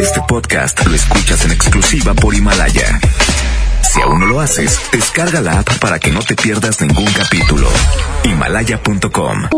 [0.00, 3.00] Este podcast lo escuchas en exclusiva por Himalaya.
[3.82, 7.68] Si aún no lo haces, descarga la app para que no te pierdas ningún capítulo.
[8.24, 9.48] Himalaya.com.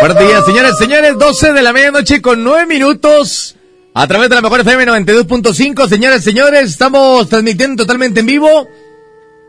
[0.00, 3.56] Buenos días, señores, señores, 12 de la medianoche con 9 minutos.
[3.94, 8.68] A través de la mejor FM 92.5, señores, señores, estamos transmitiendo totalmente en vivo.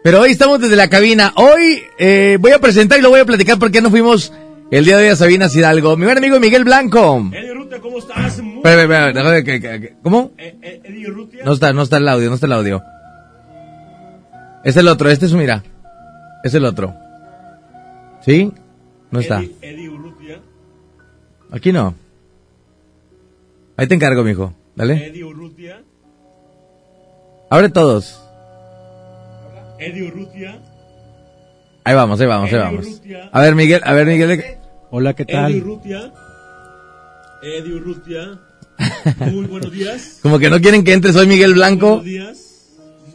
[0.04, 1.34] Pero hoy estamos desde la cabina.
[1.36, 4.32] Hoy eh, voy a presentar y lo voy a platicar porque no fuimos
[4.72, 5.96] el día de hoy a Sabina Hidalgo.
[5.98, 7.30] Mi buen amigo Miguel Blanco.
[7.34, 8.40] Eddie Rutia, ¿cómo estás?
[8.42, 10.32] Muy Espera, espera, espera, déjame que- que- que- ¿Cómo?
[10.38, 11.44] Eh, eh, Eddie Rutia.
[11.46, 12.84] No está, no está el audio, no está el audio.
[14.64, 15.64] Es el otro, este es, mira.
[16.44, 16.94] Es el otro.
[18.22, 18.52] ¿Sí?
[19.12, 19.40] No está.
[19.40, 20.40] Eddie, Eddie Urrutia.
[21.52, 21.96] Aquí no.
[23.78, 24.54] Ahí te encargo, mijo.
[24.76, 25.08] Dale.
[25.08, 25.82] Eddie Urrutia.
[27.50, 28.22] Abre todos.
[29.80, 30.60] Eddie Urrutia.
[31.88, 33.02] Ahí vamos, ahí vamos, ahí Eddie vamos.
[33.32, 34.44] A ver, Miguel, a ver, Miguel.
[34.92, 35.56] Hola, ¿qué Eddie tal?
[35.56, 36.12] Urrutia.
[37.42, 38.40] Eddie Urrutia.
[39.20, 40.20] Muy buenos días.
[40.22, 42.02] Como que no quieren que entres hoy, Miguel Blanco.
[42.02, 42.38] Buenos días.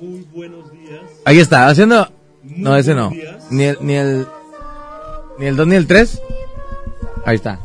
[0.00, 1.02] Muy buenos días.
[1.26, 2.10] Ahí está, haciendo...
[2.42, 3.12] Muy No, ese no.
[3.50, 4.26] Ni el, ni el...
[5.38, 6.22] Ni el 2 ni el 3.
[7.26, 7.60] Ahí está.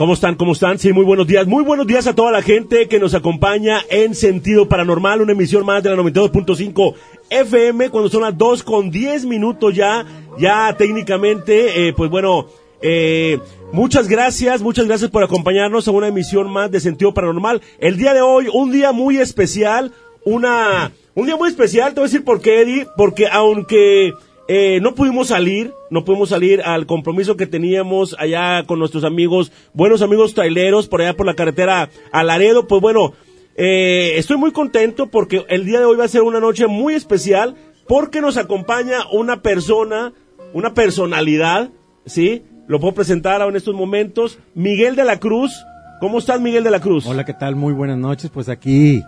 [0.00, 0.34] ¿Cómo están?
[0.34, 0.78] ¿Cómo están?
[0.78, 1.46] Sí, muy buenos días.
[1.46, 5.66] Muy buenos días a toda la gente que nos acompaña en Sentido Paranormal, una emisión
[5.66, 6.94] más de la 92.5
[7.28, 10.06] FM, cuando son las 2 con 10 minutos ya,
[10.38, 12.46] ya técnicamente, eh, pues bueno,
[12.80, 13.40] eh,
[13.72, 17.60] muchas gracias, muchas gracias por acompañarnos a una emisión más de Sentido Paranormal.
[17.78, 19.92] El día de hoy, un día muy especial,
[20.24, 24.14] una, un día muy especial, te voy a decir por qué, Eddie, porque aunque
[24.52, 29.52] eh, no pudimos salir, no pudimos salir al compromiso que teníamos allá con nuestros amigos,
[29.74, 33.12] buenos amigos traileros, por allá por la carretera a Laredo, pues bueno,
[33.54, 36.94] eh, estoy muy contento porque el día de hoy va a ser una noche muy
[36.94, 37.54] especial
[37.86, 40.14] porque nos acompaña una persona,
[40.52, 41.70] una personalidad,
[42.04, 42.42] ¿sí?
[42.66, 45.64] Lo puedo presentar ahora en estos momentos, Miguel de la Cruz.
[46.00, 47.06] ¿Cómo estás, Miguel de la Cruz?
[47.06, 47.54] Hola, ¿qué tal?
[47.54, 48.30] Muy buenas noches.
[48.34, 49.00] Pues aquí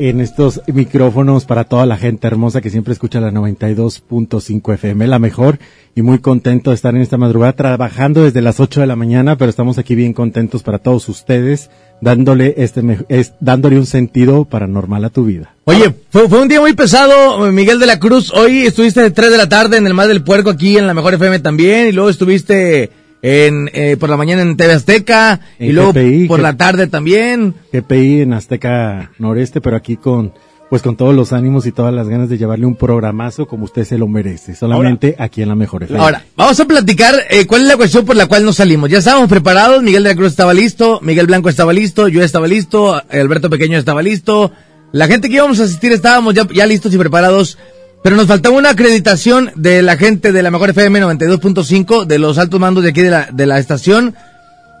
[0.00, 5.18] en estos micrófonos para toda la gente hermosa que siempre escucha la 92.5 FM, la
[5.18, 5.58] mejor,
[5.94, 9.36] y muy contento de estar en esta madrugada trabajando desde las 8 de la mañana,
[9.36, 15.04] pero estamos aquí bien contentos para todos ustedes, dándole este es, dándole un sentido paranormal
[15.04, 15.54] a tu vida.
[15.64, 18.32] Oye, fue, fue un día muy pesado, Miguel de la Cruz.
[18.32, 20.94] Hoy estuviste de 3 de la tarde en el Mar del Puerco aquí en la
[20.94, 21.88] Mejor FM también.
[21.88, 22.90] Y luego estuviste
[23.22, 25.40] en, eh, por la mañana en TV Azteca.
[25.58, 27.54] y luego GPI, por la tarde también.
[27.72, 30.32] GPI en Azteca Noreste, pero aquí con
[30.70, 33.84] pues con todos los ánimos y todas las ganas de llevarle un programazo como usted
[33.84, 36.00] se lo merece, solamente aquí en la mejor FM.
[36.00, 38.88] Ahora, vamos a platicar eh, cuál es la cuestión por la cual no salimos.
[38.88, 42.46] Ya estábamos preparados, Miguel de la Cruz estaba listo, Miguel Blanco estaba listo, yo estaba
[42.46, 44.52] listo, Alberto Pequeño estaba listo.
[44.92, 47.58] La gente que íbamos a asistir estábamos ya, ya listos y preparados,
[48.02, 52.38] pero nos faltaba una acreditación de la gente de la Mejor FM 92.5, de los
[52.38, 54.14] altos mandos de aquí de la, de la estación.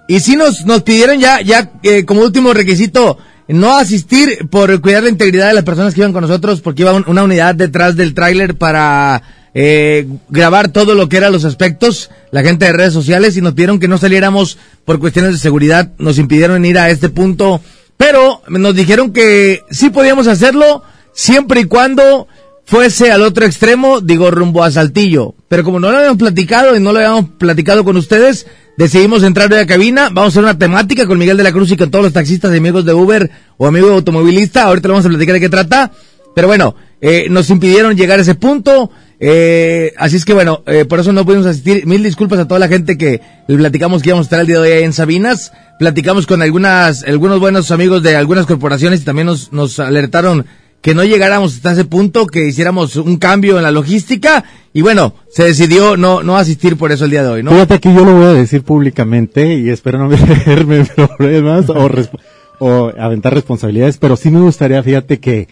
[0.08, 5.02] Y sí nos, nos pidieron ya, ya eh, como último requisito, no asistir por cuidar
[5.04, 7.94] la integridad de las personas que iban con nosotros, porque iba un- una unidad detrás
[7.96, 9.22] del tráiler para
[9.54, 13.52] eh, grabar todo lo que eran los aspectos, la gente de redes sociales, y nos
[13.54, 17.60] pidieron que no saliéramos por cuestiones de seguridad, nos impidieron ir a este punto,
[17.96, 20.82] pero nos dijeron que sí podíamos hacerlo,
[21.12, 22.28] siempre y cuando
[22.70, 25.34] fuese al otro extremo, digo rumbo a Saltillo.
[25.48, 29.52] Pero como no lo habíamos platicado y no lo habíamos platicado con ustedes, decidimos entrar
[29.52, 30.04] hoy a cabina.
[30.04, 32.54] Vamos a hacer una temática con Miguel de la Cruz y con todos los taxistas
[32.54, 34.62] y amigos de Uber o amigos automovilista.
[34.62, 35.90] Ahorita le vamos a platicar de qué trata.
[36.32, 38.92] Pero bueno, eh, nos impidieron llegar a ese punto.
[39.18, 41.84] Eh, así es que bueno, eh, por eso no pudimos asistir.
[41.86, 44.60] Mil disculpas a toda la gente que le platicamos que íbamos a estar el día
[44.60, 45.50] de hoy en Sabinas.
[45.80, 50.46] Platicamos con algunas, algunos buenos amigos de algunas corporaciones y también nos, nos alertaron
[50.80, 55.14] que no llegáramos hasta ese punto, que hiciéramos un cambio en la logística y bueno,
[55.28, 57.50] se decidió no, no asistir por eso el día de hoy, ¿no?
[57.50, 61.88] Fíjate que yo lo voy a decir públicamente y espero no meterme en problemas o,
[61.88, 62.18] resp-
[62.60, 65.48] o aventar responsabilidades, pero sí me gustaría, fíjate que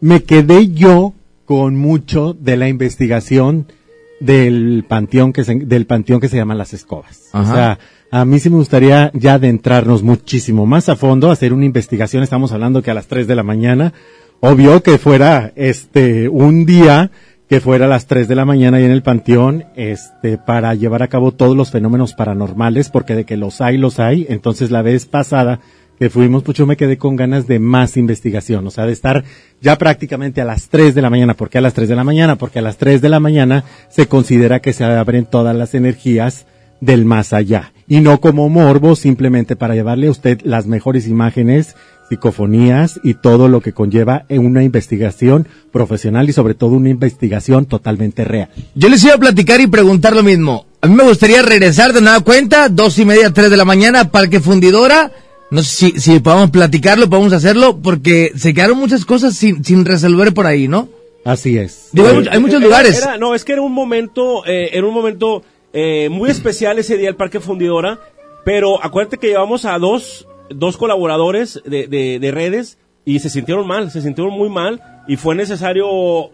[0.00, 1.12] me quedé yo
[1.44, 3.66] con mucho de la investigación
[4.20, 7.28] del panteón que se, del panteón que se llama Las Escobas.
[7.32, 7.50] Ajá.
[7.50, 7.78] O sea,
[8.12, 12.52] a mí sí me gustaría ya adentrarnos muchísimo más a fondo, hacer una investigación, estamos
[12.52, 13.92] hablando que a las 3 de la mañana,
[14.40, 17.10] obvio que fuera este un día
[17.50, 21.02] que fuera a las 3 de la mañana ahí en el panteón, este, para llevar
[21.02, 24.24] a cabo todos los fenómenos paranormales, porque de que los hay, los hay.
[24.28, 25.58] Entonces la vez pasada
[25.98, 29.24] que fuimos, pues yo me quedé con ganas de más investigación, o sea, de estar
[29.60, 31.34] ya prácticamente a las 3 de la mañana.
[31.34, 32.36] ¿Por qué a las 3 de la mañana?
[32.36, 36.46] Porque a las 3 de la mañana se considera que se abren todas las energías
[36.80, 37.72] del más allá.
[37.90, 41.74] Y no como morbo, simplemente para llevarle a usted las mejores imágenes,
[42.20, 47.66] psicofonías y todo lo que conlleva en una investigación profesional y sobre todo una investigación
[47.66, 48.48] totalmente real.
[48.74, 50.66] Yo les iba a platicar y preguntar lo mismo.
[50.82, 54.10] a mí me gustaría regresar de nueva cuenta, dos y media, tres de la mañana,
[54.10, 55.12] Parque Fundidora.
[55.50, 59.84] No sé si, si podemos platicarlo, podemos hacerlo, porque se quedaron muchas cosas sin, sin
[59.84, 60.88] resolver por ahí, ¿no?
[61.24, 61.88] Así es.
[61.92, 62.98] Digo, hay, hay muchos Era- lugares.
[63.02, 66.96] era- no, es que era un momento, eh, era un momento eh, muy especial ese
[66.96, 68.00] día el Parque Fundidora,
[68.44, 73.66] pero acuérdate que llevamos a dos, dos colaboradores de, de, de redes y se sintieron
[73.66, 75.86] mal, se sintieron muy mal y fue necesario,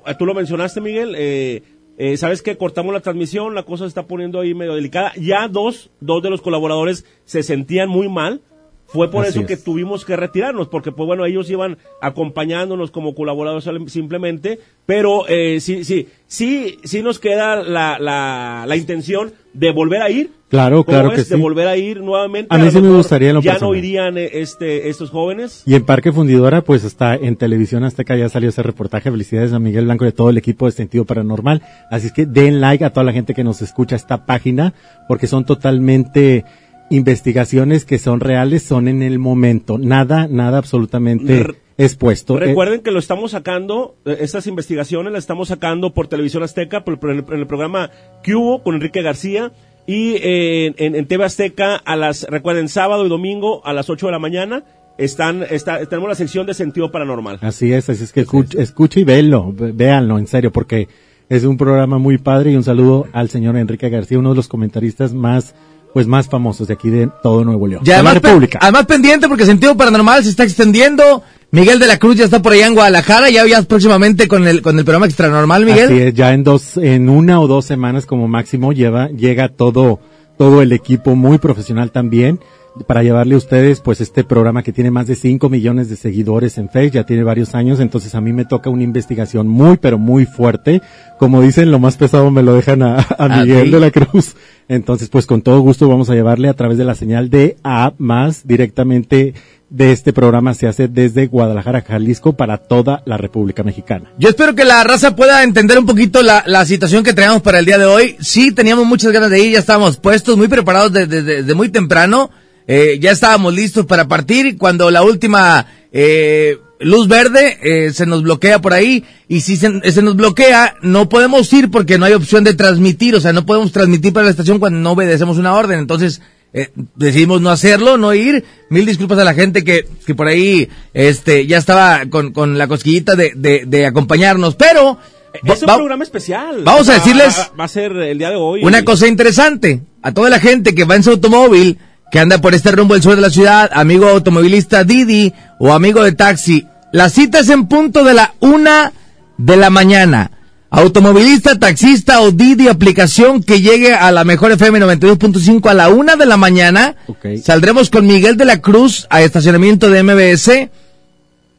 [0.06, 1.62] eh, tú lo mencionaste Miguel, eh,
[1.98, 5.48] eh, sabes que cortamos la transmisión, la cosa se está poniendo ahí medio delicada, ya
[5.48, 8.42] dos, dos de los colaboradores se sentían muy mal,
[8.86, 9.64] fue por Así eso que es.
[9.64, 15.84] tuvimos que retirarnos, porque pues bueno, ellos iban acompañándonos como colaboradores simplemente, pero eh, sí,
[15.84, 20.30] sí, sí, sí nos queda la, la, la intención de volver a ir.
[20.48, 21.24] Claro, ¿Cómo claro ves?
[21.24, 21.42] que De sí.
[21.42, 22.54] volver a ir nuevamente.
[22.54, 25.64] A mí sí me gustaría en lo Ya no irían eh, este, estos jóvenes.
[25.66, 29.10] Y en Parque Fundidora, pues está en Televisión Azteca, ya salió ese reportaje.
[29.10, 31.62] Felicidades a Miguel Blanco y a todo el equipo de Sentido Paranormal.
[31.90, 34.72] Así es que den like a toda la gente que nos escucha esta página,
[35.08, 36.44] porque son totalmente
[36.90, 39.78] investigaciones que son reales, son en el momento.
[39.78, 41.46] Nada, nada absolutamente
[41.78, 42.36] expuesto.
[42.36, 46.84] Eh, Recuerden que lo estamos sacando, eh, estas investigaciones las estamos sacando por Televisión Azteca,
[46.84, 47.90] por, por el, en el programa
[48.24, 49.52] Cubo con Enrique García
[49.86, 54.06] y eh, en, en TV Azteca a las, recuerden, sábado y domingo a las 8
[54.06, 54.64] de la mañana
[54.98, 57.38] están, está, tenemos la sección de sentido paranormal.
[57.42, 60.88] Así es, así es que escucha, escucha y véanlo, véanlo, en serio, porque
[61.28, 64.48] es un programa muy padre y un saludo al señor Enrique García, uno de los
[64.48, 65.54] comentaristas más,
[65.96, 67.80] pues más famosos de aquí de todo Nuevo León.
[67.82, 68.58] Y de la República.
[68.60, 71.22] además pendiente porque Sentido Paranormal se está extendiendo.
[71.52, 74.60] Miguel de la Cruz ya está por allá en Guadalajara, ya, ya próximamente con el,
[74.60, 75.86] con el programa Extranormal, Miguel.
[75.86, 79.98] Así es, ya en dos, en una o dos semanas como máximo lleva, llega todo,
[80.36, 82.40] todo el equipo muy profesional también
[82.86, 86.58] para llevarle a ustedes pues este programa que tiene más de 5 millones de seguidores
[86.58, 89.98] en Facebook, ya tiene varios años, entonces a mí me toca una investigación muy pero
[89.98, 90.82] muy fuerte,
[91.18, 94.34] como dicen lo más pesado me lo dejan a, a ¿A Miguel de la Cruz,
[94.68, 97.94] entonces pues con todo gusto vamos a llevarle a través de la señal de A
[97.98, 99.34] más directamente
[99.68, 104.12] de este programa se hace desde Guadalajara, Jalisco para toda la República Mexicana.
[104.16, 107.58] Yo espero que la raza pueda entender un poquito la, la situación que traíamos para
[107.58, 108.16] el día de hoy.
[108.20, 111.68] Sí, teníamos muchas ganas de ir, ya estábamos puestos, muy preparados desde de, de muy
[111.68, 112.30] temprano.
[112.68, 118.22] Eh, ya estábamos listos para partir cuando la última eh, luz verde eh, se nos
[118.22, 122.12] bloquea por ahí y si se, se nos bloquea no podemos ir porque no hay
[122.14, 125.54] opción de transmitir, o sea, no podemos transmitir para la estación cuando no obedecemos una
[125.54, 125.78] orden.
[125.78, 126.20] Entonces
[126.52, 128.44] eh, decidimos no hacerlo, no ir.
[128.68, 132.66] Mil disculpas a la gente que, que por ahí este ya estaba con, con la
[132.66, 134.98] cosquillita de, de, de acompañarnos, pero
[135.44, 136.62] Es un va- programa especial.
[136.64, 138.64] vamos a decirles Va, va a ser el día de hoy.
[138.64, 141.78] una cosa interesante, a toda la gente que va en su automóvil,
[142.10, 146.02] que anda por este rumbo del sur de la ciudad, amigo automovilista Didi o amigo
[146.02, 148.92] de taxi, la cita es en punto de la una
[149.38, 150.30] de la mañana.
[150.70, 156.16] Automovilista, taxista o Didi aplicación que llegue a la mejor FM 92.5 a la una
[156.16, 156.96] de la mañana.
[157.42, 160.70] Saldremos con Miguel de la Cruz a estacionamiento de MBS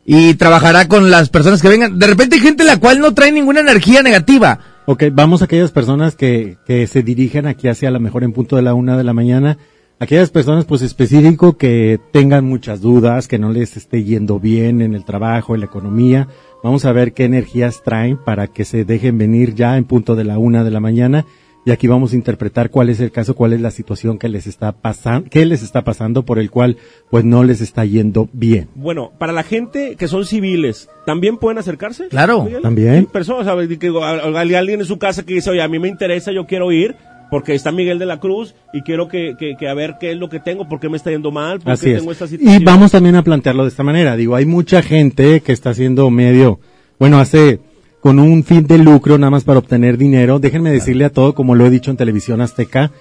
[0.06, 2.00] y trabajará con las personas que vengan.
[2.00, 4.60] De repente hay gente la cual no trae ninguna energía negativa.
[4.86, 8.56] Ok, vamos a aquellas personas que, que se dirigen aquí hacia la mejor en punto
[8.56, 9.58] de la una de la mañana.
[10.00, 14.94] Aquellas personas, pues específico, que tengan muchas dudas, que no les esté yendo bien en
[14.94, 16.28] el trabajo, en la economía.
[16.64, 20.24] Vamos a ver qué energías traen para que se dejen venir ya en punto de
[20.24, 21.26] la una de la mañana.
[21.66, 24.46] Y aquí vamos a interpretar cuál es el caso, cuál es la situación que les
[24.48, 26.78] está pasando, qué les está pasando por el cual,
[27.10, 28.70] pues no les está yendo bien.
[28.76, 32.08] Bueno, para la gente que son civiles, ¿también pueden acercarse?
[32.08, 32.62] Claro, Miguel?
[32.62, 33.06] también.
[33.08, 33.68] Personas, ¿sabes?
[33.80, 36.46] Que, a- hay alguien en su casa que dice, oye, a mí me interesa, yo
[36.46, 36.96] quiero ir,
[37.30, 40.18] porque está Miguel de la Cruz, y quiero que, que, que a ver qué es
[40.18, 42.00] lo que tengo, por qué me está yendo mal, por Así qué es.
[42.00, 42.62] tengo esta situación.
[42.62, 44.16] Y vamos también a plantearlo de esta manera.
[44.16, 46.60] Digo, hay mucha gente que está haciendo medio,
[47.00, 47.60] bueno, hace
[48.00, 50.40] con un fin de lucro nada más para obtener dinero.
[50.40, 52.92] Déjenme decirle a todo, como lo he dicho en televisión azteca,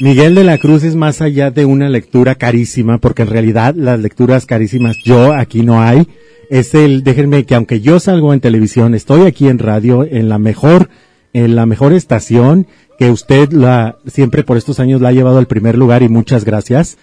[0.00, 4.00] Miguel de la Cruz es más allá de una lectura carísima, porque en realidad las
[4.00, 6.06] lecturas carísimas yo aquí no hay.
[6.50, 10.38] Es el, déjenme que aunque yo salgo en televisión, estoy aquí en radio, en la
[10.38, 10.90] mejor,
[11.32, 12.66] en la mejor estación,
[12.98, 16.44] que usted la, siempre por estos años la ha llevado al primer lugar y muchas
[16.44, 16.98] gracias.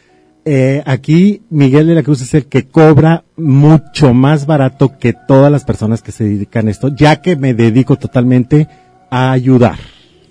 [0.46, 5.52] Eh, aquí Miguel de la Cruz es el que cobra mucho más barato que todas
[5.52, 8.68] las personas que se dedican a esto, ya que me dedico totalmente
[9.12, 9.78] a ayudar.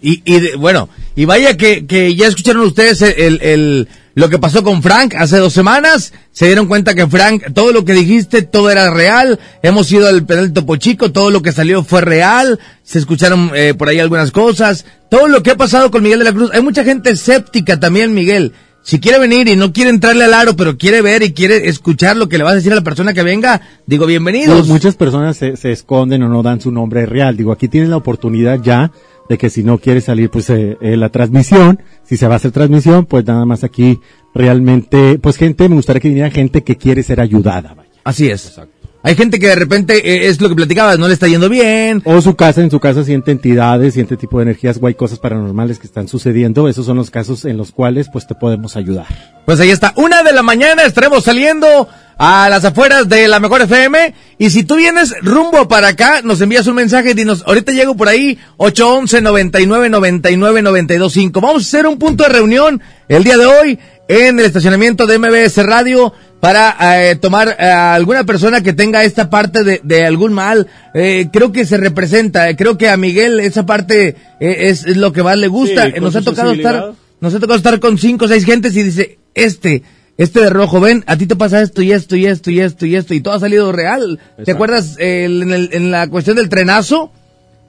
[0.00, 3.88] Y, y de- bueno, y vaya que, que ya escucharon ustedes el, el- el-
[4.18, 6.12] lo que pasó con Frank hace dos semanas.
[6.32, 9.38] Se dieron cuenta que Frank, todo lo que dijiste, todo era real.
[9.62, 12.58] Hemos ido al penal Topo Chico, todo lo que salió fue real.
[12.82, 14.86] Se escucharon eh, por ahí algunas cosas.
[15.08, 16.50] Todo lo que ha pasado con Miguel de la Cruz.
[16.52, 18.54] Hay mucha gente escéptica también, Miguel.
[18.82, 22.16] Si quiere venir y no quiere entrarle al aro, pero quiere ver y quiere escuchar
[22.16, 24.56] lo que le vas a decir a la persona que venga, digo bienvenidos.
[24.56, 27.36] Pues muchas personas se, se esconden o no dan su nombre real.
[27.36, 28.90] Digo, aquí tienes la oportunidad ya
[29.28, 32.36] de que si no quiere salir pues eh, eh, la transmisión, si se va a
[32.36, 34.00] hacer transmisión, pues nada más aquí
[34.34, 37.90] realmente, pues gente, me gustaría que viniera gente que quiere ser ayudada, vaya.
[38.04, 38.58] Así es.
[39.02, 42.02] Hay gente que de repente eh, es lo que platicabas, no le está yendo bien.
[42.04, 45.18] O su casa, en su casa siente entidades, siente tipo de energías o hay cosas
[45.18, 46.68] paranormales que están sucediendo.
[46.68, 49.06] Esos son los casos en los cuales pues te podemos ayudar.
[49.46, 51.88] Pues ahí está, una de la mañana estaremos saliendo
[52.18, 54.12] a las afueras de la Mejor FM.
[54.38, 57.96] Y si tú vienes rumbo para acá, nos envías un mensaje y dinos, ahorita llego
[57.96, 61.40] por ahí, 811 99 99 925.
[61.40, 65.18] Vamos a hacer un punto de reunión el día de hoy en el estacionamiento de
[65.18, 70.32] MBS Radio para eh, tomar a alguna persona que tenga esta parte de, de algún
[70.32, 70.66] mal.
[70.94, 75.12] Eh, creo que se representa, creo que a Miguel esa parte eh, es, es, lo
[75.12, 75.86] que más le gusta.
[75.86, 78.82] Sí, nos ha tocado estar, nos ha tocado estar con cinco o seis gentes y
[78.82, 79.82] dice, este,
[80.18, 82.84] este de rojo, ven, a ti te pasa esto y esto y esto y esto
[82.86, 84.18] y esto y todo ha salido real.
[84.44, 87.10] ¿Te acuerdas eh, en, el- en la cuestión del trenazo?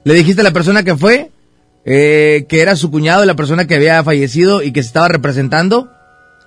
[0.04, 1.30] Le dijiste a la persona que fue,
[1.84, 5.90] eh, que era su cuñado, la persona que había fallecido y que se estaba representando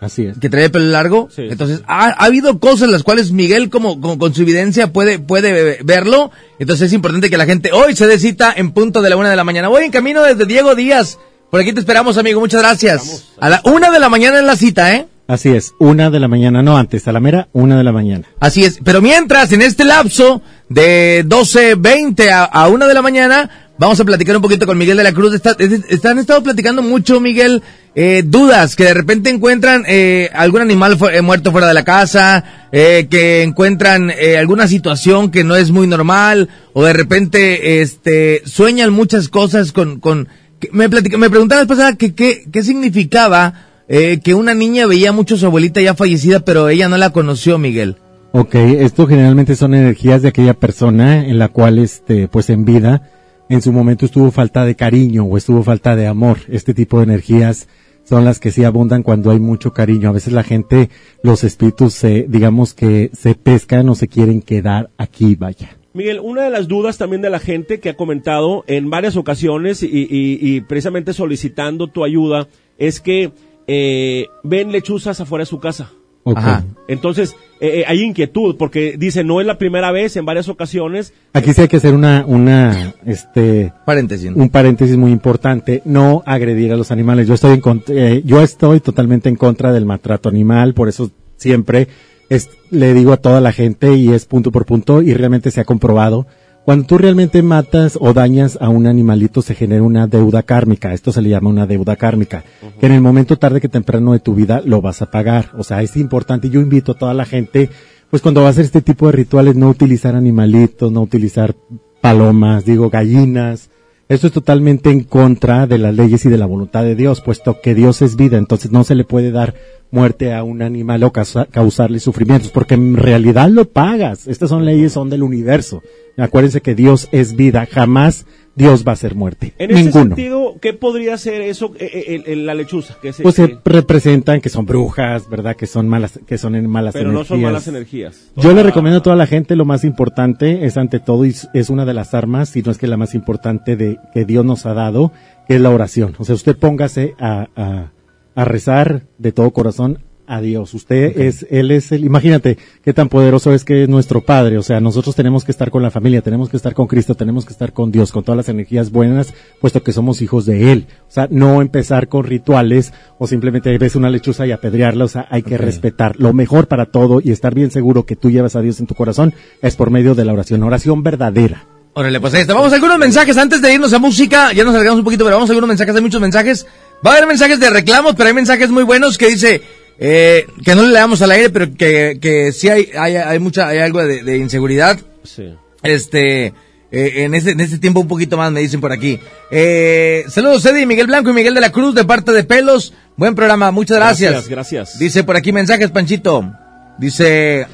[0.02, 0.38] Así es.
[0.40, 1.30] que traía pelo largo.
[1.34, 1.48] Sí.
[1.50, 5.80] Entonces, ha, ha habido cosas las cuales Miguel, como, como con su evidencia, puede, puede
[5.84, 6.32] verlo.
[6.60, 9.30] Entonces es importante que la gente hoy se dé cita en punto de la una
[9.30, 9.70] de la mañana.
[9.70, 11.18] Voy en camino desde Diego Díaz.
[11.50, 12.42] Por aquí te esperamos, amigo.
[12.42, 13.26] Muchas gracias.
[13.40, 15.08] A la una de la mañana en la cita, ¿eh?
[15.34, 18.26] Así es, una de la mañana, no antes, a la mera, una de la mañana.
[18.40, 18.80] Así es.
[18.84, 24.06] Pero mientras, en este lapso de 12.20 a, a una de la mañana, vamos a
[24.06, 25.34] platicar un poquito con Miguel de la Cruz.
[25.34, 27.62] Está- es- están estado platicando mucho, Miguel,
[27.96, 31.84] eh, dudas, que de repente encuentran eh, algún animal fu- eh, muerto fuera de la
[31.84, 37.82] casa, eh, que encuentran eh, alguna situación que no es muy normal, o de repente
[37.82, 40.00] este, sueñan muchas cosas con...
[40.00, 40.28] con
[40.72, 43.54] me, platica- me preguntaba la pasada que qué significaba
[43.88, 47.12] eh, que una niña veía mucho a su abuelita ya fallecida, pero ella no la
[47.12, 47.98] conoció, Miguel.
[48.32, 53.12] Ok, esto generalmente son energías de aquella persona en la cual, este, pues en vida,
[53.50, 56.38] en su momento estuvo falta de cariño o estuvo falta de amor.
[56.50, 57.68] Este tipo de energías
[58.06, 60.10] son las que sí abundan cuando hay mucho cariño.
[60.10, 60.90] A veces la gente,
[61.22, 65.78] los espíritus, se, digamos que se pescan o se quieren quedar aquí, vaya.
[65.94, 69.84] Miguel, una de las dudas también de la gente que ha comentado en varias ocasiones
[69.84, 72.48] y, y- y precisamente solicitando tu ayuda
[72.80, 73.32] es que
[73.68, 75.92] eh, ven lechuzas afuera de su casa.
[76.26, 76.64] Ajá.
[76.88, 81.14] Entonces, eh, eh, hay inquietud porque dice, no es la primera vez, en varias ocasiones.
[81.34, 84.32] Aquí sí hay que hacer una, una, este, Paréntesis.
[84.34, 87.28] un paréntesis muy importante, no agredir a los animales.
[87.28, 91.12] Yo estoy en cont- eh, yo estoy totalmente en contra del maltrato animal, por eso
[91.36, 91.90] siempre
[92.30, 95.60] es- le digo a toda la gente y es punto por punto y realmente se
[95.60, 96.26] ha comprobado.
[96.66, 100.94] Cuando tú realmente matas o dañas a un animalito se genera una deuda kármica.
[100.94, 102.46] Esto se le llama una deuda kármica.
[102.80, 105.50] Que en el momento tarde que temprano de tu vida lo vas a pagar.
[105.58, 106.50] O sea, es importante.
[106.50, 107.70] Yo invito a toda la gente,
[108.10, 111.54] pues cuando va a hacer este tipo de rituales, no utilizar animalitos, no utilizar
[112.00, 113.70] palomas, digo gallinas.
[114.08, 117.60] Esto es totalmente en contra de las leyes y de la voluntad de Dios, puesto
[117.62, 119.56] que Dios es vida, entonces no se le puede dar
[119.92, 124.28] muerte a un animal o causa- causarle sufrimientos, porque en realidad lo pagas.
[124.28, 125.82] Estas son leyes, son del universo.
[126.18, 129.54] Acuérdense que Dios es vida, jamás Dios va a ser muerte.
[129.58, 130.16] En ese Ninguno.
[130.16, 132.96] sentido, ¿qué podría ser eso, eh, eh, el- el- la lechuza?
[133.02, 135.56] Que es, Pues se eh, representan que son brujas, ¿verdad?
[135.56, 137.28] Que son malas, que son en malas pero no energías.
[137.30, 138.32] son malas energías.
[138.36, 141.50] Yo le recomiendo a toda la gente, lo más importante es ante todo, y es-
[141.56, 144.46] es una de las armas, si no es que la más importante de que Dios
[144.46, 145.12] nos ha dado,
[145.48, 146.14] que es la oración.
[146.20, 147.92] O sea, usted póngase a, a,
[148.36, 150.74] a rezar de todo corazón a Dios.
[150.74, 154.58] Usted es, Él es el, imagínate qué tan poderoso es que es nuestro Padre.
[154.58, 157.46] O sea, nosotros tenemos que estar con la familia, tenemos que estar con Cristo, tenemos
[157.46, 160.88] que estar con Dios, con todas las energías buenas, puesto que somos hijos de Él.
[161.08, 165.06] O sea, no empezar con rituales o simplemente ves una lechuza y apedrearla.
[165.06, 166.16] O sea, hay que respetar.
[166.18, 168.96] Lo mejor para todo y estar bien seguro que tú llevas a Dios en tu
[168.96, 170.64] corazón es por medio de la oración.
[170.64, 171.68] Oración verdadera.
[171.96, 172.56] Órale, pues ahí está.
[172.56, 174.52] Vamos a algunos mensajes antes de irnos a música.
[174.52, 175.96] Ya nos alargamos un poquito, pero vamos a algunos mensajes.
[175.96, 176.66] Hay muchos mensajes.
[177.06, 179.62] Va a haber mensajes de reclamos, pero hay mensajes muy buenos que dice
[180.00, 183.68] eh, que no le damos al aire, pero que, que sí hay, hay, hay mucha,
[183.68, 185.00] hay algo de, de inseguridad.
[185.24, 185.54] Sí.
[185.82, 186.54] Este,
[186.92, 189.20] eh, en este, en este tiempo un poquito más me dicen por aquí.
[189.52, 192.94] Eh, saludos Eddie, Miguel Blanco y Miguel de la Cruz de parte de Pelos.
[193.16, 194.32] Buen programa, muchas gracias.
[194.32, 195.00] Gracias, gracias.
[195.00, 196.52] Dice por aquí mensajes, Panchito.
[196.98, 197.68] Dice,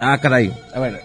[0.00, 0.52] ah, caray.
[0.74, 1.00] A ver.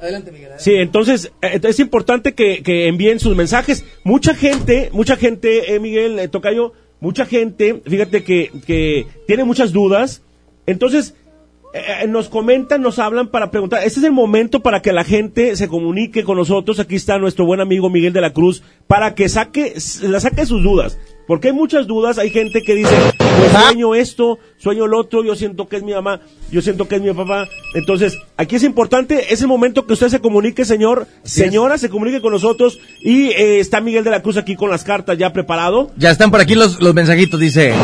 [0.00, 0.52] Adelante, Miguel.
[0.58, 3.84] Sí, entonces eh, es importante que, que envíen sus mensajes.
[4.04, 9.72] Mucha gente, mucha gente, eh, Miguel eh, Tocayo, mucha gente, fíjate que, que tiene muchas
[9.72, 10.22] dudas.
[10.66, 11.14] Entonces,
[11.74, 13.82] eh, eh, nos comentan, nos hablan para preguntar.
[13.84, 16.80] Este es el momento para que la gente se comunique con nosotros.
[16.80, 20.62] Aquí está nuestro buen amigo Miguel de la Cruz para que saque, la saque sus
[20.62, 20.98] dudas.
[21.28, 25.36] Porque hay muchas dudas, hay gente que dice, pues sueño esto, sueño lo otro, yo
[25.36, 27.46] siento que es mi mamá, yo siento que es mi papá.
[27.74, 32.22] Entonces, aquí es importante, es el momento que usted se comunique, señor, señora, se comunique
[32.22, 35.90] con nosotros y eh, está Miguel de la Cruz aquí con las cartas ya preparado.
[35.98, 37.74] Ya están por aquí los, los mensajitos, dice.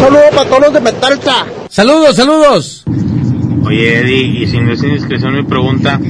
[0.00, 1.46] Saludos para todos los de Metalta.
[1.68, 2.84] Saludos, saludos.
[3.64, 6.00] Oye, Eddie, y sin decir indiscreción mi pregunta,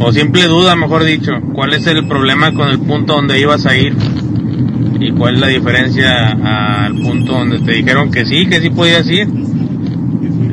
[0.00, 3.76] o simple duda, mejor dicho, ¿cuál es el problema con el punto donde ibas a
[3.76, 3.94] ir?
[5.18, 9.04] ¿Y cuál es la diferencia al punto donde te dijeron que sí, que sí podías
[9.08, 9.26] ir?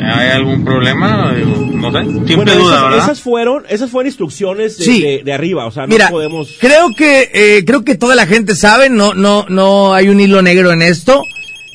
[0.03, 1.31] ¿Hay algún problema?
[1.33, 3.03] No sé, simple Bueno, duda, esas, ¿verdad?
[3.05, 5.01] esas fueron, esas fueron instrucciones de, Sí.
[5.01, 6.49] de- de arriba, o sea, no Mira, podemos...
[6.59, 10.41] creo que eh, creo que toda la gente sabe, no no no hay un hilo
[10.41, 11.21] negro en esto.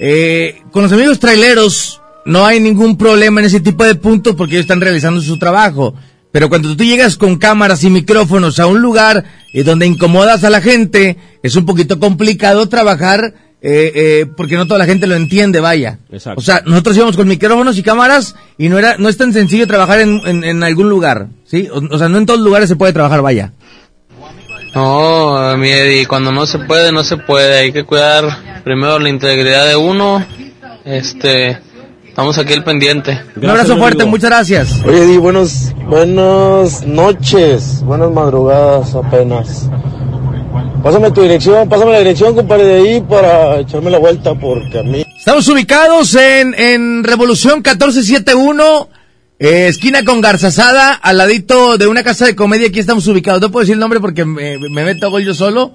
[0.00, 4.54] Eh, con los amigos traileros no hay ningún problema en ese tipo de puntos porque
[4.54, 5.94] ellos están realizando su trabajo.
[6.32, 10.50] Pero cuando tú llegas con cámaras y micrófonos a un lugar eh, donde incomodas a
[10.50, 15.16] la gente, es un poquito complicado trabajar eh, eh, porque no toda la gente lo
[15.16, 15.98] entiende, vaya.
[16.10, 16.40] Exacto.
[16.40, 19.66] O sea, nosotros íbamos con micrófonos y cámaras y no era no es tan sencillo
[19.66, 21.68] trabajar en, en, en algún lugar, ¿sí?
[21.72, 23.52] O, o sea, no en todos los lugares se puede trabajar, vaya.
[24.74, 27.58] No, mi Eddie, cuando no se puede, no se puede.
[27.58, 30.24] Hay que cuidar primero la integridad de uno.
[30.84, 31.58] Este,
[32.20, 33.18] estamos aquí al pendiente.
[33.36, 34.10] Un abrazo fuerte, amigo.
[34.10, 34.80] muchas gracias.
[34.84, 39.70] Oye, Di, buenos, buenas noches, buenas madrugadas apenas.
[40.82, 44.82] Pásame tu dirección, pásame la dirección, compadre, de ahí para echarme la vuelta, porque a
[44.82, 45.02] mí...
[45.18, 48.88] Estamos ubicados en, en Revolución 1471,
[49.38, 52.68] eh, esquina con Garzazada, al ladito de una casa de comedia.
[52.68, 53.40] Aquí estamos ubicados.
[53.40, 55.72] No puedo decir el nombre porque me, me meto a gol yo solo.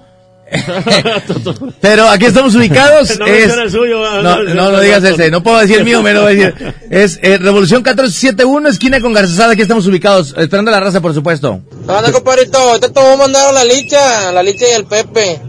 [1.80, 3.12] Pero aquí estamos ubicados.
[3.18, 5.30] No es- menciona el suyo, no, no, no, no digas ese.
[5.30, 6.74] No puedo decir el mío, me lo voy a decir.
[6.90, 9.52] Es eh, Revolución 1471, esquina con Garzazada.
[9.52, 10.34] Aquí estamos ubicados.
[10.36, 11.60] Esperando a la raza, por supuesto.
[11.88, 14.84] Anda, compadrito, ahorita te voy a mandar a la licha, a la licha y el
[14.84, 15.40] Pepe.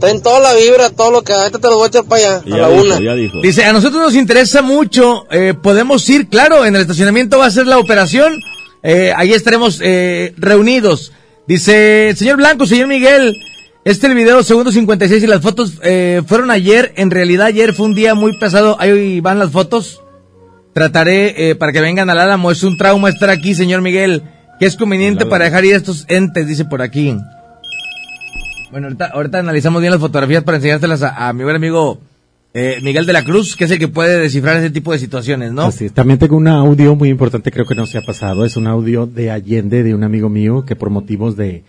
[0.00, 1.32] Traen toda la vibra, todo lo que...
[1.32, 3.00] Ahorita te lo voy a echar para allá, a la dijo, una.
[3.00, 3.40] ya dijo.
[3.42, 7.50] Dice, a nosotros nos interesa mucho, eh, podemos ir, claro, en el estacionamiento va a
[7.50, 8.38] ser la operación,
[8.84, 11.10] eh, ahí estaremos eh, reunidos.
[11.48, 13.34] Dice, señor Blanco, señor Miguel,
[13.88, 17.72] este es el video segundo 56 y las fotos eh, fueron ayer, en realidad ayer
[17.72, 20.02] fue un día muy pesado, ahí van las fotos.
[20.74, 24.24] Trataré eh, para que vengan al Álamo, es un trauma estar aquí, señor Miguel,
[24.60, 27.16] que es conveniente para dejar ir a estos entes, dice por aquí.
[28.70, 31.98] Bueno, ahorita, ahorita analizamos bien las fotografías para enseñárselas a, a mi buen amigo
[32.52, 35.52] eh, Miguel de la Cruz, que es el que puede descifrar ese tipo de situaciones,
[35.52, 35.62] ¿no?
[35.62, 35.94] Así es.
[35.94, 38.44] También tengo un audio muy importante, creo que no se ha pasado.
[38.44, 41.64] Es un audio de Allende, de un amigo mío, que por motivos de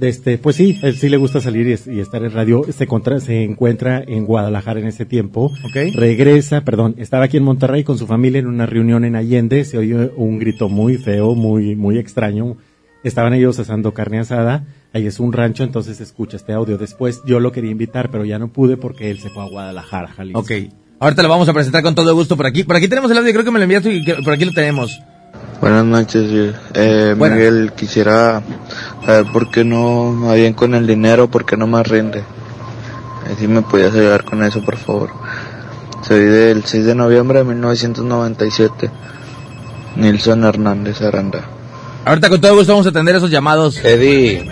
[0.00, 2.86] este, pues sí, él sí le gusta salir y, es- y estar en radio, se,
[2.86, 5.52] contra, se encuentra en Guadalajara en ese tiempo.
[5.64, 5.94] Ok.
[5.94, 9.78] Regresa, perdón, estaba aquí en Monterrey con su familia en una reunión en Allende, se
[9.78, 12.56] oye un grito muy feo, muy, muy extraño.
[13.04, 16.78] Estaban ellos asando carne asada, ahí es un rancho, entonces escucha este audio.
[16.78, 20.08] Después yo lo quería invitar, pero ya no pude porque él se fue a Guadalajara,
[20.08, 20.38] Jalisco.
[20.40, 20.52] Ok.
[21.00, 22.62] Ahorita lo vamos a presentar con todo gusto por aquí.
[22.62, 24.52] Por aquí tenemos el audio, creo que me lo enviaste y que- por aquí lo
[24.52, 25.00] tenemos.
[25.62, 27.38] Buenas noches, eh, Buenas.
[27.38, 27.72] Miguel.
[27.76, 28.42] Quisiera
[29.06, 32.18] saber por qué no va bien con el dinero, por qué no más rinde.
[32.18, 35.10] Eh, Si me podías ayudar con eso, por favor.
[36.06, 38.90] Soy del 6 de noviembre de 1997.
[39.94, 41.44] Nilson Hernández Aranda.
[42.06, 43.76] Ahorita con todo gusto vamos a atender esos llamados.
[43.84, 44.44] Eddie,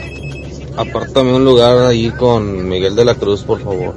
[0.77, 3.97] apártame un lugar ahí con Miguel de la Cruz, por favor.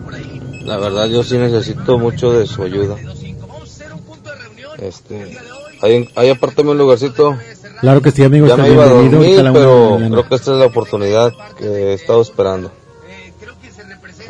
[0.66, 2.96] La verdad, yo sí necesito mucho de su ayuda.
[4.80, 5.38] Este,
[5.84, 7.38] ahí, ahí apártame un lugarcito.
[7.82, 8.48] Claro que sí, amigo.
[8.48, 12.22] Ya me iba a dormir, pero creo que esta es la oportunidad que he estado
[12.22, 12.72] esperando.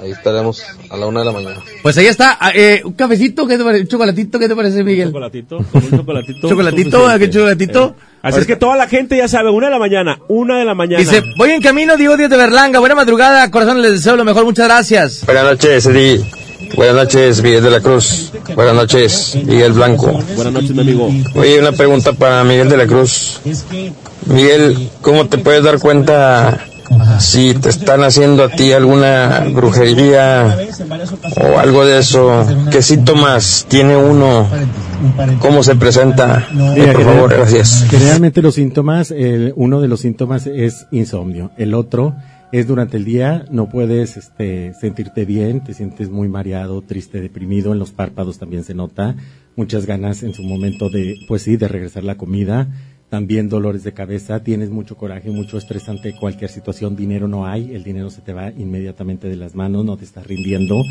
[0.01, 1.63] Ahí estaremos a la una de la mañana.
[1.81, 3.83] Pues ahí está, ah, eh, un cafecito, ¿qué te parece?
[3.83, 5.09] Un chocolatito, ¿qué te parece, Miguel?
[5.09, 6.39] Chocolatito, con un chocolatito.
[6.49, 7.19] Chocolatito.
[7.19, 7.95] ¿qué chocolatito?
[7.97, 10.65] Eh, Así es que toda la gente ya sabe, una de la mañana, una de
[10.65, 10.99] la mañana.
[10.99, 14.43] Dice, voy en camino, Diego Díaz de Berlanga, buena madrugada, corazón, les deseo lo mejor,
[14.43, 15.25] muchas gracias.
[15.25, 16.42] Buenas noches, Eddie.
[16.75, 18.31] Buenas noches, Miguel de la Cruz.
[18.55, 20.11] Buenas noches, Miguel Blanco.
[20.35, 21.09] Buenas noches, mi amigo.
[21.35, 23.39] Oye, una pregunta para Miguel de la Cruz.
[24.25, 26.65] Miguel, ¿cómo te puedes dar cuenta
[27.19, 30.57] si te están haciendo a ti alguna brujería
[31.35, 32.45] o algo de eso?
[32.71, 34.47] ¿Qué síntomas tiene uno?
[35.39, 36.47] ¿Cómo se presenta?
[36.51, 37.85] Mira, Por favor, gracias.
[37.89, 41.51] Generalmente los síntomas, el- uno de los síntomas es insomnio.
[41.57, 42.15] El otro
[42.53, 47.73] es durante el día no puedes este, sentirte bien, te sientes muy mareado, triste, deprimido.
[47.73, 49.15] En los párpados también se nota
[49.55, 52.67] muchas ganas en su momento de, pues sí, de regresar la comida.
[53.09, 57.73] También dolores de cabeza, tienes mucho coraje, mucho estrés ante cualquier situación, dinero no hay,
[57.73, 60.83] el dinero se te va inmediatamente de las manos, no te estás rindiendo,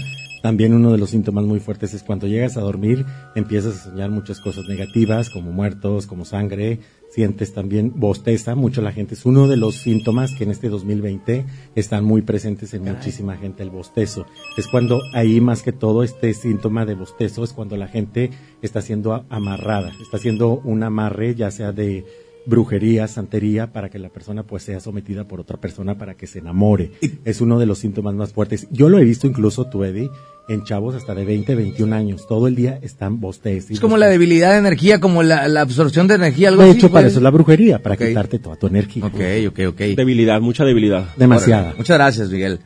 [0.43, 4.11] También uno de los síntomas muy fuertes es cuando llegas a dormir, empiezas a soñar
[4.11, 6.81] muchas cosas negativas, como muertos, como sangre,
[7.13, 9.15] sientes también bosteza, mucho la gente.
[9.15, 11.45] Es uno de los síntomas que en este 2020
[11.75, 14.25] están muy presentes en muchísima gente, el bostezo.
[14.57, 18.31] Es cuando ahí más que todo este síntoma de bostezo es cuando la gente
[18.63, 22.07] está siendo amarrada, está haciendo un amarre ya sea de
[22.47, 26.41] brujería, santería, para que la persona pues sea sometida por otra persona para que se
[26.41, 26.93] enamore.
[27.25, 28.67] Es uno de los síntomas más fuertes.
[28.71, 30.11] Yo lo he visto incluso, tú Eddie,
[30.49, 32.27] en chavos hasta de 20, 21 años.
[32.27, 33.71] Todo el día están bostez.
[33.71, 36.71] y Es como la debilidad de energía, como la, la absorción de energía, algo De
[36.71, 36.79] así.
[36.79, 39.07] hecho, para eso es la brujería, para quitarte toda tu energía.
[39.07, 39.79] Ok, ok, ok.
[39.97, 41.07] Debilidad, mucha debilidad.
[41.17, 41.75] Demasiada.
[41.79, 42.59] Muchas gracias, Miguel.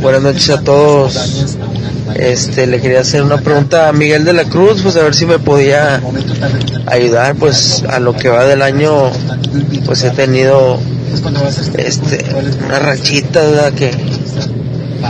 [0.00, 1.56] Buenas noches a todos.
[2.14, 5.26] Este, le quería hacer una pregunta a Miguel de la Cruz, pues a ver si
[5.26, 6.00] me podía
[6.86, 9.10] ayudar, pues a lo que va del año,
[9.84, 10.78] pues he tenido
[11.76, 12.24] este,
[12.64, 13.72] una rachita ¿verdad?
[13.72, 13.90] que,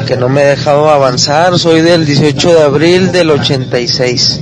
[0.07, 1.59] que no me he dejado avanzar.
[1.59, 4.41] Soy del 18 de abril del 86.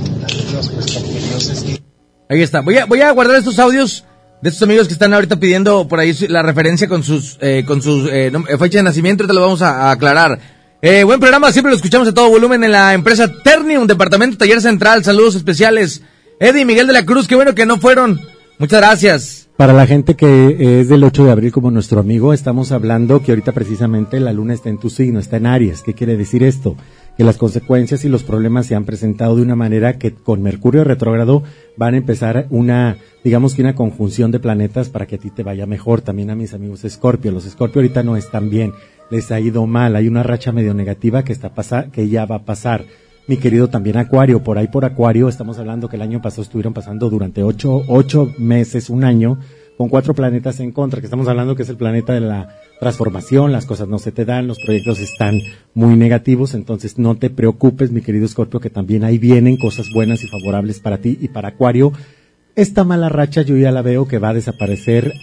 [2.29, 2.61] Ahí está.
[2.61, 4.04] Voy a, voy a guardar estos audios
[4.45, 7.81] de estos amigos que están ahorita pidiendo por ahí la referencia con sus, eh, con
[7.81, 9.25] sus eh, eh, fecha de nacimiento.
[9.25, 10.37] Te lo vamos a, aclarar.
[10.83, 14.61] Eh, buen programa, siempre lo escuchamos a todo volumen en la empresa Ternium, Departamento Taller
[14.61, 15.03] Central.
[15.03, 16.03] Saludos especiales.
[16.39, 18.21] Eddie Miguel de la Cruz, qué bueno que no fueron.
[18.59, 19.47] Muchas gracias.
[19.57, 23.31] Para la gente que es del 8 de abril como nuestro amigo, estamos hablando que
[23.31, 25.81] ahorita precisamente la luna está en tu signo, está en Aries.
[25.81, 26.75] ¿Qué quiere decir esto?
[27.17, 30.83] Que las consecuencias y los problemas se han presentado de una manera que con Mercurio
[30.83, 31.43] retrógrado
[31.77, 35.43] van a empezar una, digamos que una conjunción de planetas para que a ti te
[35.43, 36.01] vaya mejor.
[36.01, 37.31] También a mis amigos Escorpio.
[37.31, 38.73] Los Escorpio ahorita no están bien,
[39.09, 39.95] les ha ido mal.
[39.95, 42.85] Hay una racha medio negativa que está pasa, que ya va a pasar
[43.27, 46.73] mi querido también Acuario, por ahí por Acuario, estamos hablando que el año pasado estuvieron
[46.73, 49.39] pasando durante ocho, ocho meses, un año,
[49.77, 53.51] con cuatro planetas en contra, que estamos hablando que es el planeta de la transformación,
[53.51, 55.41] las cosas no se te dan, los proyectos están
[55.73, 60.23] muy negativos, entonces no te preocupes, mi querido Scorpio, que también ahí vienen cosas buenas
[60.23, 61.91] y favorables para ti y para Acuario.
[62.55, 65.15] Esta mala racha yo ya la veo que va a desaparecer,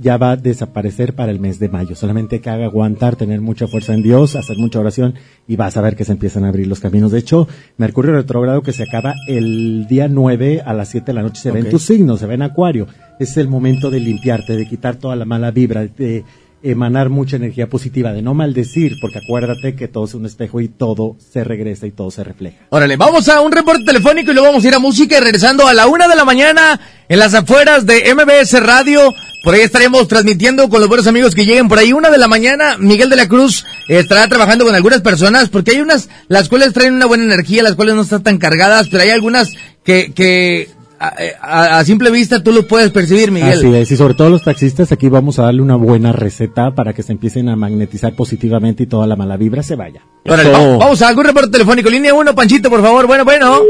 [0.00, 1.96] ya va a desaparecer para el mes de mayo.
[1.96, 5.14] Solamente que aguantar, tener mucha fuerza en Dios, hacer mucha oración
[5.48, 7.10] y vas a ver que se empiezan a abrir los caminos.
[7.10, 11.22] De hecho, Mercurio retrógrado que se acaba el día 9 a las 7 de la
[11.22, 11.70] noche se ve en Ok.
[11.72, 12.86] tu signo, se ve en Acuario.
[13.18, 16.22] Es el momento de limpiarte, de quitar toda la mala vibra, de
[16.62, 20.68] emanar mucha energía positiva, de no maldecir, porque acuérdate que todo es un espejo y
[20.68, 22.58] todo se regresa y todo se refleja.
[22.68, 25.66] Órale, vamos a un reporte telefónico y luego vamos a ir a música y regresando
[25.66, 29.14] a la una de la mañana en las afueras de MBS Radio.
[29.42, 31.94] Por ahí estaremos transmitiendo con los buenos amigos que lleguen por ahí.
[31.94, 35.72] Una de la mañana, Miguel de la Cruz eh, estará trabajando con algunas personas porque
[35.72, 39.02] hay unas, las cuales traen una buena energía, las cuales no están tan cargadas, pero
[39.02, 39.50] hay algunas
[39.82, 40.68] que, que
[41.00, 43.58] a, a- a simple vista tú lo puedes percibir, Miguel.
[43.58, 46.92] Así es, y sobre todo los taxistas, aquí vamos a darle una buena receta para
[46.92, 50.02] que se empiecen a magnetizar positivamente y toda la mala vibra se vaya.
[50.26, 51.88] Órale, va- vamos a algún reporte telefónico.
[51.90, 53.06] Línea 1, Panchito, por favor.
[53.06, 53.60] Bueno, bueno.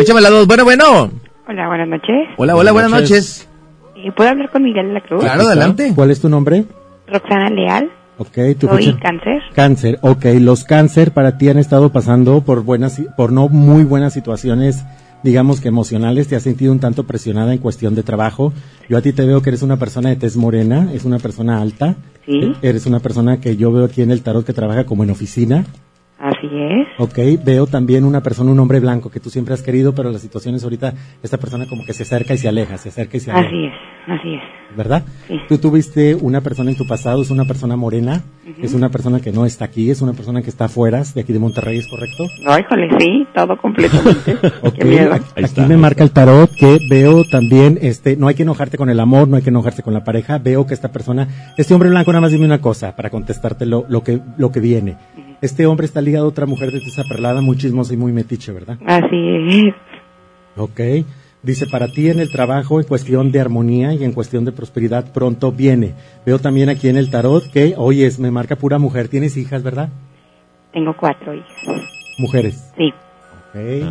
[0.00, 0.46] Échame la dos.
[0.46, 1.10] Bueno, bueno.
[1.46, 2.14] Hola, buenas noches.
[2.38, 3.46] Hola, hola, buenas noches.
[3.96, 5.20] Eh, ¿Puedo hablar con Miguel de la Cruz?
[5.22, 5.92] Claro, adelante.
[5.94, 6.64] ¿Cuál es tu nombre?
[7.06, 7.90] Roxana Leal.
[8.18, 9.42] Ok, tu Soy fecha- cáncer.
[9.54, 14.12] Cáncer, ok, los cáncer para ti han estado pasando por buenas, por no muy buenas
[14.12, 14.84] situaciones,
[15.22, 18.52] digamos que emocionales, te has sentido un tanto presionada en cuestión de trabajo.
[18.88, 21.60] Yo a ti te veo que eres una persona de tez morena, es una persona
[21.60, 21.96] alta.
[22.26, 22.52] Sí.
[22.62, 25.64] Eres una persona que yo veo aquí en el tarot que trabaja como en oficina.
[26.20, 26.86] Así es.
[26.98, 30.20] Ok, veo también una persona, un hombre blanco que tú siempre has querido, pero las
[30.20, 33.30] situaciones ahorita, esta persona como que se acerca y se aleja, se acerca y se
[33.30, 33.48] aleja.
[33.48, 33.72] Así es.
[34.06, 34.60] Así es.
[34.76, 35.02] ¿verdad?
[35.48, 38.22] Tú tuviste una persona en tu pasado, es una persona morena,
[38.62, 41.32] es una persona que no está aquí, es una persona que está afuera, de aquí
[41.32, 42.24] de Monterrey, ¿es correcto?
[42.42, 44.36] No, híjole, sí, todo completamente.
[44.62, 45.14] Ok, Qué miedo.
[45.14, 48.90] Aquí, aquí me marca el tarot que veo también, este, no hay que enojarte con
[48.90, 51.88] el amor, no hay que enojarte con la pareja, veo que esta persona, este hombre
[51.90, 54.96] blanco, nada más dime una cosa para contestarte lo, lo que, lo que viene.
[55.42, 58.52] Este hombre está ligado a otra mujer de esa perlada muy chismosa y muy metiche,
[58.52, 58.78] ¿verdad?
[58.86, 59.74] Así es.
[60.56, 60.80] Ok.
[61.42, 65.10] Dice, para ti en el trabajo, en cuestión de armonía y en cuestión de prosperidad,
[65.12, 65.94] pronto viene.
[66.26, 69.08] Veo también aquí en el tarot que, oye, me marca pura mujer.
[69.08, 69.88] ¿Tienes hijas, verdad?
[70.74, 71.48] Tengo cuatro hijas.
[72.18, 72.70] Mujeres.
[72.76, 72.92] Sí.
[73.48, 73.88] Ok.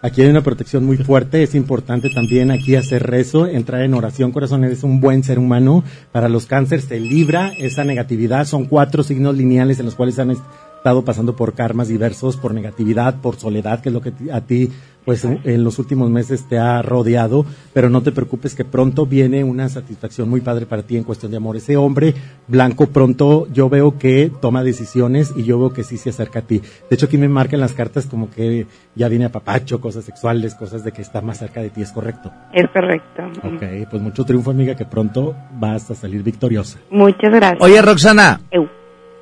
[0.00, 1.42] Aquí hay una protección muy fuerte.
[1.42, 4.64] Es importante también aquí hacer rezo, entrar en oración, corazón.
[4.64, 5.84] Eres un buen ser humano.
[6.12, 8.46] Para los cánceres se libra esa negatividad.
[8.46, 10.30] Son cuatro signos lineales en los cuales han
[10.78, 14.70] estado pasando por karmas diversos, por negatividad, por soledad, que es lo que a ti,
[15.04, 17.44] pues en, en los últimos meses te ha rodeado.
[17.72, 21.30] Pero no te preocupes que pronto viene una satisfacción muy padre para ti en cuestión
[21.30, 21.56] de amor.
[21.56, 22.14] Ese hombre
[22.46, 26.42] blanco pronto yo veo que toma decisiones y yo veo que sí se acerca a
[26.42, 26.58] ti.
[26.58, 30.54] De hecho, aquí me marcan las cartas como que ya viene a papacho, cosas sexuales,
[30.54, 32.30] cosas de que está más cerca de ti, ¿es correcto?
[32.52, 33.22] Es correcto.
[33.42, 36.78] Ok, pues mucho triunfo, amiga, que pronto vas a salir victoriosa.
[36.90, 37.60] Muchas gracias.
[37.60, 38.40] Oye, Roxana.
[38.50, 38.68] Eu.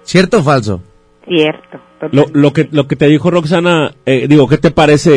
[0.05, 0.83] ¿Cierto o falso?
[1.27, 1.81] Cierto.
[2.12, 5.15] Lo, lo que lo que te dijo Roxana, eh, digo, ¿qué te parece?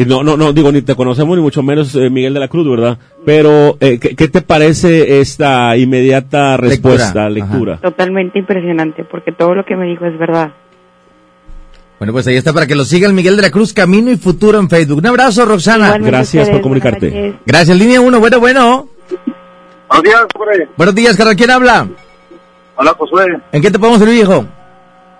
[0.00, 2.48] eh, no, no, no, digo, ni te conocemos ni mucho menos eh, Miguel de la
[2.48, 2.98] Cruz, ¿verdad?
[3.24, 7.78] Pero, eh, ¿qué, qué te parece esta inmediata respuesta, lectura?
[7.78, 10.52] Totalmente impresionante porque todo lo que me dijo es verdad.
[11.98, 14.58] Bueno, pues ahí está para que lo sigan Miguel de la Cruz, Camino y Futuro
[14.58, 14.98] en Facebook.
[14.98, 15.86] Un abrazo, Roxana.
[15.86, 17.34] Igualmente Gracias por comunicarte.
[17.46, 18.88] Gracias, línea 1, bueno, bueno.
[19.88, 20.68] Buenos días, hombre.
[20.76, 21.88] Buenos días, carnal, ¿quién habla?
[22.76, 23.26] Hola, Josué.
[23.52, 24.46] ¿En qué te podemos servir, viejo?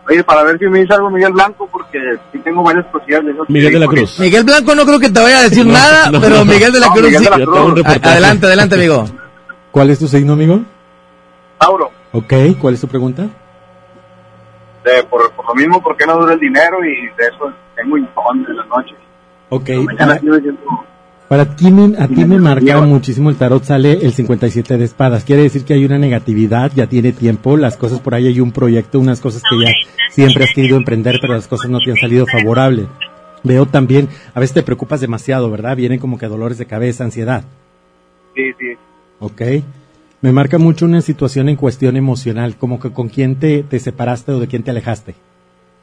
[0.09, 1.99] Oye, para ver si me dice algo Miguel Blanco, porque
[2.33, 3.45] sí tengo varias cosillas de eso.
[3.49, 4.19] Miguel de la Cruz.
[4.19, 6.45] Miguel Blanco no creo que te vaya a decir No, nada, no, pero no.
[6.45, 7.27] Miguel de la No, Cruz sí.
[8.03, 9.05] Adelante, adelante, amigo.
[9.71, 10.61] ¿Cuál es tu signo, amigo?
[11.59, 13.29] Tauro, Ok, ¿cuál es tu pregunta?
[14.85, 16.83] de, por, por lo mismo, ¿por qué no dura el dinero?
[16.85, 18.95] Y de eso tengo insomnio en la noche.
[19.51, 20.63] Ok, Mañana sí me siento...
[21.31, 22.81] Para ti me, a ti me marca Lleva.
[22.81, 25.23] muchísimo el tarot, sale el 57 de espadas.
[25.23, 28.51] Quiere decir que hay una negatividad, ya tiene tiempo, las cosas por ahí hay un
[28.51, 29.71] proyecto, unas cosas que ya
[30.11, 32.87] siempre has querido emprender, pero las cosas no te han salido favorables.
[33.45, 35.77] Veo también, a veces te preocupas demasiado, ¿verdad?
[35.77, 37.45] Vienen como que dolores de cabeza, ansiedad.
[38.35, 38.73] Sí, sí.
[39.21, 39.43] Ok.
[40.23, 44.33] Me marca mucho una situación en cuestión emocional, como que con quién te, te separaste
[44.33, 45.15] o de quién te alejaste.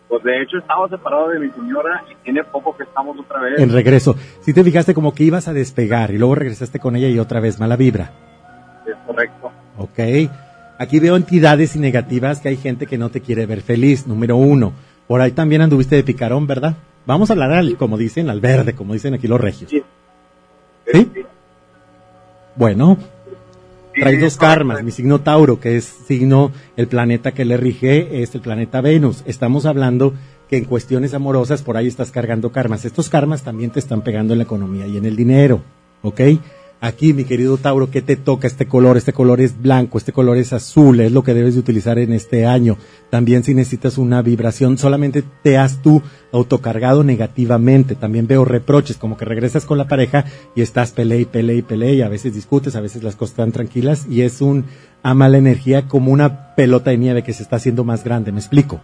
[0.08, 3.60] Pues de hecho estaba separado de mi señora y tiene poco que estamos otra vez.
[3.60, 4.16] En regreso.
[4.42, 7.40] Si te fijaste como que ibas a despegar y luego regresaste con ella y otra
[7.40, 8.12] vez mala vibra.
[8.86, 9.52] Es correcto.
[9.78, 10.00] Ok.
[10.80, 14.38] Aquí veo entidades y negativas que hay gente que no te quiere ver feliz, número
[14.38, 14.74] uno.
[15.08, 16.76] Por ahí también anduviste de picarón, ¿verdad?
[17.06, 19.72] Vamos a hablar al, como dicen, al verde, como dicen aquí los regios.
[19.72, 19.84] Sí.
[20.92, 21.12] ¿Sí?
[22.56, 22.98] Bueno,
[23.98, 24.84] Sí, trae sí, dos karmas.
[24.84, 29.24] Mi signo Tauro, que es signo, el planeta que le rige es el planeta Venus.
[29.26, 30.14] Estamos hablando
[30.48, 32.86] que en cuestiones amorosas por ahí estás cargando karmas.
[32.86, 35.62] Estos karmas también te están pegando en la economía y en el dinero.
[36.04, 36.22] ¿Ok?
[36.80, 38.98] Aquí, mi querido Tauro, ¿qué te toca este color?
[38.98, 42.14] Este color es blanco, este color es azul, es lo que debes de utilizar en
[42.14, 42.78] este año.
[43.10, 47.96] También si necesitas una vibración, solamente te has tú autocargado negativamente.
[47.96, 51.64] También veo reproches, como que regresas con la pareja y estás pele y pele y
[51.64, 54.66] pele y a veces discutes, a veces las cosas están tranquilas y es un
[55.02, 58.32] a mala energía como una pelota de nieve que se está haciendo más grande.
[58.32, 58.82] ¿Me explico?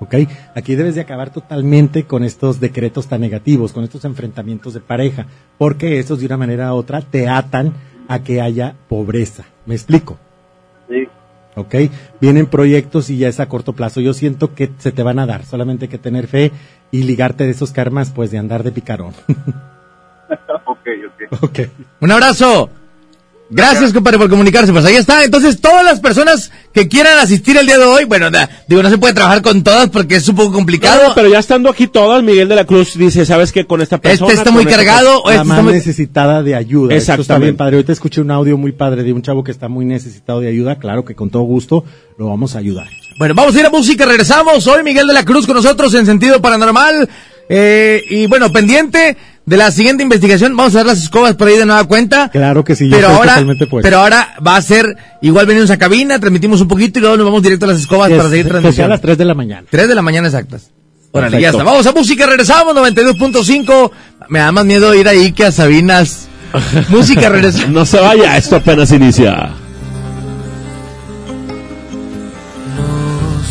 [0.00, 0.14] ¿Ok?
[0.54, 5.26] Aquí debes de acabar totalmente con estos decretos tan negativos, con estos enfrentamientos de pareja,
[5.58, 7.72] porque esos de una manera u otra te atan
[8.08, 9.44] a que haya pobreza.
[9.64, 10.18] ¿Me explico?
[10.88, 11.08] Sí.
[11.56, 11.74] ¿Ok?
[12.20, 14.00] Vienen proyectos y ya es a corto plazo.
[14.00, 16.52] Yo siento que se te van a dar, solamente hay que tener fe
[16.90, 19.14] y ligarte de esos karmas, pues de andar de picarón.
[20.66, 20.86] ok,
[21.30, 21.42] ok.
[21.42, 21.58] ok.
[22.00, 22.70] Un abrazo.
[23.48, 24.72] Gracias, compadre, por comunicarse.
[24.72, 25.22] Pues ahí está.
[25.24, 28.28] Entonces, todas las personas que quieran asistir el día de hoy, bueno,
[28.66, 31.08] digo, no se puede trabajar con todas porque es un poco complicado.
[31.08, 33.64] No, pero ya estando aquí todas, Miguel de la Cruz dice, ¿sabes qué?
[33.64, 34.30] Con esta persona...
[34.30, 35.72] Este está muy esta cargado, o la este está más muy...
[35.74, 36.94] necesitada de ayuda.
[36.94, 37.76] Esto está bien padre.
[37.76, 40.78] Ahorita escuché un audio muy padre de un chavo que está muy necesitado de ayuda.
[40.78, 41.84] Claro que con todo gusto
[42.18, 42.88] lo vamos a ayudar.
[43.18, 44.66] Bueno, vamos a ir a música, regresamos.
[44.66, 47.08] Hoy Miguel de la Cruz con nosotros en sentido paranormal.
[47.48, 51.56] Eh, y bueno, pendiente de la siguiente investigación, vamos a ver las escobas por ahí
[51.56, 52.28] de nueva cuenta.
[52.30, 53.86] Claro que sí, yo pero ahora, totalmente puesto.
[53.86, 57.26] pero ahora va a ser, igual venimos a cabina, transmitimos un poquito y luego nos
[57.26, 58.88] vamos directo a las escobas para seguir sea a transmitiendo.
[58.90, 59.66] las 3 de la mañana.
[59.70, 60.70] 3 de la mañana exactas.
[61.12, 61.62] Órale, ya está.
[61.62, 63.90] Vamos a música, regresamos, 92.5.
[64.28, 66.26] Me da más miedo ir ahí que a Sabinas.
[66.88, 67.70] música, regresamos.
[67.70, 69.50] No se vaya, esto apenas inicia.
[72.76, 73.42] No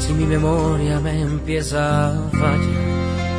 [0.00, 3.11] sé si mi memoria me empieza a fallar,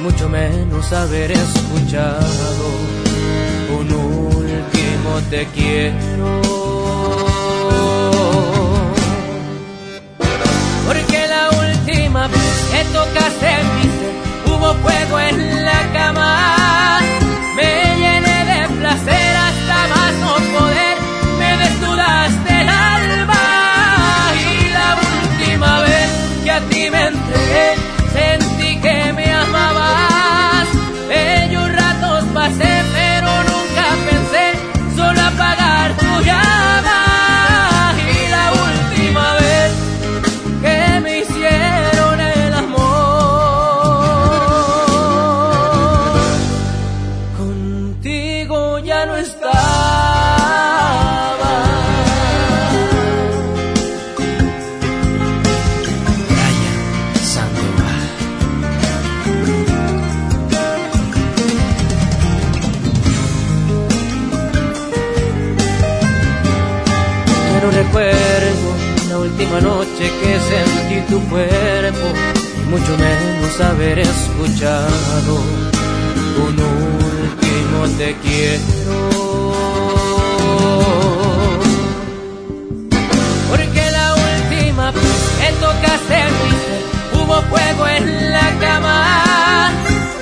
[0.00, 2.66] mucho menos haber escuchado
[3.78, 6.40] un último te quiero.
[10.86, 16.98] Porque la última vez que tocaste mi hubo fuego en la cama.
[71.28, 72.06] Cuerpo
[72.60, 75.34] y mucho menos haber escuchado
[76.46, 79.52] un último te quiero.
[83.50, 85.02] Porque la última vez
[85.40, 86.82] que tocaste mi ser
[87.14, 89.70] hubo fuego en la cama.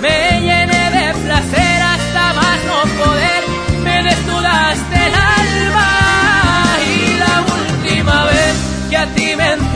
[0.01, 3.43] Me llené de placer hasta más no poder.
[3.85, 5.91] Me desnudaste el alma
[6.85, 8.55] y la última vez
[8.91, 9.76] que a ti me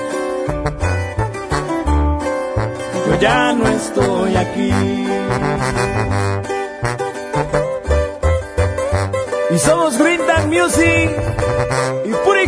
[3.11, 4.71] Yo ya no estoy aquí.
[9.49, 11.09] Y somos Green Music
[12.05, 12.47] y Puri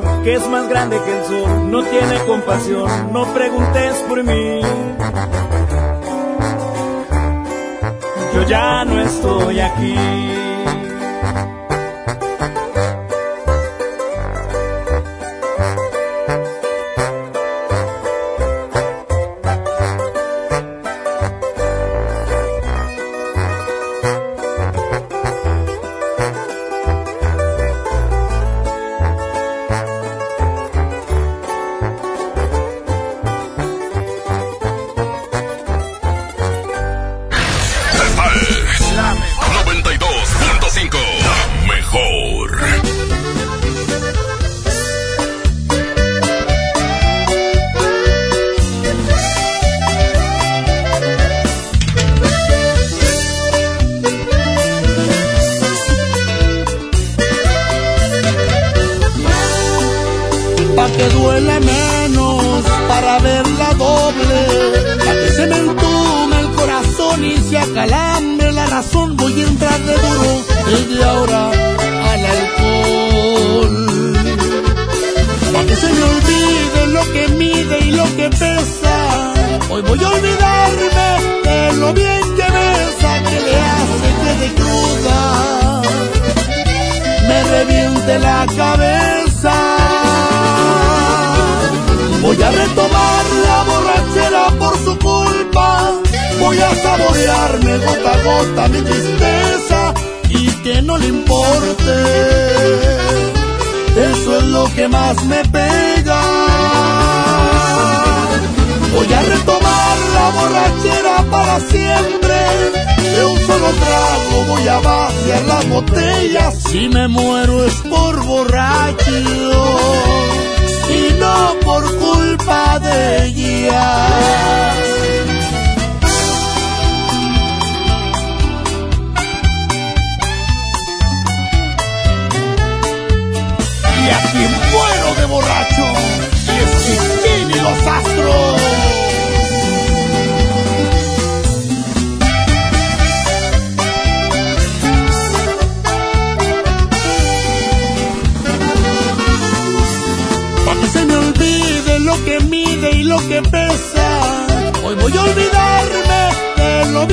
[0.23, 4.61] que es más grande que el sol, no tiene compasión, no preguntes por mí.
[8.35, 10.40] Yo ya no estoy aquí.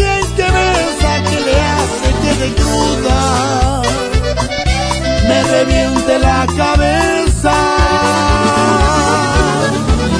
[0.03, 3.82] Lo bien que le hace que de cruda
[5.28, 7.55] me reviente la cabeza.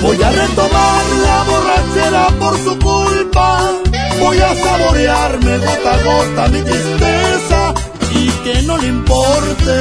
[0.03, 3.72] Voy a retomar la borrachera por su culpa.
[4.20, 7.74] Voy a saborearme gota a gota mi tristeza
[8.12, 9.74] y que no le importe.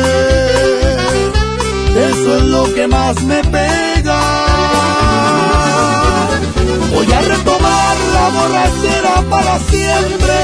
[2.10, 5.47] Eso es lo que más me pega.
[6.94, 10.36] Voy a retomar la borrachera para siempre.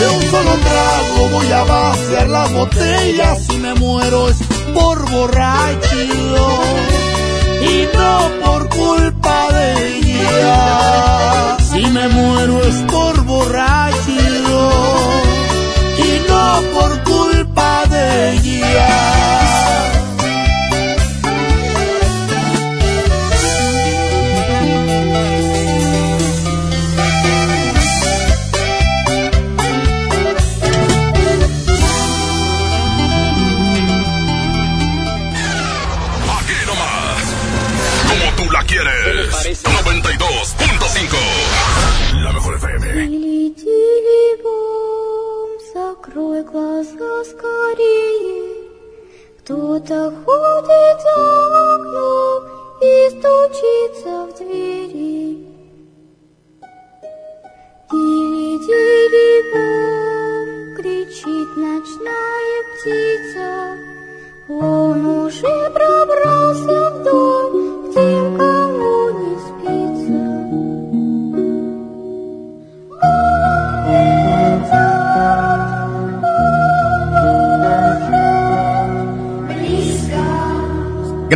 [0.00, 3.38] De un solo trago voy a vaciar las botellas.
[3.46, 4.38] Si me muero es
[4.74, 11.56] por borracho y no por culpa de ella.
[11.70, 13.92] Si me muero es por borracho
[15.98, 19.51] y no por culpa de ella.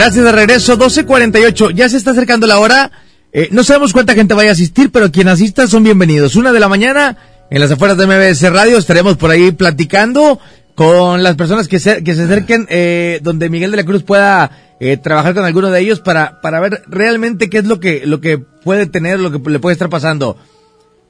[0.06, 1.74] Gracias de regreso, 12.48.
[1.74, 2.92] Ya se está acercando la hora.
[3.32, 6.36] Eh, no sabemos cuánta gente vaya a asistir, pero quien asista son bienvenidos.
[6.36, 7.16] Una de la mañana,
[7.50, 10.38] en las afueras de MBS Radio, estaremos por ahí platicando
[10.76, 14.76] con las personas que se, que se acerquen, eh, donde Miguel de la Cruz pueda
[14.78, 18.20] eh, trabajar con alguno de ellos para, para ver realmente qué es lo que, lo
[18.20, 20.36] que puede tener, lo que le puede estar pasando.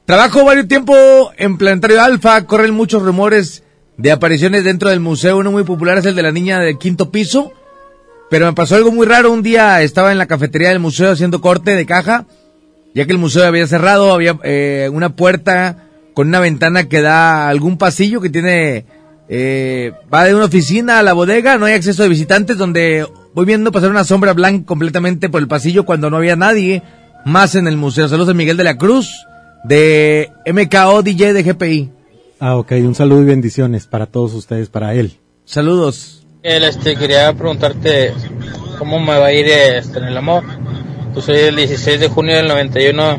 [0.07, 0.95] Trabajo varios tiempo
[1.37, 3.63] en Planetario Alfa, corren muchos rumores
[3.99, 5.37] de apariciones dentro del museo.
[5.37, 7.53] Uno muy popular es el de la niña del quinto piso.
[8.31, 9.33] Pero me pasó algo muy raro.
[9.33, 12.27] Un día estaba en la cafetería del museo haciendo corte de caja,
[12.95, 17.45] ya que el museo había cerrado, había eh, una puerta con una ventana que da
[17.45, 18.87] a algún pasillo que tiene,
[19.29, 23.45] eh, va de una oficina a la bodega, no hay acceso de visitantes, donde voy
[23.45, 26.83] viendo pasar una sombra blanca completamente por el pasillo cuando no había nadie
[27.27, 28.09] más en el museo.
[28.09, 29.11] Saludos de Miguel de la Cruz,
[29.65, 31.91] de MKO DJ de GPI.
[32.41, 35.19] Ah, ok, un saludo y bendiciones para todos ustedes, para él.
[35.45, 36.16] Saludos.
[36.43, 38.13] Él, este, quería preguntarte
[38.79, 40.45] cómo me va a ir este, en el amor.
[41.13, 43.19] Pues soy el 16 de junio del 91.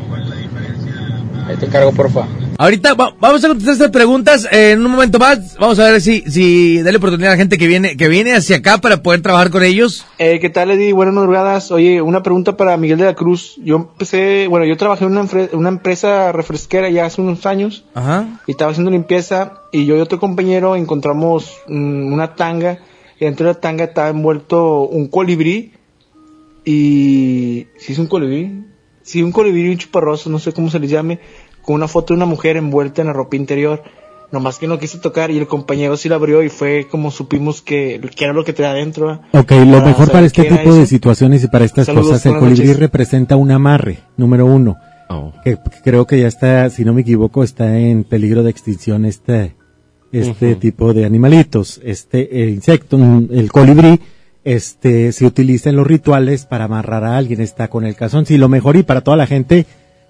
[1.48, 2.26] Ahí te cargo, porfa.
[2.60, 5.56] Ahorita va- vamos a contestar estas preguntas eh, en un momento más.
[5.60, 8.56] Vamos a ver si, si darle oportunidad a la gente que viene, que viene hacia
[8.56, 10.04] acá para poder trabajar con ellos.
[10.18, 10.92] Eh, ¿Qué tal, Eddie?
[10.92, 11.70] Buenas madrugadas.
[11.70, 13.54] Oye, una pregunta para Miguel de la Cruz.
[13.62, 18.26] Yo empecé, bueno, yo trabajé en una, una empresa refresquera ya hace unos años Ajá.
[18.46, 22.78] y estaba haciendo limpieza y yo y otro compañero encontramos mm, una tanga
[23.20, 25.72] y dentro de la tanga estaba envuelto un colibrí
[26.64, 28.64] y si es un colibrí,
[29.02, 31.18] si un colibrí y un chuparroso, no sé cómo se les llame,
[31.62, 33.82] con una foto de una mujer envuelta en la ropa interior.
[34.30, 37.62] Nomás que no quise tocar y el compañero sí la abrió y fue como supimos
[37.62, 39.22] que, que era lo que traía adentro.
[39.32, 40.86] Ok, lo mejor para este tipo de eso.
[40.86, 42.78] situaciones y para estas Saludos, cosas, el colibrí noches.
[42.78, 44.76] representa un amarre, número uno.
[45.42, 49.06] Que, que creo que ya está, si no me equivoco, está en peligro de extinción
[49.06, 49.54] este,
[50.12, 51.80] este tipo de animalitos.
[51.84, 54.00] Este eh, insecto, el colibrí,
[54.44, 58.26] este, se utiliza en los rituales para amarrar a alguien, está con el calzón.
[58.26, 59.66] Sí, lo mejor y para toda la gente,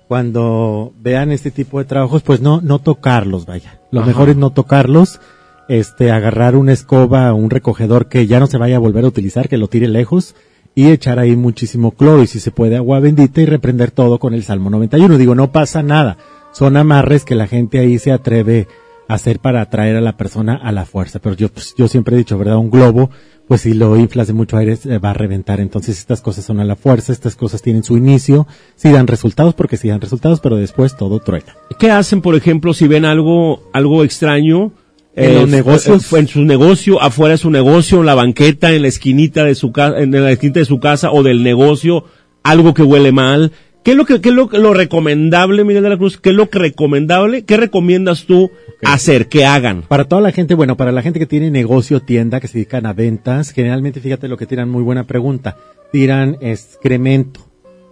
[0.07, 3.81] cuando vean este tipo de trabajos, pues no, no tocarlos, vaya.
[3.91, 4.09] Lo Ajá.
[4.09, 5.21] mejor es no tocarlos,
[5.69, 9.49] este, agarrar una escoba un recogedor que ya no se vaya a volver a utilizar,
[9.49, 10.35] que lo tire lejos
[10.75, 14.33] y echar ahí muchísimo cloro y si se puede agua bendita y reprender todo con
[14.33, 15.19] el Salmo 91.
[15.19, 16.17] Digo, no pasa nada.
[16.53, 18.69] Son amarres que la gente ahí se atreve
[19.09, 21.19] hacer para atraer a la persona a la fuerza.
[21.19, 22.59] Pero yo, pues, yo siempre he dicho, ¿verdad?
[22.59, 23.11] Un globo,
[23.49, 25.61] pues si lo inflas de mucho aire se va a reventar.
[25.61, 28.47] Entonces estas cosas son a la fuerza, estas cosas tienen su inicio,
[28.77, 31.57] sí dan resultados porque sí dan resultados, pero después todo truena.
[31.79, 34.73] ¿Qué hacen, por ejemplo, si ven algo, algo extraño?
[35.17, 36.13] En los fu- negocios.
[36.13, 39.55] eh, En su negocio, afuera de su negocio, en la banqueta, en la esquinita de
[39.57, 42.05] su casa, en la esquinita de su casa o del negocio,
[42.45, 43.51] algo que huele mal.
[43.89, 46.19] ¿Qué es lo que, qué es lo, lo recomendable, Miguel de la Cruz?
[46.19, 47.47] ¿Qué es lo que recomendable?
[47.47, 48.51] ¿Qué recomiendas tú
[48.85, 49.81] hacer, que hagan?
[49.81, 52.85] Para toda la gente, bueno, para la gente que tiene negocio, tienda, que se dedican
[52.85, 55.57] a ventas, generalmente fíjate lo que tiran, muy buena pregunta,
[55.91, 57.49] tiran excremento,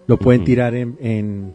[0.07, 1.55] lo pueden tirar en, en,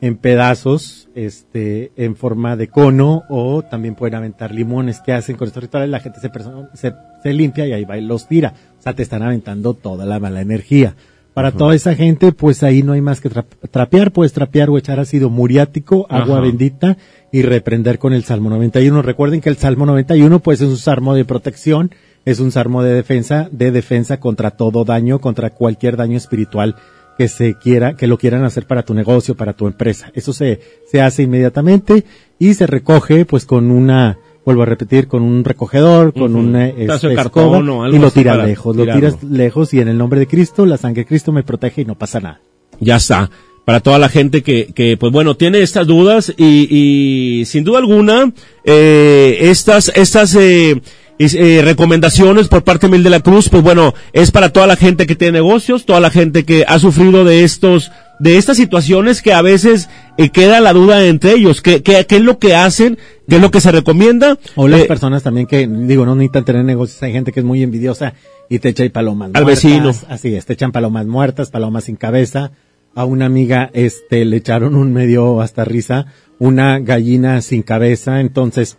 [0.00, 5.48] en pedazos, este, en forma de cono, o también pueden aventar limones que hacen con
[5.48, 6.30] estos rituales, la gente se,
[6.74, 10.06] se, se limpia y ahí va y los tira, o sea, te están aventando toda
[10.06, 10.94] la mala energía.
[11.42, 14.76] Para toda esa gente, pues ahí no hay más que tra- trapear, puedes trapear o
[14.78, 16.96] echar ácido muriático, agua bendita
[17.32, 19.02] y reprender con el Salmo 91.
[19.02, 21.90] Recuerden que el Salmo 91 pues es un salmo de protección,
[22.24, 26.76] es un salmo de defensa, de defensa contra todo daño, contra cualquier daño espiritual
[27.16, 30.10] que se quiera, que lo quieran hacer para tu negocio, para tu empresa.
[30.14, 30.60] Eso se,
[30.90, 32.04] se hace inmediatamente
[32.38, 34.18] y se recoge pues con una,
[34.50, 36.46] vuelvo a repetir, con un recogedor, con Ujú.
[36.48, 39.72] una Pedazo de este, cartón escoba, o algo y lo tiras lejos, lo tiras lejos
[39.74, 42.20] y en el nombre de Cristo, la sangre de Cristo me protege y no pasa
[42.20, 42.40] nada.
[42.80, 43.30] Ya está.
[43.64, 47.78] Para toda la gente que, que pues bueno, tiene estas dudas y, y sin duda
[47.78, 48.32] alguna,
[48.64, 50.80] eh, estas, estas, eh,
[51.18, 54.76] eh, recomendaciones por parte de Mil de la Cruz, pues bueno, es para toda la
[54.76, 59.22] gente que tiene negocios, toda la gente que ha sufrido de estos, de estas situaciones
[59.22, 61.62] que a veces eh, queda la duda entre ellos.
[61.62, 62.98] ¿Qué, qué, qué es lo que hacen?
[63.28, 64.38] ¿Qué es lo que se recomienda?
[64.56, 67.02] O las Eh, personas también que, digo, no necesitan tener negocios.
[67.02, 68.14] Hay gente que es muy envidiosa
[68.48, 69.64] y te echa ahí palomas Al muertas.
[69.64, 69.90] vecino.
[70.08, 72.52] Así es, te echan palomas muertas, palomas sin cabeza.
[72.94, 76.06] A una amiga, este, le echaron un medio hasta risa,
[76.40, 78.20] una gallina sin cabeza.
[78.20, 78.78] Entonces,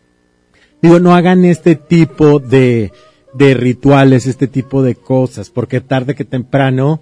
[0.81, 2.91] digo, no hagan este tipo de,
[3.33, 7.01] de rituales, este tipo de cosas, porque tarde que temprano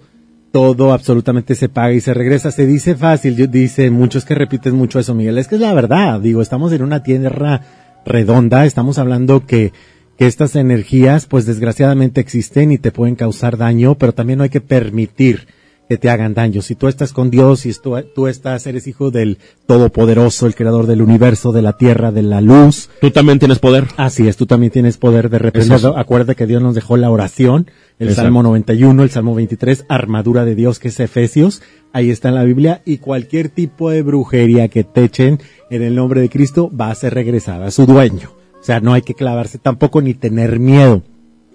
[0.52, 2.50] todo absolutamente se paga y se regresa.
[2.50, 5.38] Se dice fácil, yo- dice muchos que repiten mucho eso, Miguel.
[5.38, 7.60] Es que es la verdad, digo, estamos en una tierra
[8.04, 9.72] redonda, estamos hablando que,
[10.18, 14.50] que estas energías, pues desgraciadamente existen y te pueden causar daño, pero también no hay
[14.50, 15.46] que permitir
[15.90, 16.62] que te hagan daño.
[16.62, 20.86] Si tú estás con Dios, si tú, tú estás, eres hijo del Todopoderoso, el creador
[20.86, 22.88] del universo, de la tierra, de la luz.
[23.00, 23.88] Tú también tienes poder.
[23.96, 25.78] Así es, tú también tienes poder de reprender.
[25.78, 25.84] Es.
[25.84, 28.22] Acuérdate que Dios nos dejó la oración, el Exacto.
[28.22, 31.60] Salmo 91, el Salmo 23, armadura de Dios, que es Efesios.
[31.92, 35.96] Ahí está en la Biblia y cualquier tipo de brujería que te echen en el
[35.96, 38.30] nombre de Cristo va a ser regresada a su dueño.
[38.60, 41.02] O sea, no hay que clavarse tampoco ni tener miedo.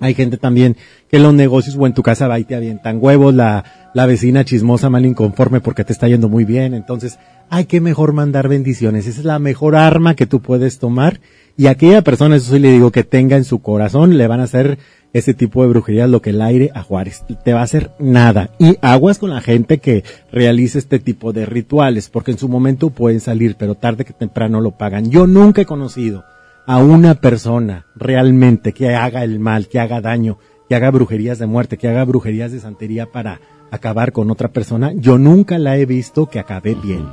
[0.06, 0.78] Hay gente también
[1.10, 4.06] que en los negocios o en tu casa va y te avientan huevos, la, la
[4.06, 6.74] vecina chismosa mal inconforme porque te está yendo muy bien.
[6.74, 9.08] Entonces, hay que mejor mandar bendiciones.
[9.08, 11.20] Esa es la mejor arma que tú puedes tomar.
[11.58, 14.44] Y aquella persona, eso sí le digo, que tenga en su corazón, le van a
[14.44, 14.78] hacer
[15.14, 17.24] ese tipo de brujerías lo que el aire a Juárez.
[17.44, 18.50] Te va a hacer nada.
[18.60, 22.90] Y aguas con la gente que realice este tipo de rituales, porque en su momento
[22.90, 25.10] pueden salir, pero tarde que temprano lo pagan.
[25.10, 26.26] Yo nunca he conocido
[26.68, 30.38] a una persona realmente que haga el mal, que haga daño,
[30.68, 33.40] que haga brujerías de muerte, que haga brujerías de santería para
[33.72, 37.06] acabar con otra persona, yo nunca la he visto que acabe bien.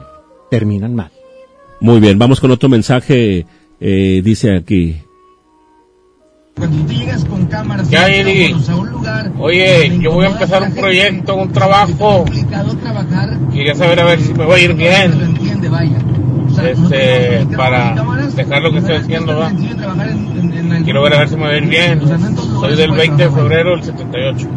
[0.50, 1.11] Terminan mal.
[1.80, 3.46] Muy bien, vamos con otro mensaje,
[3.80, 4.96] eh, dice aquí.
[7.88, 8.55] Ya, Eddie.
[9.38, 12.24] Oye, yo voy a empezar un proyecto, un trabajo.
[13.53, 16.21] Quería saber a ver si me va a ir bien.
[16.59, 17.94] Este, para
[18.34, 19.53] dejar lo que estoy haciendo, ¿va?
[20.84, 22.00] Quiero ver a ver si me va a ir bien.
[22.61, 24.48] Soy del 20 de febrero del 78.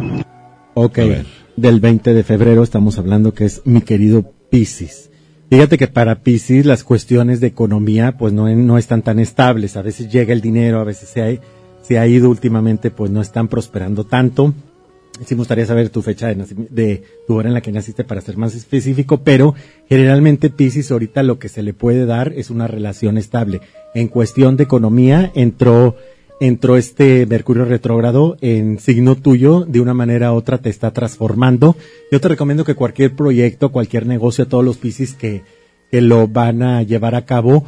[0.74, 0.98] Ok,
[1.56, 5.10] del 20 de febrero estamos hablando que es mi querido Piscis.
[5.48, 9.76] Fíjate que para Piscis las cuestiones de economía pues no, no están tan estables.
[9.76, 11.40] A veces llega el dinero, a veces se ha,
[11.82, 14.54] se ha ido últimamente pues no están prosperando tanto.
[15.24, 18.20] Sí me gustaría saber tu fecha de, de tu hora en la que naciste para
[18.20, 19.54] ser más específico, pero
[19.88, 23.60] generalmente Pisces ahorita lo que se le puede dar es una relación estable.
[23.94, 25.96] En cuestión de economía entró
[26.40, 31.76] entró este Mercurio retrógrado en signo tuyo, de una manera u otra te está transformando.
[32.12, 35.42] Yo te recomiendo que cualquier proyecto, cualquier negocio, todos los Pisces que,
[35.90, 37.64] que lo van a llevar a cabo,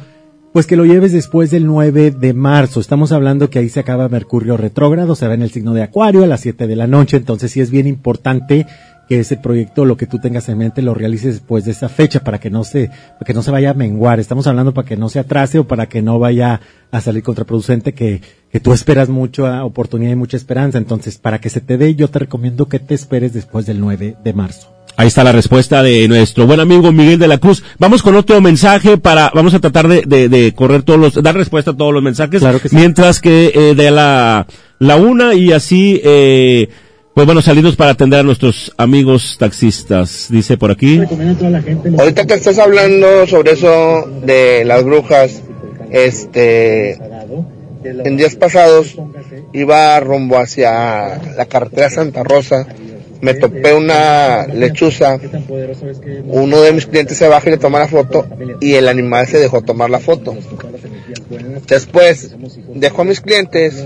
[0.53, 2.79] pues que lo lleves después del 9 de marzo.
[2.79, 6.23] Estamos hablando que ahí se acaba Mercurio retrógrado, se va en el signo de Acuario
[6.23, 8.65] a las 7 de la noche, entonces sí es bien importante
[9.07, 12.23] que ese proyecto, lo que tú tengas en mente, lo realices después de esa fecha
[12.23, 14.19] para que no se, para que no se vaya a menguar.
[14.19, 17.93] Estamos hablando para que no se atrase o para que no vaya a salir contraproducente
[17.95, 18.21] que,
[18.51, 20.77] que tú esperas mucho oportunidad y mucha esperanza.
[20.77, 24.17] Entonces, para que se te dé, yo te recomiendo que te esperes después del 9
[24.23, 24.78] de marzo.
[24.99, 27.63] Ahí está la respuesta de nuestro buen amigo Miguel de la Cruz.
[27.77, 31.35] Vamos con otro mensaje para, vamos a tratar de, de, de correr todos los, dar
[31.35, 32.41] respuesta a todos los mensajes.
[32.41, 32.75] Claro que sí.
[32.75, 34.45] Mientras que eh, de la,
[34.77, 36.67] la una y así, eh,
[37.13, 40.99] pues bueno, salimos para atender a nuestros amigos taxistas, dice por aquí.
[41.97, 45.41] Ahorita que estás hablando sobre eso de las brujas,
[45.91, 46.99] este,
[47.85, 48.97] en días pasados
[49.53, 52.67] iba rumbo hacia la carretera Santa Rosa,
[53.21, 55.19] me topé una lechuza,
[56.27, 58.25] uno de mis clientes se baja y le toma la foto
[58.61, 60.35] y el animal se dejó tomar la foto.
[61.67, 62.35] Después
[62.73, 63.85] dejó a mis clientes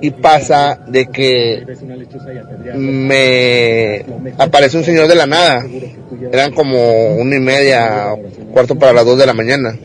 [0.00, 1.64] y pasa de que
[2.76, 4.04] me
[4.38, 5.66] aparece un señor de la nada.
[6.32, 8.14] Eran como una y media,
[8.52, 9.76] cuarto para las dos de la mañana.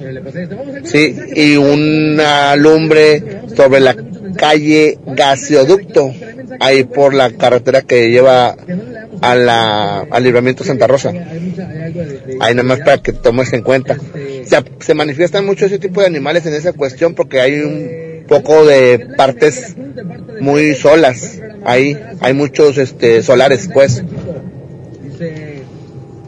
[0.83, 3.95] Sí, y una lumbre sobre la
[4.37, 6.11] calle Gaseoducto,
[6.59, 8.55] ahí por la carretera que lleva
[9.21, 11.11] a la, al libramiento Santa Rosa.
[12.39, 13.97] Ahí nada más para que tomes en cuenta.
[14.45, 18.65] Se, se manifiestan mucho ese tipo de animales en esa cuestión porque hay un poco
[18.65, 19.75] de partes
[20.39, 21.39] muy solas.
[21.63, 24.03] Ahí hay muchos este, solares, pues.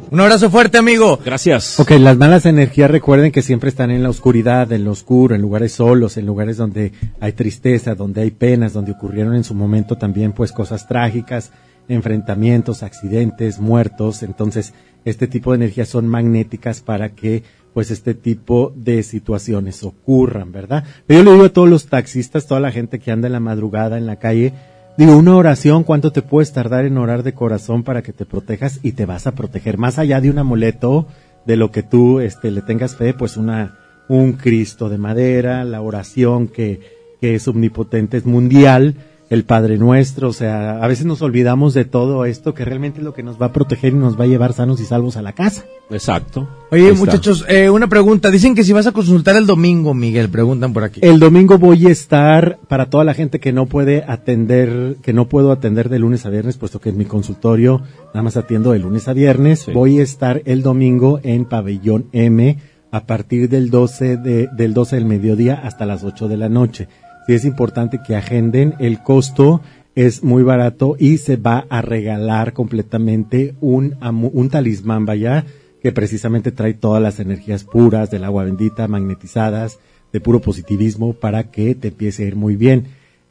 [0.09, 1.19] Un abrazo fuerte, amigo.
[1.23, 1.79] Gracias.
[1.81, 5.41] Ok, las malas energías recuerden que siempre están en la oscuridad, en lo oscuro, en
[5.41, 9.97] lugares solos, en lugares donde hay tristeza, donde hay penas, donde ocurrieron en su momento
[9.97, 11.51] también pues cosas trágicas,
[11.89, 14.23] enfrentamientos, accidentes, muertos.
[14.23, 17.43] Entonces, este tipo de energías son magnéticas para que
[17.73, 20.85] pues este tipo de situaciones ocurran, ¿verdad?
[21.05, 23.39] Pero yo le digo a todos los taxistas, toda la gente que anda en la
[23.41, 24.53] madrugada en la calle,
[24.97, 28.79] digo, una oración, ¿cuánto te puedes tardar en orar de corazón para que te protejas
[28.83, 29.77] y te vas a proteger?
[29.77, 31.07] Más allá de un amuleto,
[31.45, 33.77] de lo que tú este, le tengas fe, pues una,
[34.09, 36.81] un Cristo de madera, la oración que,
[37.21, 38.95] que es omnipotente, es mundial,
[39.29, 43.03] el Padre Nuestro, o sea, a veces nos olvidamos de todo esto que realmente es
[43.03, 45.21] lo que nos va a proteger y nos va a llevar sanos y salvos a
[45.21, 45.65] la casa.
[45.89, 46.47] Exacto.
[46.71, 48.31] Oye, muchachos, eh, una pregunta.
[48.31, 50.99] Dicen que si vas a consultar el domingo, Miguel, preguntan por aquí.
[51.03, 55.27] El domingo voy a estar para toda la gente que no puede atender, que no
[55.27, 58.79] puedo atender de lunes a viernes, puesto que en mi consultorio nada más atiendo de
[58.79, 59.65] lunes a viernes.
[59.73, 62.57] Voy a estar el domingo en Pabellón M
[62.91, 66.87] a partir del 12 de, del 12 del mediodía hasta las 8 de la noche.
[67.27, 69.61] Sí es importante que agenden el costo
[69.95, 75.43] es muy barato y se va a regalar completamente un, un talismán, vaya,
[75.81, 79.79] que precisamente trae todas las energías puras del agua bendita, magnetizadas,
[80.13, 82.85] de puro positivismo, para que te empiece a ir muy bien.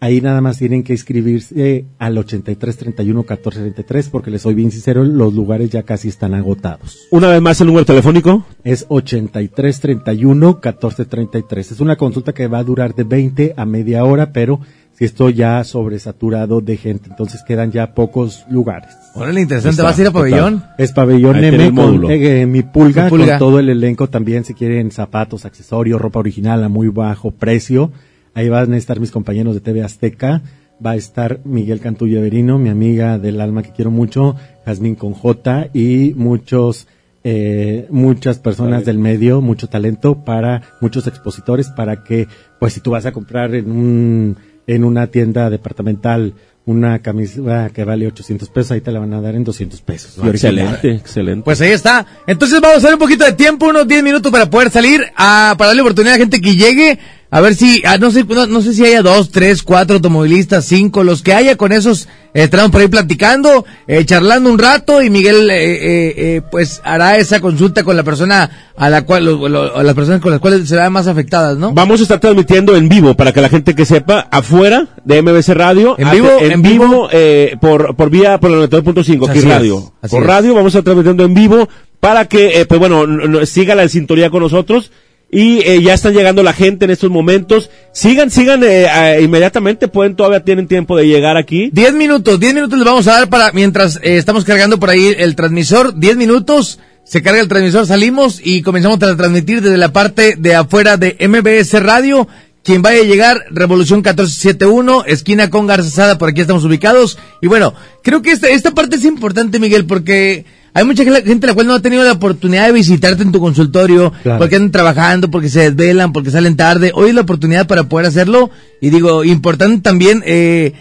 [0.07, 4.71] Ahí nada más tienen que inscribirse al 83 31 14 33 porque les soy bien
[4.71, 7.09] sincero, los lugares ya casi están agotados.
[7.11, 8.47] Una vez más el número telefónico.
[8.63, 11.73] Es 83 31 14 33.
[11.73, 14.61] Es una consulta que va a durar de 20 a media hora, pero
[14.93, 18.95] si estoy ya sobresaturado de gente, entonces quedan ya pocos lugares.
[19.17, 19.83] Órale, interesante.
[19.83, 20.63] ¿Vas a ir a pabellón?
[20.79, 23.39] Es pabellón Ahí M el con eh, mi pulga, Mi pulga.
[23.39, 27.91] con todo el elenco también, si quieren zapatos, accesorios, ropa original a muy bajo precio.
[28.37, 30.43] Ahí van a estar mis compañeros de TV Azteca.
[30.85, 35.15] Va a estar Miguel Cantulla Verino, mi amiga del alma que quiero mucho, Jazmín con
[35.15, 36.87] J y muchos,
[37.25, 42.29] eh, muchas personas del medio, mucho talento para, muchos expositores para que,
[42.61, 46.35] pues si tú vas a comprar en un, en una tienda departamental
[46.67, 50.19] una camisa que vale 800 pesos, ahí te la van a dar en 200 pesos.
[50.19, 50.29] ¿no?
[50.29, 51.45] Excelente, excelente.
[51.45, 52.05] Pues ahí está.
[52.27, 55.55] Entonces vamos a dar un poquito de tiempo, unos 10 minutos para poder salir, a,
[55.57, 56.99] para darle oportunidad a la gente que llegue.
[57.29, 60.65] A ver si, ah, no sé, no, no sé si haya dos, tres, cuatro automovilistas,
[60.65, 62.05] cinco, los que haya con esos,
[62.35, 66.81] eh, estarán por ahí platicando, eh, charlando un rato y Miguel, eh, eh, eh, pues
[66.85, 70.31] hará esa consulta con la persona a la cual, lo- lo- a las personas con
[70.31, 71.73] las cuales serán más afectadas, ¿no?
[71.73, 75.49] Vamos a estar transmitiendo en vivo para que la gente que sepa afuera de MBC
[75.55, 77.09] Radio, En vivo, en, en vivo, vivo.
[77.13, 80.29] eh, por por vía por la 92.5 aquí es, radio, así por es.
[80.29, 81.69] radio vamos a estar transmitiendo en vivo
[81.99, 83.05] para que pues bueno
[83.47, 84.93] siga la sintonía con nosotros
[85.31, 87.69] Y eh, ya están llegando la gente en estos momentos.
[87.93, 89.89] Sigan, sigan eh, eh, inmediatamente.
[89.89, 91.71] Pueden, todavía tienen tiempo de llegar aquí.
[91.73, 95.15] Diez minutos, diez minutos les vamos a dar para, mientras eh, estamos cargando por ahí
[95.19, 99.93] el transmisor, diez minutos, se carga el transmisor, salimos y comenzamos a transmitir desde la
[99.93, 102.29] parte de afuera de MBS Radio.
[102.63, 107.17] Quien vaya a llegar, Revolución 1471, esquina con Garzazada, por aquí estamos ubicados.
[107.41, 110.45] Y bueno, creo que esta, esta parte es importante, Miguel, porque
[110.77, 114.13] hay mucha gente la cual no ha tenido la oportunidad de visitarte en tu consultorio,
[114.23, 114.39] Claro.
[114.39, 116.93] porque andan trabajando, porque se desvelan, porque salen tarde.
[116.95, 118.51] Hoy es la oportunidad para poder hacerlo.
[118.83, 120.75] Y digo, importante también, eh,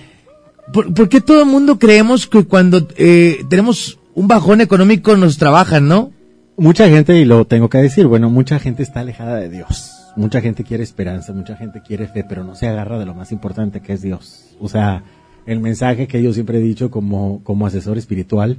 [0.74, 5.38] ¿por, por qué todo el mundo creemos que cuando eh, tenemos un bajón económico nos
[5.38, 6.12] trabajan, no?
[6.58, 9.92] Mucha gente, y lo tengo que decir, bueno, mucha gente está alejada de Dios.
[10.18, 13.32] Mucha gente quiere esperanza, mucha gente quiere fe, pero no se agarra de lo más
[13.32, 14.46] importante que es Dios.
[14.60, 15.04] O sea,
[15.46, 18.58] el mensaje que yo siempre he dicho como, como asesor espiritual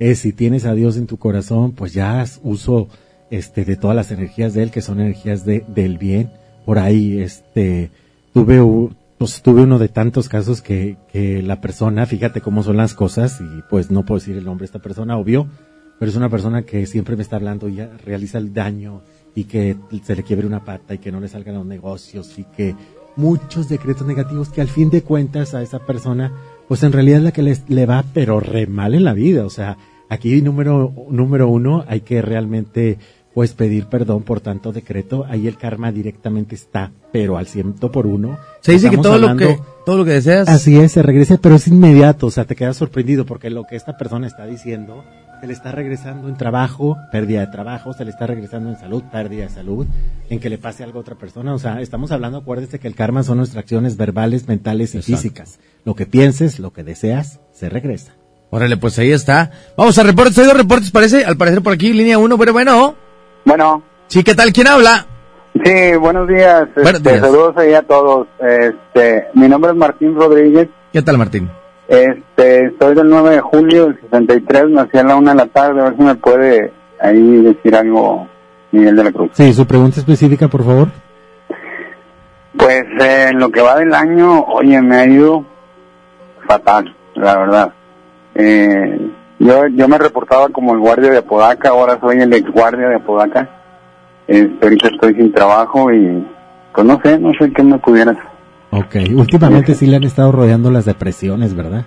[0.00, 2.88] es si tienes a Dios en tu corazón, pues ya haz uso
[3.30, 6.32] este de todas las energías de él que son energías de, del bien.
[6.64, 7.90] Por ahí este
[8.32, 8.60] tuve
[9.18, 13.38] pues tuve uno de tantos casos que, que la persona, fíjate cómo son las cosas
[13.42, 15.46] y pues no puedo decir el nombre de esta persona, obvio,
[15.98, 19.02] pero es una persona que siempre me está hablando y realiza el daño
[19.34, 22.44] y que se le quiebre una pata y que no le salgan los negocios y
[22.44, 22.74] que
[23.16, 26.32] muchos decretos negativos que al fin de cuentas a esa persona
[26.70, 29.44] pues en realidad es la que les, le va pero re mal en la vida,
[29.44, 29.76] o sea,
[30.10, 32.98] aquí número número uno hay que realmente
[33.34, 38.06] pues pedir perdón por tanto decreto, ahí el karma directamente está, pero al ciento por
[38.06, 38.38] uno.
[38.60, 40.48] Se dice que todo lo que, todo lo que deseas.
[40.48, 43.76] Así es, se regresa, pero es inmediato, o sea, te quedas sorprendido porque lo que
[43.76, 45.04] esta persona está diciendo,
[45.40, 49.04] se le está regresando en trabajo, pérdida de trabajo, se le está regresando en salud,
[49.12, 49.86] pérdida de salud,
[50.28, 52.94] en que le pase algo a otra persona, o sea, estamos hablando, acuérdese que el
[52.94, 55.16] karma son nuestras acciones verbales, mentales y Exacto.
[55.16, 55.60] físicas.
[55.84, 58.14] Lo que pienses, lo que deseas, se regresa.
[58.50, 59.50] Órale, pues ahí está.
[59.76, 62.96] Vamos a reportes, hay dos reportes, parece, al parecer por aquí, línea uno, pero bueno.
[63.44, 63.82] Bueno.
[64.08, 64.52] Sí, ¿qué tal?
[64.52, 65.06] ¿Quién habla?
[65.64, 66.68] Sí, buenos días.
[66.74, 67.20] Buenos este, días.
[67.20, 68.26] Saludos ahí a todos.
[68.40, 70.68] Este, mi nombre es Martín Rodríguez.
[70.92, 71.48] ¿Qué tal, Martín?
[71.86, 75.80] Este, soy del 9 de julio del 63, nací a la una de la tarde.
[75.80, 78.28] A ver si me puede ahí decir algo
[78.72, 79.30] Miguel de la Cruz.
[79.34, 80.88] Sí, su pregunta específica, por favor.
[82.56, 85.44] Pues eh, en lo que va del año, oye, me ha ido
[86.46, 87.74] fatal, la verdad.
[88.34, 92.88] Eh, yo, yo me reportaba como el guardia de Apodaca, ahora soy el ex guardia
[92.88, 93.48] de Apodaca.
[94.26, 96.24] Este, ahorita estoy sin trabajo y
[96.72, 98.16] pues no sé, no sé qué me pudieras.
[98.70, 101.84] Ok, últimamente sí le han estado rodeando las depresiones, ¿verdad?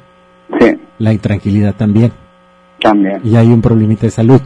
[0.59, 0.77] Sí.
[0.97, 2.11] La intranquilidad también.
[2.81, 3.21] También.
[3.23, 4.41] Y hay un problemita de salud.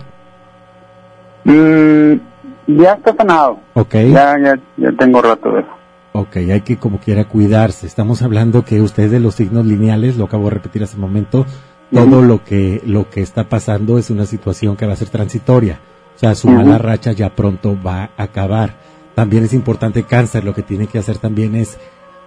[1.44, 2.20] Mm,
[2.68, 3.60] ya está sanado.
[3.74, 3.96] Ok.
[3.96, 5.70] Ya, ya, ya tengo rato de eso.
[6.12, 7.88] Ok, hay que como quiera cuidarse.
[7.88, 11.46] Estamos hablando que usted de los signos lineales, lo acabo de repetir hace un momento,
[11.92, 15.80] todo lo que lo que está pasando es una situación que va a ser transitoria.
[16.16, 18.76] O sea, su mala racha ya pronto va a acabar.
[19.16, 21.78] También es importante cáncer, lo que tiene que hacer también es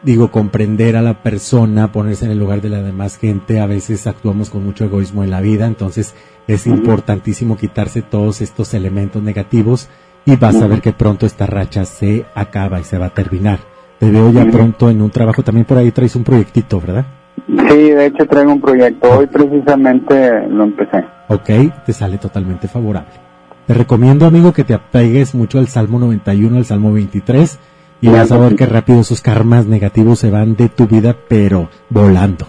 [0.02, 3.60] digo comprender a la persona, ponerse en el lugar de la demás gente.
[3.60, 6.14] A veces actuamos con mucho egoísmo en la vida, entonces
[6.46, 9.88] es importantísimo quitarse todos estos elementos negativos
[10.24, 13.60] y vas a ver que pronto esta racha se acaba y se va a terminar.
[13.98, 17.06] Te veo ya pronto en un trabajo, también por ahí traes un proyectito, ¿verdad?
[17.68, 19.18] Sí, de hecho traigo un proyecto.
[19.18, 21.04] Hoy precisamente lo empecé.
[21.28, 21.48] Ok,
[21.84, 23.12] te sale totalmente favorable.
[23.66, 27.58] Te recomiendo, amigo, que te apegues mucho al Salmo 91, al Salmo 23,
[28.00, 28.58] y vas a ver papito.
[28.58, 32.46] que rápido esos karmas negativos se van de tu vida, pero volando.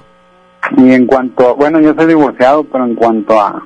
[0.77, 3.61] Y en cuanto, bueno, yo soy divorciado, pero en cuanto a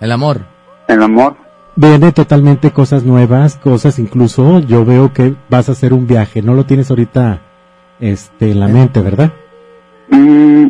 [0.00, 0.40] El amor.
[0.88, 1.36] el amor,
[1.76, 6.54] Viene totalmente cosas nuevas, cosas incluso, yo veo que vas a hacer un viaje, no
[6.54, 7.40] lo tienes ahorita
[7.98, 9.32] este, en la mente, ¿verdad?
[10.08, 10.66] Mm,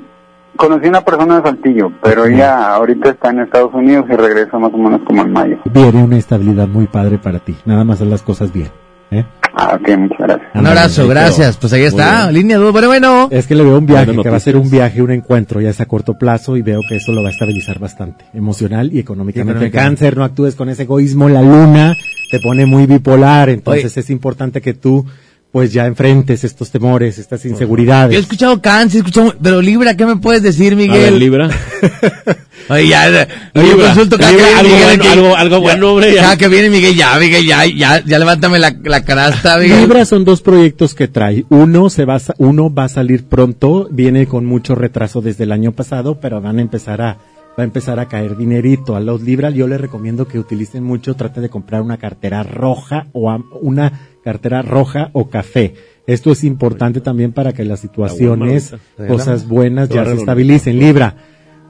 [0.56, 4.72] conocí una persona de Saltillo, pero ella ahorita está en Estados Unidos y regresa más
[4.72, 5.58] o menos como en mayo.
[5.72, 8.68] Viene una estabilidad muy padre para ti, nada más haz las cosas bien.
[9.10, 9.24] ¿eh?
[9.56, 10.50] Ah, ok, muchas gracias.
[10.54, 11.56] Un abrazo, gracias.
[11.56, 13.28] Pues ahí está, línea 2, bueno, bueno.
[13.30, 15.60] Es que le veo un viaje, Buenas que va a ser un viaje, un encuentro,
[15.60, 18.92] ya es a corto plazo y veo que eso lo va a estabilizar bastante, emocional
[18.92, 19.52] y económicamente.
[19.64, 20.00] Y económicamente.
[20.00, 21.94] Cáncer, no actúes con ese egoísmo, la luna
[22.30, 25.06] te pone muy bipolar, entonces es importante que tú
[25.54, 28.18] pues ya enfrentes estos temores, estas Yo he inseguridades.
[28.18, 30.96] escuchado cáncer, he escuchado, pero Libra, ¿qué me puedes decir, Miguel?
[30.98, 31.48] A ver, Libra.
[32.70, 33.08] Oye, ya,
[33.54, 36.22] Libra, consulto cada Libra, que viene algo Miguel bueno, algo- algo bueno, hombre, ya.
[36.22, 39.82] Cada que viene Miguel, ya, Miguel, ya, ya, ya levántame la, la canasta, Miguel.
[39.82, 41.44] Libra son dos proyectos que trae.
[41.50, 45.44] Uno se va, a sa- uno va a salir pronto, viene con mucho retraso desde
[45.44, 47.18] el año pasado, pero van a empezar a,
[47.56, 48.96] va a empezar a caer dinerito.
[48.96, 53.06] A los Libra yo les recomiendo que utilicen mucho, traten de comprar una cartera roja
[53.12, 55.74] o am- una cartera roja o café.
[56.06, 58.74] Esto es importante también para que las situaciones,
[59.06, 60.78] cosas buenas ya se estabilicen.
[60.78, 61.16] Libra,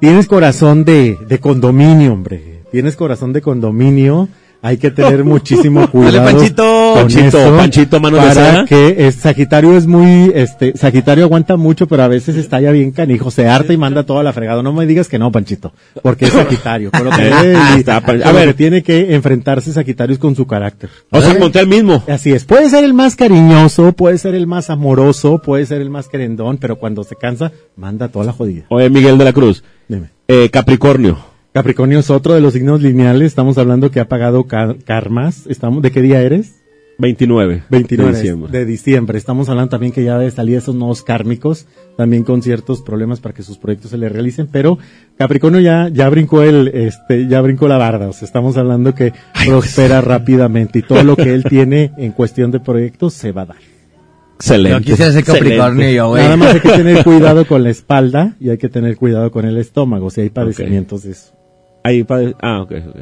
[0.00, 2.62] tienes corazón de, de condominio, hombre.
[2.70, 4.28] Tienes corazón de condominio.
[4.67, 6.17] Hay que tener muchísimo cuidado.
[6.25, 6.62] Dale, Panchito.
[6.95, 8.65] con Panchito, Panchito, mano de para cera.
[8.65, 12.91] que es, Sagitario es muy, este, Sagitario aguanta mucho, pero a veces está ya bien
[12.91, 14.62] canijo, se harta y manda toda la fregada.
[14.62, 16.91] No me digas que no, Panchito, porque es Sagitario.
[16.91, 18.49] Con lo que Ah, y- está, a ver.
[18.49, 20.89] que tiene que enfrentarse Sagitario es con su carácter.
[21.11, 22.03] O sea, conté el mismo.
[22.09, 22.45] Así es.
[22.45, 26.57] Puede ser el más cariñoso, puede ser el más amoroso, puede ser el más querendón,
[26.57, 28.65] pero cuando se cansa, manda toda la jodida.
[28.71, 29.62] Oye, Miguel de la Cruz.
[29.89, 30.09] Dime.
[30.27, 31.34] Eh, Capricornio.
[31.55, 33.28] Capricornio es otro de los signos lineales.
[33.28, 35.46] Estamos hablando que ha pagado car- karmas.
[35.46, 36.61] Estamos, ¿De qué día eres?
[36.98, 37.62] 29.
[37.70, 38.52] 29 de diciembre.
[38.59, 39.18] de diciembre.
[39.18, 43.34] Estamos hablando también que ya debe salir esos nuevos kármicos, también con ciertos problemas para
[43.34, 44.78] que sus proyectos se le realicen, pero
[45.16, 48.09] Capricornio ya, ya brincó el, este, ya brincó la barda.
[48.09, 49.12] O sea, estamos hablando que
[49.46, 53.46] prospera rápidamente y todo lo que él tiene en cuestión de proyectos se va a
[53.46, 53.57] dar.
[54.36, 54.78] Excelente.
[54.80, 56.22] Yo quisiera ser Capricornio yo, güey.
[56.24, 59.44] Nada más hay que tener cuidado con la espalda y hay que tener cuidado con
[59.46, 61.32] el estómago, si hay padecimientos de eso.
[61.85, 62.97] Ah, ok, ok.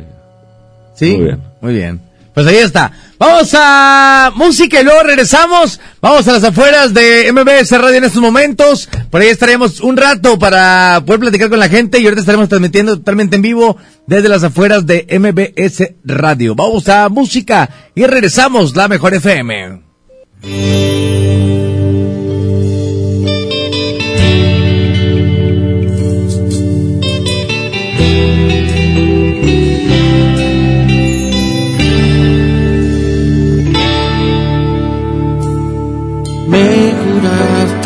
[0.95, 1.41] Sí, Muy bien.
[1.61, 2.01] muy bien.
[2.35, 2.91] Pues ahí está.
[3.18, 5.78] Vamos a música y luego regresamos.
[6.01, 8.89] Vamos a las afueras de MBS Radio en estos momentos.
[9.11, 12.97] Por ahí estaremos un rato para poder platicar con la gente y ahorita estaremos transmitiendo
[12.97, 13.76] totalmente en vivo
[14.07, 16.55] desde las afueras de MBS Radio.
[16.55, 19.83] Vamos a música y regresamos, la mejor FM.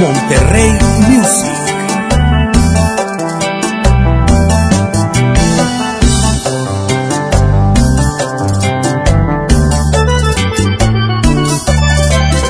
[0.00, 0.70] Monterrey
[1.08, 1.52] Music.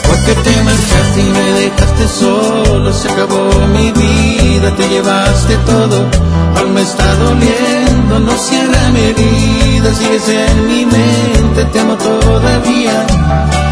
[0.08, 6.08] Porque te marchaste y me dejaste solo, se acabó mi vida, te llevaste todo,
[6.58, 13.71] aún me está doliendo, no cierra mi herida, sigues en mi mente, te amo todavía.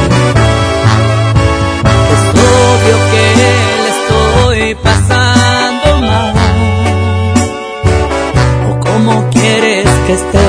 [9.41, 10.47] quieres que esté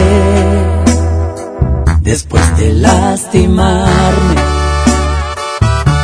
[2.01, 4.35] después de lastimarme,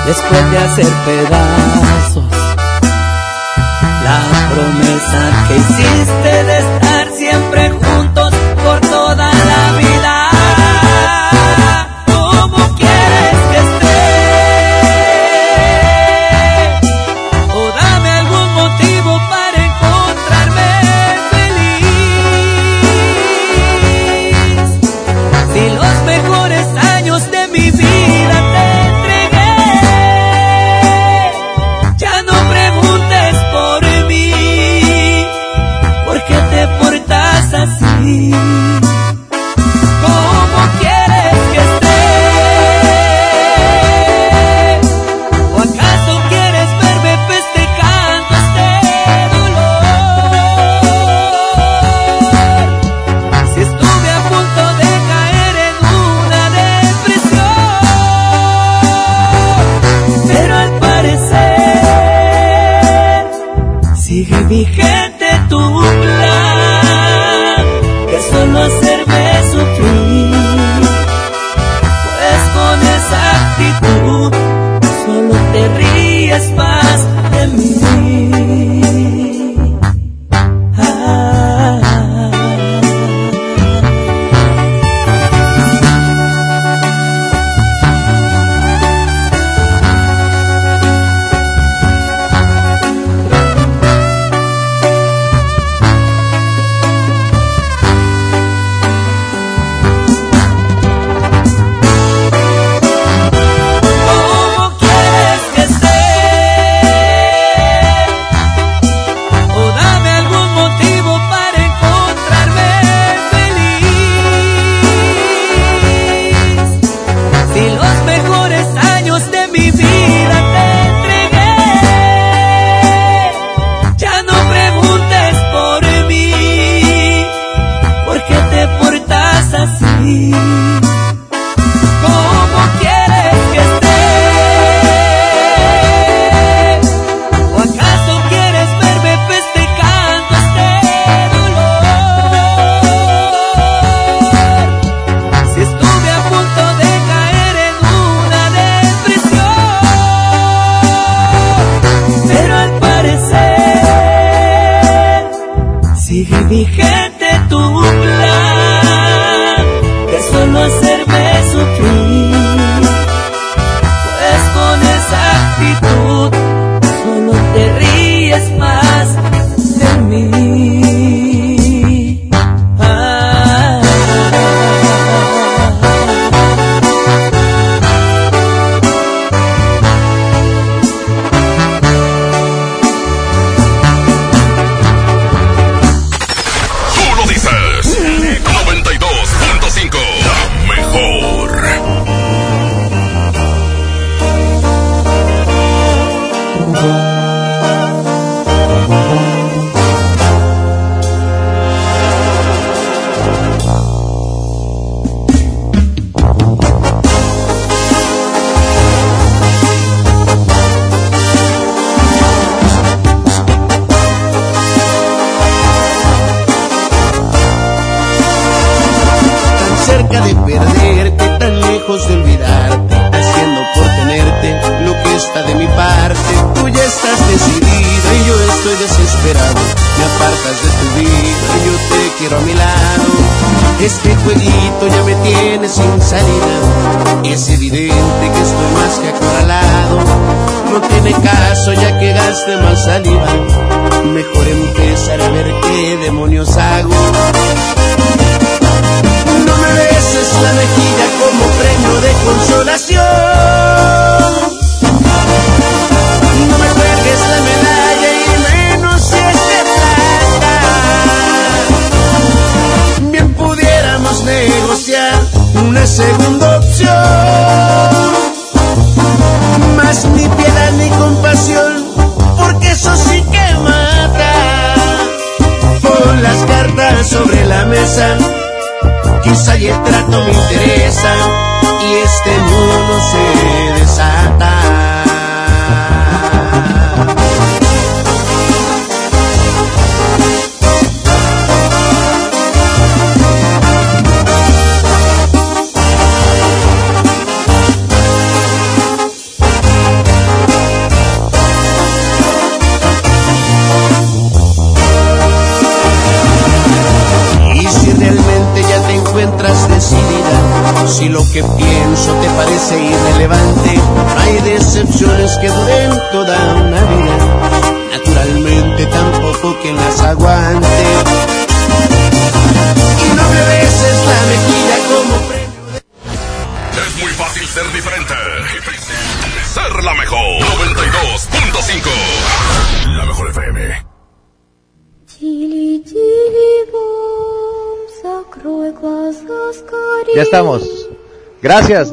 [0.07, 2.25] después de hacer pedazos
[4.05, 4.21] la
[4.55, 8.33] promesa que hiciste de estar siempre juntos
[8.65, 9.88] por toda la vida.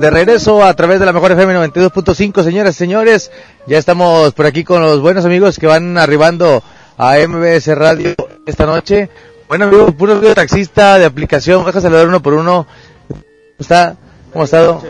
[0.06, 3.32] De regreso a través de la mejor FM 92.5, señoras y señores.
[3.66, 6.62] Ya estamos por aquí con los buenos amigos que van arribando
[6.95, 8.14] a MBS Radio
[8.45, 9.10] esta noche.
[9.47, 12.68] Bueno, amigo, puro amigo taxista de aplicación, deja saludar uno por uno.
[13.08, 13.24] ¿Cómo
[13.58, 13.95] está?
[14.32, 14.84] ¿Cómo ha estado?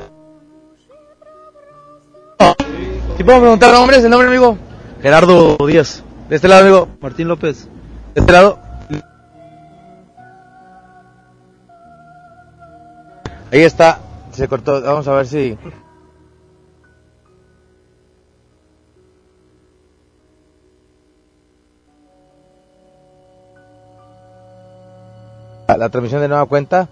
[3.15, 4.03] ¿Sí puedo preguntar nombres?
[4.03, 4.57] ¿El nombre, amigo?
[5.01, 6.03] Gerardo Díaz.
[6.27, 6.89] ¿De este lado, amigo?
[6.99, 7.69] Martín López.
[8.13, 8.59] ¿De este lado?
[13.53, 13.99] Ahí está.
[14.35, 14.81] Se cortó.
[14.81, 15.57] Vamos a ver si...
[25.67, 26.87] La transmisión de nueva cuenta.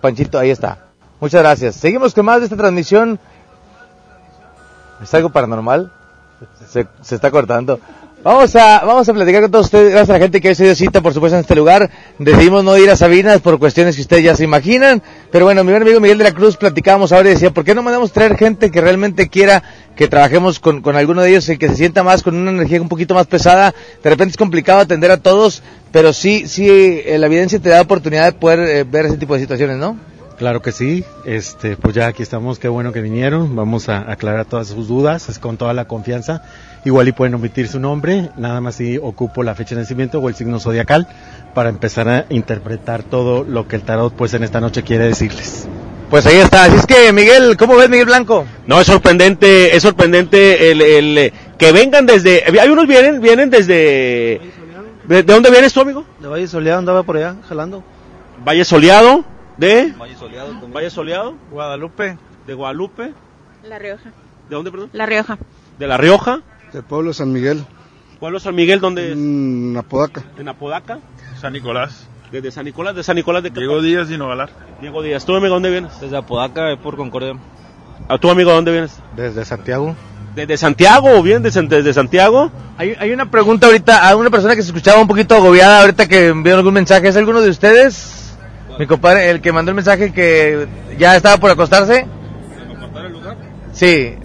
[0.00, 0.86] Panchito, ahí está.
[1.20, 1.76] Muchas gracias.
[1.76, 3.18] Seguimos con más de esta transmisión.
[5.02, 5.92] ¿Es algo paranormal?
[6.68, 7.80] Se, se está cortando.
[8.22, 10.76] Vamos a, vamos a platicar con todos ustedes, gracias a la gente que hoy se
[10.76, 11.90] cita, por supuesto, en este lugar.
[12.20, 15.02] Decidimos no ir a Sabinas por cuestiones que ustedes ya se imaginan.
[15.32, 17.74] Pero bueno, mi buen amigo Miguel de la Cruz platicábamos ahora y decía, ¿por qué
[17.74, 19.62] no mandamos traer gente que realmente quiera
[19.96, 22.82] que trabajemos con, con alguno de ellos y que se sienta más con una energía
[22.82, 23.74] un poquito más pesada?
[24.02, 27.80] De repente es complicado atender a todos, pero sí, sí, eh, la evidencia te da
[27.80, 29.96] oportunidad de poder eh, ver ese tipo de situaciones, ¿no?
[30.36, 34.44] Claro que sí, este, pues ya aquí estamos, qué bueno que vinieron, vamos a aclarar
[34.44, 36.42] todas sus dudas, es con toda la confianza,
[36.84, 40.28] igual y pueden omitir su nombre, nada más si ocupo la fecha de nacimiento o
[40.28, 41.06] el signo zodiacal
[41.54, 45.68] para empezar a interpretar todo lo que el tarot pues en esta noche quiere decirles.
[46.10, 48.44] Pues ahí está, así es que Miguel, ¿cómo ves Miguel Blanco?
[48.66, 53.48] No, es sorprendente, es sorprendente el, el, eh, que vengan desde, hay unos vienen, vienen
[53.48, 54.40] desde,
[55.08, 56.04] ¿de, de dónde vienes tú amigo?
[56.20, 57.82] De Valle Soleado andaba por allá, jalando.
[58.44, 59.24] Valle Soleado,
[59.56, 60.72] de Valle Soleado también.
[60.74, 62.18] Valle Soleado, Guadalupe.
[62.46, 63.12] de Guadalupe,
[63.64, 64.10] La Rioja.
[64.50, 64.90] ¿de dónde perdón?
[64.92, 65.38] La Rioja.
[65.78, 66.42] De La Rioja,
[66.72, 67.64] Del pueblo San Miguel,
[68.18, 69.12] Pueblo San Miguel, ¿dónde es?
[69.18, 70.22] en Apodaca.
[70.38, 71.00] En Apodaca,
[71.40, 72.08] San Nicolás.
[72.30, 73.82] desde San Nicolás, de San Nicolás de qué Diego?
[73.82, 74.50] Díaz y Nogalar.
[74.80, 76.00] Diego Díaz, ¿tú amigo dónde vienes?
[76.00, 77.34] Desde Apodaca, por Concordia.
[78.08, 78.96] ¿A tu amigo dónde vienes?
[79.16, 79.96] Desde Santiago.
[80.36, 82.50] ¿Desde Santiago o bien desde, desde Santiago?
[82.78, 86.06] Hay, hay una pregunta ahorita a una persona que se escuchaba un poquito agobiada ahorita
[86.06, 87.08] que envió algún mensaje.
[87.08, 88.36] ¿Es alguno de ustedes?
[88.78, 90.66] Mi compadre, el que mandó el mensaje que
[90.96, 92.06] ya estaba por acostarse.
[93.72, 94.18] Sí, eh,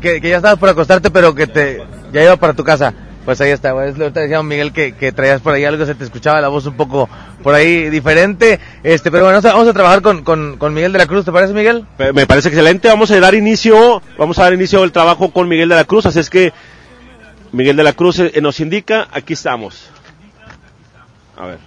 [0.00, 1.82] que, que ya estabas por acostarte, pero que te
[2.12, 2.94] ya iba para tu casa.
[3.24, 3.90] Pues ahí está, güey.
[3.90, 6.48] es lo que decía Miguel que, que traías por ahí algo, se te escuchaba la
[6.48, 7.10] voz un poco
[7.42, 8.58] por ahí diferente.
[8.82, 11.52] Este, pero bueno, vamos a trabajar con, con, con Miguel de la Cruz, ¿te parece,
[11.52, 11.84] Miguel?
[12.14, 12.88] Me parece excelente.
[12.88, 16.06] Vamos a dar inicio, vamos a dar inicio al trabajo con Miguel de la Cruz.
[16.06, 16.54] Así es que
[17.52, 19.90] Miguel de la Cruz eh, nos indica, aquí estamos.
[21.36, 21.58] A ver,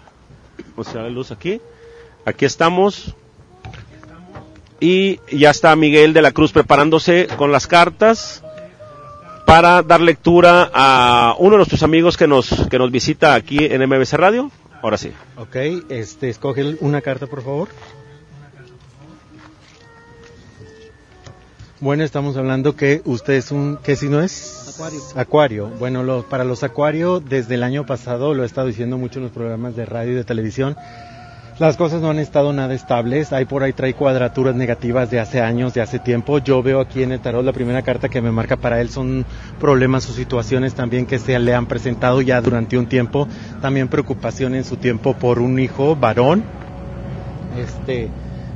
[0.76, 1.62] vamos a la luz aquí.
[2.26, 3.16] Aquí estamos.
[4.82, 8.44] Y ya está Miguel de la Cruz preparándose con las cartas
[9.46, 13.88] para dar lectura a uno de nuestros amigos que nos, que nos visita aquí en
[13.88, 14.50] MBC Radio.
[14.82, 15.12] Ahora sí.
[15.38, 15.56] Ok,
[15.90, 17.70] este, escoge una carta, por favor.
[21.80, 24.70] Bueno, estamos hablando que usted es un, ¿qué signo es?
[24.76, 25.00] Acuario.
[25.16, 25.68] Acuario.
[25.80, 29.24] Bueno, lo- para los acuario, desde el año pasado, lo he estado diciendo mucho en
[29.26, 30.76] los programas de radio y de televisión,
[31.62, 33.32] las cosas no han estado nada estables.
[33.32, 36.40] Hay por ahí trae cuadraturas negativas de hace años, de hace tiempo.
[36.40, 39.26] Yo veo aquí en el tarot la primera carta que me marca para él son
[39.60, 43.28] problemas o situaciones también que se le han presentado ya durante un tiempo.
[43.62, 46.44] También preocupación en su tiempo por un hijo varón.
[47.56, 48.10] Este,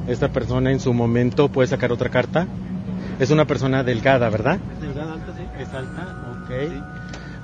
[0.08, 2.48] esta persona en su momento puede sacar otra carta.
[3.20, 4.58] Es una persona delgada, ¿verdad?
[5.60, 6.96] Es alta, ok.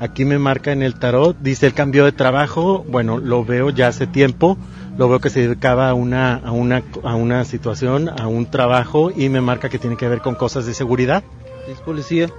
[0.01, 3.89] Aquí me marca en el tarot, dice el cambio de trabajo, bueno, lo veo ya
[3.89, 4.57] hace tiempo,
[4.97, 9.11] lo veo que se dedicaba a una, a una, a una situación, a un trabajo
[9.11, 11.23] y me marca que tiene que ver con cosas de seguridad.
[11.67, 12.29] Es policía.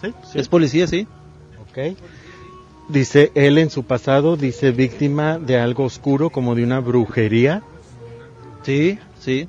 [0.00, 0.14] ¿Sí?
[0.34, 1.06] Es policía, sí.
[1.70, 1.96] Ok.
[2.88, 7.62] Dice él en su pasado, dice víctima de algo oscuro, como de una brujería.
[8.62, 9.48] Sí, sí.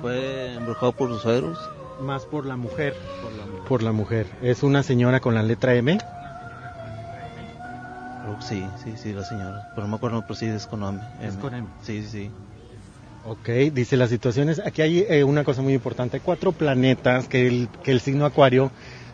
[0.00, 1.58] Fue embrujado por sus suegros.
[2.00, 2.94] Más por la mujer.
[3.68, 4.26] Por la mujer.
[4.42, 5.98] Es una señora con la letra M.
[8.26, 9.68] Creo que sí, sí, sí, la señora.
[9.72, 10.98] Pero no me acuerdo, pero sí es con M.
[11.22, 11.68] Es con M.
[11.82, 12.30] Sí, sí, sí.
[13.24, 14.60] Ok, dice las situaciones.
[14.66, 16.16] Aquí hay eh, una cosa muy importante.
[16.16, 18.72] Hay cuatro planetas que el, que el signo Acuario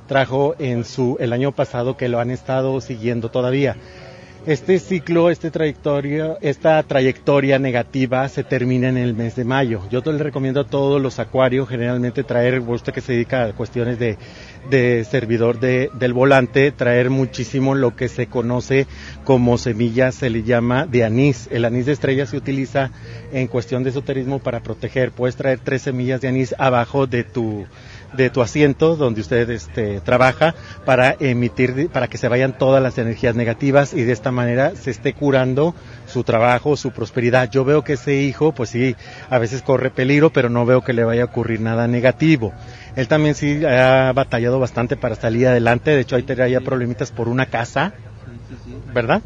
[0.09, 3.77] trajo en su el año pasado que lo han estado siguiendo todavía.
[4.47, 9.83] este ciclo, este trayectoria, esta trayectoria negativa se termina en el mes de mayo.
[9.91, 13.53] Yo te le recomiendo a todos los acuarios generalmente traer, usted que se dedica a
[13.53, 14.17] cuestiones de,
[14.71, 18.87] de servidor de, del volante, traer muchísimo lo que se conoce
[19.25, 21.49] como semillas, se le llama de anís.
[21.51, 22.91] El anís de estrella se utiliza
[23.33, 25.13] en cuestión de esoterismo para proteger.
[25.13, 27.67] Puedes traer tres semillas de anís abajo de tu
[28.13, 32.99] de tu asiento donde usted este, trabaja para emitir, para que se vayan todas las
[32.99, 35.75] energías negativas y de esta manera se esté curando
[36.07, 37.51] su trabajo, su prosperidad.
[37.51, 38.97] Yo veo que ese hijo, pues sí,
[39.31, 42.53] a veces corre peligro, pero no veo que le vaya a ocurrir nada negativo.
[42.97, 47.29] Él también sí ha batallado bastante para salir adelante, de hecho ahí tenía problemitas por
[47.29, 47.95] una casa,
[48.95, 49.23] ¿verdad?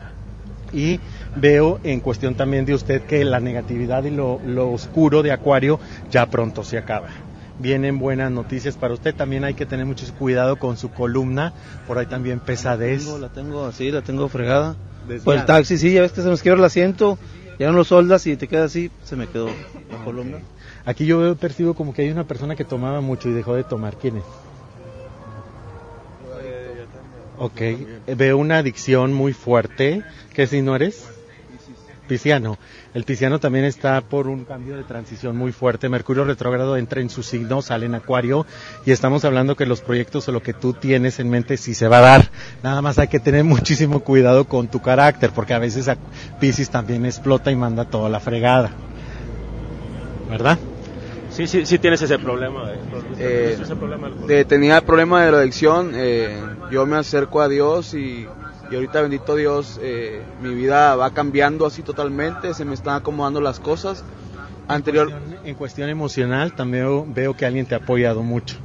[0.73, 1.01] Y
[1.35, 5.81] veo en cuestión también de usted que la negatividad y lo, lo oscuro de Acuario
[6.11, 7.09] ya pronto se acaba
[7.59, 9.15] vienen buenas noticias para usted.
[9.15, 11.53] También hay que tener mucho cuidado con su columna,
[11.87, 13.05] por ahí también pesadez.
[13.05, 14.77] La tengo, la tengo así, la tengo fregada.
[15.07, 17.19] Pues el taxi, sí, ya ves que se nos quiebra el asiento,
[17.59, 20.39] ya no lo soldas y te queda así, se me quedó la columna.
[20.87, 23.65] Aquí yo veo, percibo como que hay una persona que tomaba mucho y dejó de
[23.65, 23.97] tomar.
[23.97, 24.25] ¿Quién es?
[27.39, 27.61] Ok,
[28.17, 30.03] veo una adicción muy fuerte.
[30.33, 31.09] ¿Qué si no eres?
[32.07, 32.57] Pisciano.
[32.95, 35.89] El Pisciano también está por un cambio de transición muy fuerte.
[35.89, 38.47] Mercurio retrógrado entra en su signo, sale en Acuario
[38.87, 41.89] y estamos hablando que los proyectos o lo que tú tienes en mente sí se
[41.89, 42.31] va a dar.
[42.63, 45.91] Nada más hay que tener muchísimo cuidado con tu carácter porque a veces
[46.41, 48.71] Piscis también explota y manda toda la fregada.
[50.31, 50.59] ¿Verdad?
[51.37, 52.71] Sí, sí, sí tienes ese problema.
[53.19, 53.59] Eh,
[54.27, 55.93] de, tenía el problema de la adicción.
[55.95, 56.41] Eh,
[56.71, 58.27] yo me acerco a Dios y
[58.71, 63.41] y ahorita bendito Dios, eh, mi vida va cambiando así totalmente, se me están acomodando
[63.41, 64.05] las cosas.
[64.69, 65.09] Anterior...
[65.09, 68.57] En cuestión, en cuestión emocional también veo, que alguien te ha apoyado mucho.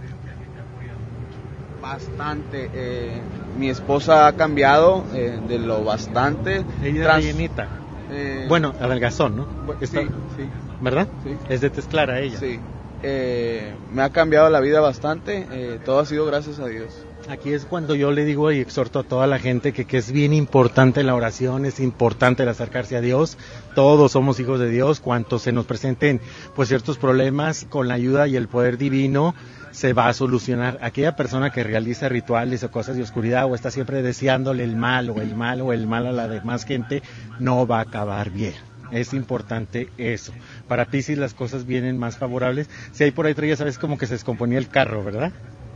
[1.82, 2.70] Bastante.
[2.74, 3.22] Eh,
[3.60, 6.64] mi esposa ha cambiado eh, de lo bastante.
[6.84, 7.36] Ella es
[8.12, 8.48] llenita.
[8.48, 9.48] bueno, adelgazón, ¿no?
[9.80, 10.50] sí, sí.
[10.82, 11.08] ¿Verdad?
[11.24, 11.38] Sí.
[11.50, 12.40] Es de tez clara ella.
[12.40, 12.60] Sí.
[13.92, 15.80] me ha cambiado la vida bastante.
[15.86, 17.06] todo ha sido gracias a Dios.
[17.32, 20.12] Aquí es cuando yo le digo y exhorto a toda la gente que, que, es
[20.12, 23.38] bien importante la oración, es importante el acercarse a Dios.
[23.74, 25.00] Todos somos hijos de Dios.
[25.00, 26.20] Cuanto se nos presenten
[26.58, 29.34] pues ciertos problemas, con la ayuda y el poder divino
[29.72, 30.78] se va a solucionar.
[30.82, 35.10] Aquella persona que realiza rituales o cosas de oscuridad o está siempre deseándole el mal
[35.10, 37.02] o el mal o el mal a la demás gente,
[37.40, 38.56] no va a acabar bien.
[38.92, 40.34] Es importante eso.
[40.68, 42.70] Para Pisces las cosas vienen más favorables.
[42.92, 45.32] Si hay por ahí ya sabes como que se descomponía el carro, ¿verdad?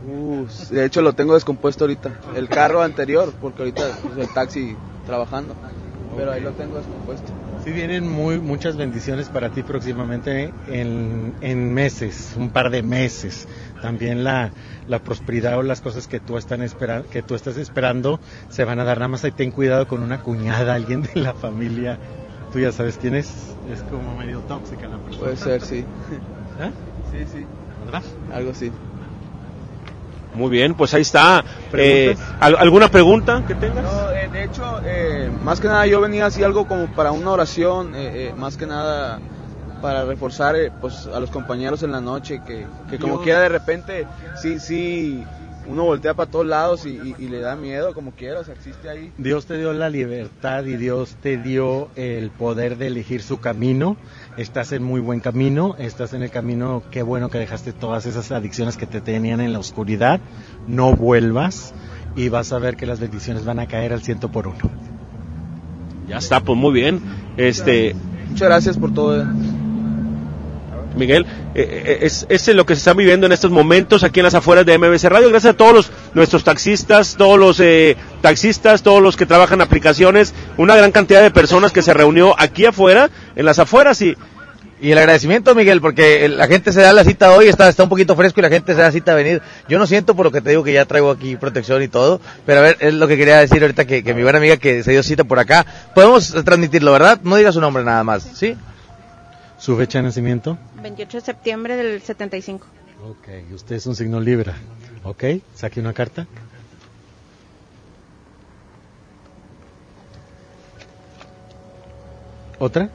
[0.06, 2.20] Uh, de hecho lo tengo descompuesto ahorita.
[2.34, 3.82] El carro anterior, porque ahorita
[4.18, 4.76] el taxi
[5.06, 5.54] trabajando.
[6.16, 7.30] Pero ahí lo tengo descompuesto.
[7.62, 13.48] Sí, vienen muy, muchas bendiciones para ti próximamente en, en meses, un par de meses.
[13.82, 14.50] También la,
[14.88, 18.78] la prosperidad o las cosas que tú, están esperando, que tú estás esperando se van
[18.80, 18.98] a dar.
[18.98, 21.98] Nada más ahí ten cuidado con una cuñada, alguien de la familia.
[22.56, 23.26] Tú ya sabes quién es.
[23.70, 25.24] Es como medio tóxica la persona.
[25.24, 25.84] Puede ser, sí.
[26.58, 26.70] ¿Eh?
[27.12, 27.46] Sí, sí.
[27.84, 28.02] ¿Verdad?
[28.32, 28.72] Algo así.
[30.32, 31.44] Muy bien, pues ahí está.
[31.74, 33.84] Eh, ¿Alguna pregunta que tengas?
[33.84, 37.32] No, eh, de hecho, eh, más que nada yo venía así algo como para una
[37.32, 37.92] oración,
[38.38, 39.20] más que nada
[39.82, 44.06] para reforzar pues a los compañeros en la noche, que, que como quiera de repente,
[44.34, 45.26] sí, sí,
[45.68, 48.88] uno voltea para todos lados y, y, le da miedo como quiera, o sea, existe
[48.88, 49.12] ahí.
[49.18, 53.96] Dios te dio la libertad y Dios te dio el poder de elegir su camino
[54.36, 58.30] estás en muy buen camino, estás en el camino, qué bueno que dejaste todas esas
[58.32, 60.20] adicciones que te tenían en la oscuridad,
[60.66, 61.74] no vuelvas
[62.16, 64.70] y vas a ver que las bendiciones van a caer al ciento por uno.
[66.08, 67.00] Ya está, pues muy bien.
[67.36, 67.94] Este,
[68.28, 69.26] Muchas gracias por todo.
[70.96, 74.24] Miguel, eh, eh, es, es lo que se está viviendo en estos momentos aquí en
[74.24, 75.28] las afueras de MBC Radio.
[75.28, 80.34] Gracias a todos los, nuestros taxistas, todos los eh, taxistas, todos los que trabajan aplicaciones,
[80.56, 84.16] una gran cantidad de personas que se reunió aquí afuera, en las afueras y
[84.78, 87.88] y el agradecimiento, Miguel, porque la gente se da la cita hoy, está, está un
[87.88, 89.40] poquito fresco y la gente se da la cita a venir.
[89.68, 92.20] Yo no siento por lo que te digo que ya traigo aquí protección y todo,
[92.44, 94.82] pero a ver, es lo que quería decir ahorita que, que mi buena amiga que
[94.82, 95.64] se dio cita por acá.
[95.94, 97.20] Podemos transmitirlo, ¿verdad?
[97.22, 98.54] No diga su nombre nada más, ¿sí?
[99.66, 100.56] ¿Su fecha de nacimiento?
[100.80, 102.68] 28 de septiembre del 75.
[103.02, 104.54] Ok, usted es un signo Libra.
[105.02, 105.24] Ok,
[105.56, 106.24] saque una carta.
[112.60, 112.88] ¿Otra?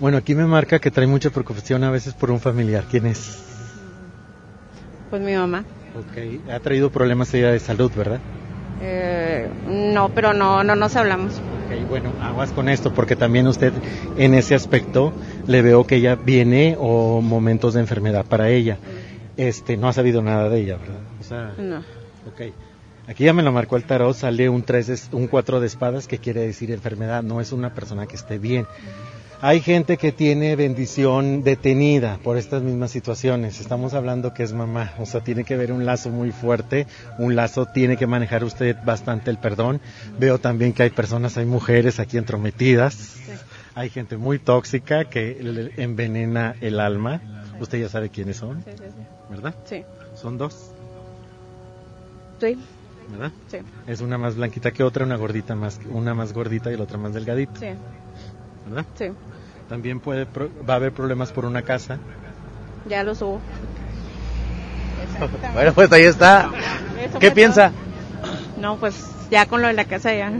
[0.00, 2.86] Bueno, aquí me marca que trae mucha preocupación a veces por un familiar.
[2.90, 3.38] ¿Quién es?
[5.10, 5.64] Pues mi mamá.
[5.94, 8.18] Ok, ha traído problemas ella de salud, ¿verdad?
[8.82, 11.40] Eh, no, pero no, no nos hablamos.
[11.70, 13.72] Ok, bueno, aguas con esto, porque también usted
[14.16, 15.12] en ese aspecto
[15.46, 18.78] le veo que ella viene o momentos de enfermedad para ella.
[19.36, 21.52] Este, no ha sabido nada de ella, ¿verdad?
[21.58, 21.78] no.
[22.26, 22.52] Ok.
[23.06, 26.18] Aquí ya me lo marcó el tarot, sale un 3, un 4 de espadas, que
[26.18, 28.66] quiere decir enfermedad, no es una persona que esté bien.
[29.42, 33.58] Hay gente que tiene bendición detenida por estas mismas situaciones.
[33.58, 36.86] Estamos hablando que es mamá, o sea, tiene que ver un lazo muy fuerte,
[37.18, 39.80] un lazo tiene que manejar usted bastante el perdón.
[40.18, 43.16] Veo también que hay personas, hay mujeres aquí entrometidas,
[43.74, 47.22] hay gente muy tóxica que le envenena el alma.
[47.60, 49.02] Usted ya sabe quiénes son, Sí, sí, sí.
[49.30, 49.54] ¿verdad?
[49.64, 49.84] Sí.
[50.16, 50.70] Son dos,
[52.40, 52.58] Sí.
[53.10, 53.32] ¿verdad?
[53.50, 53.58] Sí.
[53.86, 56.98] Es una más blanquita que otra, una gordita más, una más gordita y la otra
[56.98, 57.68] más delgadita, Sí.
[58.66, 58.86] ¿Verdad?
[58.96, 59.06] Sí.
[59.68, 60.24] También puede,
[60.68, 61.98] va a haber problemas por una casa.
[62.88, 63.40] Ya lo subo.
[65.52, 66.50] Bueno, pues ahí está.
[67.04, 67.72] Eso ¿Qué piensa?
[67.72, 68.60] todo.
[68.60, 68.94] No, pues
[69.30, 70.32] ya con lo de la casa ya.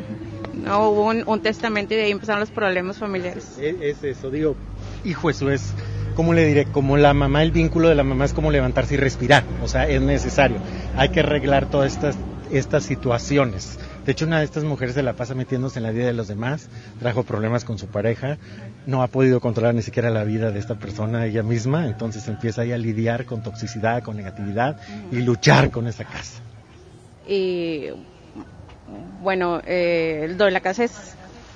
[0.54, 3.58] No hubo un, un testamento y de ahí empezaron los problemas familiares.
[3.58, 4.56] Es, es eso, digo,
[5.04, 5.72] hijo, eso es,
[6.14, 6.66] ¿cómo le diré?
[6.66, 9.88] Como la mamá, el vínculo de la mamá es como levantarse y respirar, o sea,
[9.88, 10.58] es necesario.
[10.96, 12.16] Hay que arreglar todas estas,
[12.50, 13.78] estas situaciones.
[14.10, 16.26] De hecho, una de estas mujeres se la pasa metiéndose en la vida de los
[16.26, 16.68] demás,
[16.98, 18.38] trajo problemas con su pareja,
[18.84, 22.62] no ha podido controlar ni siquiera la vida de esta persona ella misma, entonces empieza
[22.62, 24.78] ahí a lidiar con toxicidad, con negatividad
[25.12, 26.42] y luchar con esa casa.
[27.28, 27.90] Y
[29.22, 31.14] bueno, eh, lo de la casa es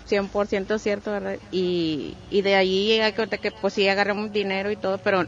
[0.08, 1.38] 100% cierto, ¿verdad?
[1.50, 5.26] Y, y de ahí llega que ahorita que pues sí agarramos dinero y todo, pero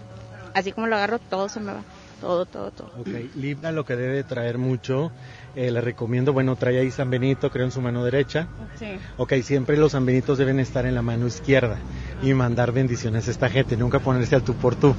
[0.54, 1.82] así como lo agarro, todo se me va.
[2.20, 2.90] Todo, todo, todo.
[2.98, 5.12] Ok, Libra lo que debe traer mucho,
[5.56, 8.46] eh, le recomiendo, bueno, trae ahí San Benito, creo en su mano derecha.
[8.78, 8.98] Sí.
[9.16, 11.78] Ok, siempre los San Benitos deben estar en la mano izquierda
[12.22, 14.94] y mandar bendiciones a esta gente, nunca ponerse al tú por tú,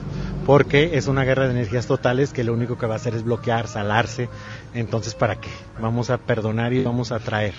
[0.47, 3.23] porque es una guerra de energías totales que lo único que va a hacer es
[3.23, 4.29] bloquear, salarse.
[4.73, 5.49] Entonces, ¿para qué?
[5.79, 7.53] Vamos a perdonar y vamos a traer.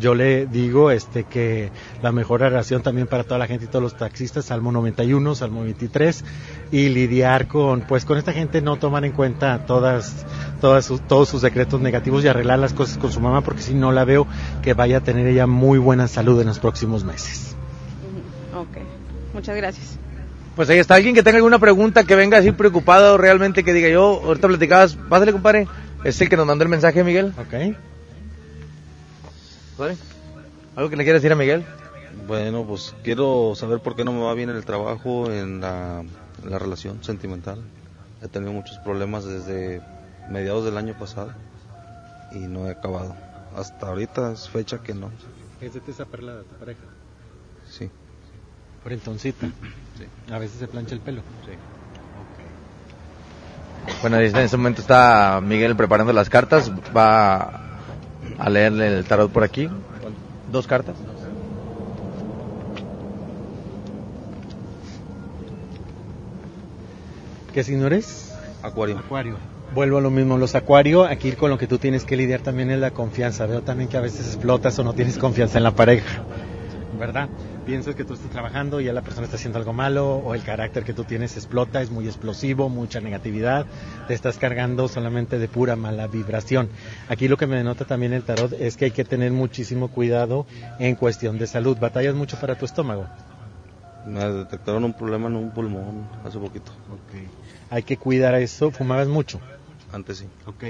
[0.00, 1.70] Yo le digo este que
[2.02, 5.62] la mejor oración también para toda la gente y todos los taxistas, Salmo 91, Salmo
[5.62, 6.24] 23,
[6.72, 10.26] y lidiar con, pues con esta gente no tomar en cuenta todas,
[10.60, 13.74] todas sus, todos sus decretos negativos y arreglar las cosas con su mamá, porque si
[13.74, 14.26] no la veo
[14.62, 17.54] que vaya a tener ella muy buena salud en los próximos meses.
[18.54, 18.78] Ok,
[19.34, 19.98] muchas gracias.
[20.56, 20.96] Pues ahí está.
[20.96, 24.96] Alguien que tenga alguna pregunta, que venga así preocupado realmente, que diga yo, ahorita platicabas,
[25.08, 25.66] pásale, compadre.
[26.04, 27.32] Es el que nos mandó el mensaje, Miguel.
[27.38, 27.76] Ok.
[29.78, 29.96] ¿Vale?
[30.76, 31.64] ¿Algo que le quieras decir a Miguel?
[32.26, 36.00] Bueno, pues quiero saber por qué no me va bien en el trabajo, en la,
[36.00, 37.62] en la relación sentimental.
[38.22, 39.82] He tenido muchos problemas desde
[40.30, 41.32] mediados del año pasado
[42.32, 43.14] y no he acabado.
[43.56, 45.10] Hasta ahorita es fecha que no.
[45.60, 46.80] ¿Es de esa perla tu pareja?
[47.68, 47.90] Sí.
[48.82, 49.48] Frentoncita.
[50.30, 51.22] A veces se plancha el pelo.
[51.44, 51.52] Sí.
[54.00, 56.70] Bueno, en este momento está Miguel preparando las cartas.
[56.96, 57.71] Va
[58.38, 59.68] a leerle el tarot por aquí.
[60.50, 60.96] Dos cartas.
[67.52, 68.34] ¿Qué signo eres?
[68.62, 68.98] Acuario.
[68.98, 69.36] Acuario.
[69.74, 72.70] Vuelvo a lo mismo, los acuario, aquí con lo que tú tienes que lidiar también
[72.70, 73.46] es la confianza.
[73.46, 76.22] Veo también que a veces explotas o no tienes confianza en la pareja,
[76.98, 77.28] ¿verdad?
[77.64, 80.42] Piensas que tú estás trabajando y ya la persona está haciendo algo malo o el
[80.42, 83.66] carácter que tú tienes explota, es muy explosivo, mucha negatividad,
[84.08, 86.68] te estás cargando solamente de pura mala vibración.
[87.08, 90.44] Aquí lo que me denota también el tarot es que hay que tener muchísimo cuidado
[90.80, 91.78] en cuestión de salud.
[91.78, 93.06] Batallas mucho para tu estómago.
[94.06, 96.72] Me detectaron un problema en un pulmón hace poquito.
[97.70, 98.72] Hay que cuidar eso.
[98.72, 99.40] ¿Fumabas mucho?
[99.92, 100.26] Antes sí.
[100.46, 100.64] Ok.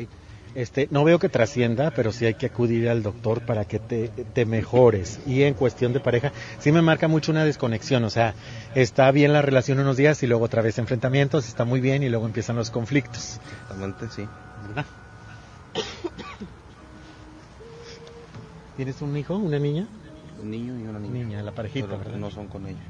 [0.54, 4.08] Este, no veo que trascienda, pero sí hay que acudir al doctor para que te,
[4.08, 5.20] te mejores.
[5.26, 8.04] Y en cuestión de pareja, sí me marca mucho una desconexión.
[8.04, 8.34] O sea,
[8.74, 12.08] está bien la relación unos días y luego otra vez enfrentamientos, está muy bien y
[12.08, 13.40] luego empiezan los conflictos.
[13.62, 14.28] Exactamente, sí.
[14.68, 14.84] ¿Verdad?
[18.76, 19.86] ¿Tienes un hijo, una niña?
[20.42, 21.14] Un niño y una niña.
[21.14, 22.16] Niña, la parejita, Pero ¿verdad?
[22.16, 22.80] No son con ella.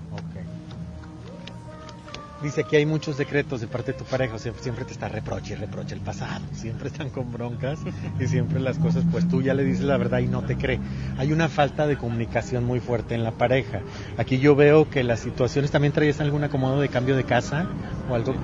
[2.42, 5.08] Dice que hay muchos decretos de parte de tu pareja, o sea, siempre te está
[5.08, 7.78] reproche y reproche el pasado, siempre están con broncas
[8.18, 10.80] y siempre las cosas, pues tú ya le dices la verdad y no te cree.
[11.18, 13.80] Hay una falta de comunicación muy fuerte en la pareja.
[14.18, 17.68] Aquí yo veo que las situaciones, ¿también traes algún acomodo de cambio de casa
[18.10, 18.34] o algo?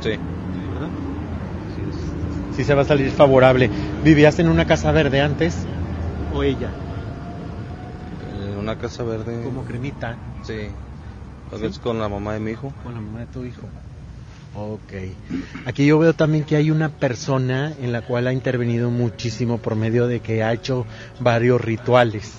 [0.00, 0.10] Sí.
[0.10, 0.88] ¿Verdad?
[2.56, 3.70] Sí se va a salir favorable.
[4.02, 5.64] ¿Vivías en una casa verde antes
[6.34, 6.70] o ella?
[8.44, 9.42] En una casa verde.
[9.44, 10.16] Como cremita.
[10.42, 10.70] Sí.
[11.52, 12.72] A veces con la mamá de mi hijo.
[12.82, 13.68] Con la mamá de tu hijo.
[14.54, 14.92] Ok.
[15.66, 19.76] Aquí yo veo también que hay una persona en la cual ha intervenido muchísimo por
[19.76, 20.86] medio de que ha hecho
[21.18, 22.38] varios rituales.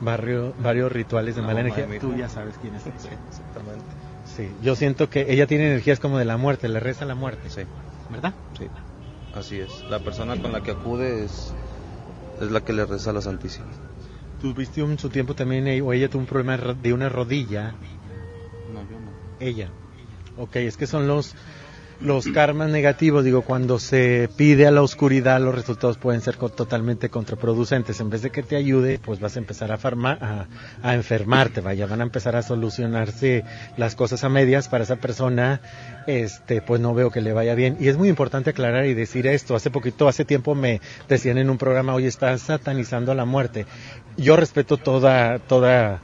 [0.00, 2.00] Barrio, varios rituales de La mala energía.
[2.00, 2.86] Tú ya sabes quién es.
[2.86, 3.84] Exactamente.
[4.24, 7.50] Sí, yo siento que ella tiene energías como de la muerte, le reza la muerte.
[7.50, 7.62] Sí.
[8.08, 8.34] ¿Verdad?
[8.58, 8.68] Sí.
[9.34, 9.70] Así es.
[9.88, 11.52] La persona con la que acude es,
[12.40, 13.66] es la que le reza a la Santísima.
[14.40, 17.08] Tuviste un su tiempo también, eh, o ella tuvo un problema de ro- de una
[17.08, 17.76] rodilla.
[19.42, 19.68] Ella.
[20.36, 21.34] Ok, es que son los...
[22.00, 27.10] los karmas negativos, digo, cuando se pide a la oscuridad, los resultados pueden ser totalmente
[27.10, 28.00] contraproducentes.
[28.00, 30.46] En vez de que te ayude, pues vas a empezar a, farma- a,
[30.82, 33.44] a enfermarte, vaya, van a empezar a solucionarse
[33.76, 35.60] las cosas a medias para esa persona,
[36.08, 37.76] este, pues no veo que le vaya bien.
[37.78, 39.54] Y es muy importante aclarar y decir esto.
[39.54, 43.66] Hace poquito, hace tiempo me decían en un programa, oye, estás satanizando a la muerte.
[44.16, 46.00] Yo respeto toda, toda,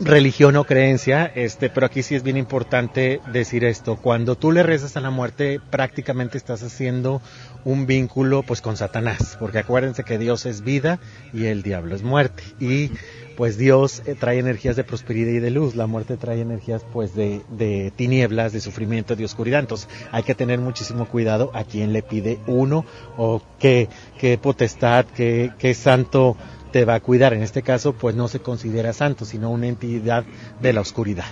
[0.00, 3.96] religión o creencia, este, pero aquí sí es bien importante decir esto.
[3.96, 7.20] Cuando tú le rezas a la muerte, prácticamente estás haciendo
[7.64, 10.98] un vínculo pues con Satanás, porque acuérdense que Dios es vida
[11.32, 12.42] y el diablo es muerte.
[12.60, 12.90] Y
[13.36, 17.14] pues Dios eh, trae energías de prosperidad y de luz, la muerte trae energías pues
[17.14, 19.60] de, de tinieblas, de sufrimiento, de oscuridad.
[19.60, 22.84] Entonces hay que tener muchísimo cuidado a quién le pide uno
[23.16, 23.88] o qué,
[24.18, 26.36] qué potestad, qué, qué santo
[26.74, 27.32] te va a cuidar.
[27.34, 30.24] En este caso, pues no se considera santo, sino una entidad
[30.60, 31.24] de la oscuridad.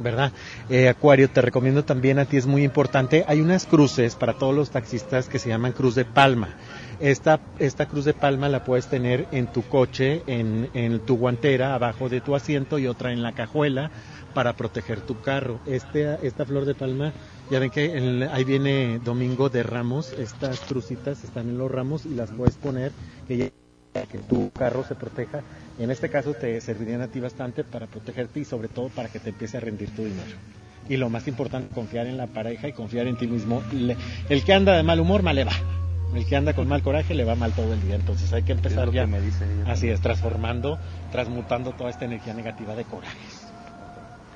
[0.00, 0.32] ¿Verdad?
[0.68, 3.24] Eh, Acuario, te recomiendo también a ti, es muy importante.
[3.28, 6.48] Hay unas cruces para todos los taxistas que se llaman cruz de palma.
[6.98, 11.74] Esta, esta cruz de palma la puedes tener en tu coche, en, en tu guantera,
[11.74, 13.92] abajo de tu asiento y otra en la cajuela
[14.34, 15.60] para proteger tu carro.
[15.64, 17.12] Este, esta flor de palma,
[17.52, 22.04] ya ven que en- ahí viene Domingo de Ramos, estas crucitas están en los ramos
[22.04, 22.90] y las puedes poner
[23.28, 23.50] que ya-
[24.04, 25.42] que tu carro se proteja.
[25.78, 29.18] En este caso te servirían a ti bastante para protegerte y sobre todo para que
[29.18, 30.36] te empiece a rendir tu dinero.
[30.88, 33.62] Y lo más importante, confiar en la pareja y confiar en ti mismo.
[33.72, 33.96] Le-
[34.28, 35.52] el que anda de mal humor, mal le va.
[36.14, 37.96] El que anda con mal coraje le va mal todo el día.
[37.96, 39.02] Entonces hay que empezar ya.
[39.02, 40.78] que me dice ella así es, transformando,
[41.10, 43.42] transmutando toda esta energía negativa de corajes.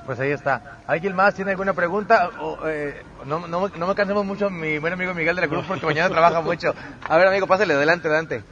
[0.04, 0.80] Pues ahí está.
[0.88, 2.30] ¿Alguien más tiene alguna pregunta?
[2.40, 5.64] O, eh, no, no, no me cansemos mucho mi buen amigo Miguel de la Cruz
[5.68, 6.74] porque mañana trabaja mucho.
[7.08, 8.42] A ver, amigo, pásale, adelante, adelante.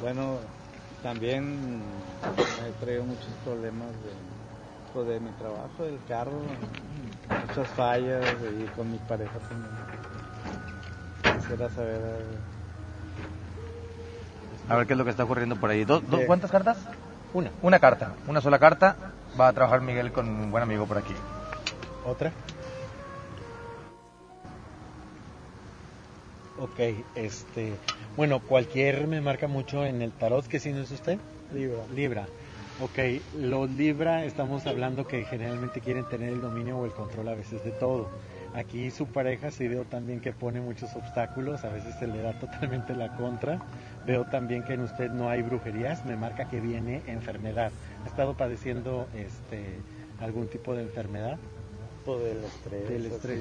[0.00, 0.38] Bueno,
[1.02, 1.82] también
[2.66, 4.12] he traído muchos problemas de,
[4.92, 6.32] pues, de mi trabajo, del carro,
[7.48, 9.70] muchas fallas y con mi pareja también.
[11.40, 12.38] Quisiera saber eh,
[14.68, 15.84] A ver qué es lo que está ocurriendo por ahí.
[15.84, 16.26] ¿Dos, dos- Sí.
[16.26, 16.78] ¿Cuántas cartas?
[17.32, 17.50] Una.
[17.62, 18.96] Una carta, una sola carta.
[19.38, 21.14] Va a trabajar Miguel con un buen amigo por aquí.
[22.06, 22.32] ¿Otra?
[26.56, 26.78] Ok,
[27.16, 27.76] este,
[28.16, 31.18] bueno, cualquier me marca mucho en el tarot, ¿qué signo es usted?
[31.52, 31.84] Libra.
[31.94, 32.26] Libra.
[32.80, 32.98] Ok,
[33.38, 37.64] los Libra estamos hablando que generalmente quieren tener el dominio o el control a veces
[37.64, 38.08] de todo.
[38.54, 42.38] Aquí su pareja sí veo también que pone muchos obstáculos, a veces se le da
[42.38, 43.60] totalmente la contra.
[44.06, 47.72] Veo también que en usted no hay brujerías, me marca que viene enfermedad.
[48.04, 49.64] ¿Ha estado padeciendo este
[50.20, 51.38] algún tipo de enfermedad?
[52.04, 52.88] pues, del estrés.
[52.88, 53.40] Del estrés.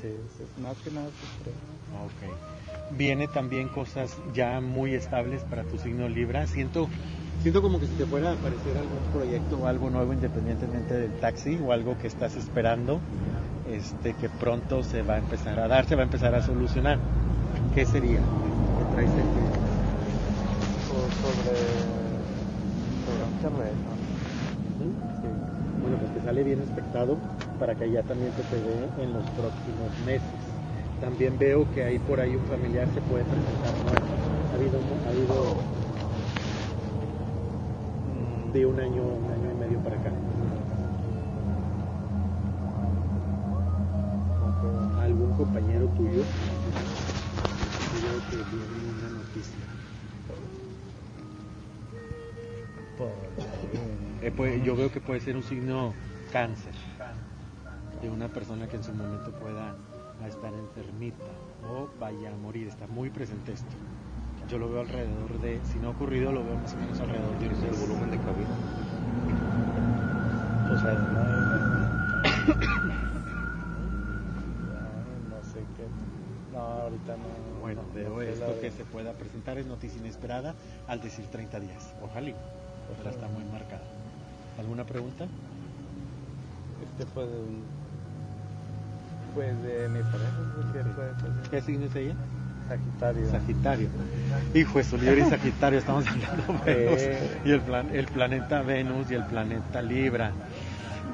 [0.00, 1.54] sí, sí, más que nada es estrés.
[2.04, 2.59] Ok.
[2.96, 6.46] Viene también cosas ya muy estables para tu signo Libra.
[6.46, 6.88] Siento,
[7.38, 11.12] siento como que si te fuera a aparecer algún proyecto o algo nuevo independientemente del
[11.20, 13.00] taxi o algo que estás esperando,
[13.66, 16.98] este, que pronto se va a empezar a dar, se va a empezar a solucionar.
[17.74, 18.20] ¿Qué sería?
[18.76, 19.20] ¿Qué traes tu-
[20.88, 21.46] Pues, sobre,
[23.04, 23.24] sobre.
[25.22, 25.28] Sí.
[25.80, 27.16] Bueno, pues te sale bien expectado
[27.58, 30.49] para que ya también se te dé en los próximos meses.
[31.00, 34.06] También veo que ahí por ahí un familiar se puede presentar muerto.
[34.52, 35.56] Ha habido, ha habido
[38.06, 40.10] mm, de un año, un año y medio para acá.
[45.02, 46.22] ¿Algún compañero tuyo?
[47.92, 49.66] Yo veo que viene una noticia.
[54.22, 55.94] Eh, puede- yo veo que puede ser un signo
[56.30, 56.74] cáncer
[58.02, 59.74] de una persona que en su momento pueda
[60.28, 61.24] estar enfermita
[61.70, 62.68] o vaya a morir.
[62.68, 63.74] Está muy presente esto.
[64.48, 67.38] Yo lo veo alrededor de, si no ha ocurrido, lo veo más o menos alrededor
[67.38, 68.50] de un el volumen de cabina.
[70.72, 70.94] O sea,
[75.28, 75.86] No sé qué.
[76.52, 77.60] No, ahorita no.
[77.60, 80.54] bueno, no veo esto que se pueda presentar es noticia inesperada
[80.88, 81.94] al decir 30 días.
[82.02, 82.32] Ojalá,
[82.98, 83.84] pero está muy marcado.
[84.58, 85.26] ¿Alguna pregunta?
[86.90, 87.79] Este fue de un.
[89.34, 90.32] Pues de mi pareja,
[90.66, 90.90] es cierto.
[90.96, 92.14] pues, ¿Qué signo es ella?
[92.68, 93.30] Sagitario.
[93.30, 93.88] Sagitario.
[94.54, 97.40] Hijo de su Libra y Sagitario, estamos hablando de Venus Eh.
[97.44, 100.32] y el, plan, el planeta Venus y el planeta Libra.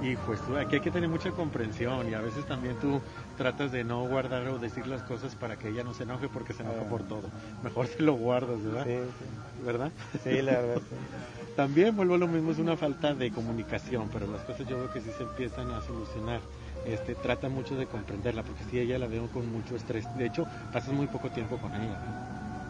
[0.02, 3.00] Hijo, de su- aquí hay que tener mucha comprensión y a veces también tú
[3.38, 6.52] tratas de no guardar o decir las cosas para que ella no se enoje porque
[6.52, 6.88] se enoja Ah.
[6.90, 7.22] por todo.
[7.62, 8.84] Mejor te lo guardas, ¿verdad?
[8.84, 9.64] Sí, sí.
[9.64, 9.90] ¿Verdad?
[10.24, 10.96] Sí, la verdad, sí.
[11.56, 14.92] También vuelvo a lo mismo, es una falta de comunicación, pero las cosas yo veo
[14.92, 16.40] que sí se empiezan a solucionar.
[16.86, 20.06] Este, trata mucho de comprenderla, porque si ella la veo con mucho estrés.
[20.16, 21.96] De hecho, pasas muy poco tiempo con ella.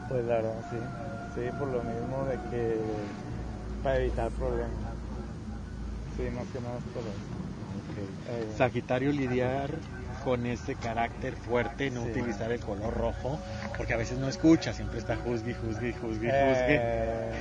[0.08, 0.76] Pues la verdad, sí.
[1.34, 2.80] Sí, por lo mismo de que.
[3.82, 4.70] para evitar problemas.
[6.16, 8.56] Sí, más que nada por eso.
[8.56, 9.70] Sagitario lidiar
[10.24, 12.10] con ese carácter fuerte, no Sí.
[12.10, 13.38] utilizar el color rojo,
[13.76, 17.32] porque a veces no escucha, siempre está juzgue, juzgue, juzgue, Eh,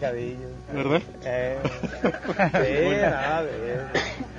[0.00, 0.48] Cadillo.
[0.72, 1.02] ¿Verdad?
[1.24, 1.58] Eh,
[2.02, 3.44] sí, nada,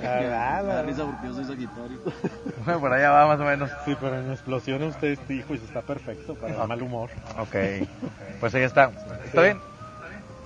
[0.02, 1.04] verdad, la verdad.
[1.06, 1.98] porque yo soy Sagitario.
[2.64, 3.70] Bueno, por allá va más o menos.
[3.84, 7.10] Sí, pero en explosión usted dijo y está perfecto para el mal humor.
[7.38, 7.54] Ok.
[8.40, 8.90] Pues ahí está.
[9.24, 9.60] ¿Está bien?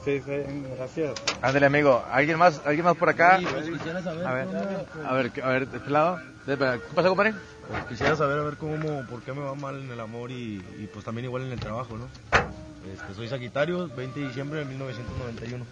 [0.04, 0.30] Sí, sí,
[0.76, 1.14] gracias.
[1.40, 2.04] Ándale, amigo.
[2.10, 3.38] ¿Alguien más, ¿Alguien más por acá?
[3.38, 6.20] Sí, pues, quisiera saber a ver, cómo- a ver, a ver, de este lado.
[6.44, 7.34] ¿Qué pasa, compadre?
[7.68, 10.64] Pues quisiera saber a ver cómo, por qué me va mal en el amor y,
[10.78, 12.08] y pues también igual en el trabajo, ¿no?
[12.92, 15.64] Este, soy Sagitario, 20 de diciembre de 1991.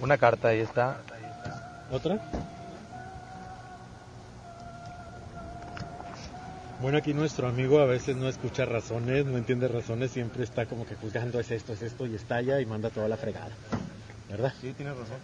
[0.00, 0.98] Una carta, ahí está.
[1.90, 2.18] ¿Otra?
[6.80, 10.84] Bueno, aquí nuestro amigo a veces no escucha razones, no entiende razones, siempre está como
[10.84, 13.52] que juzgando es esto, es esto y estalla y manda toda la fregada.
[14.28, 14.52] ¿Verdad?
[14.60, 15.18] Sí, tienes razón.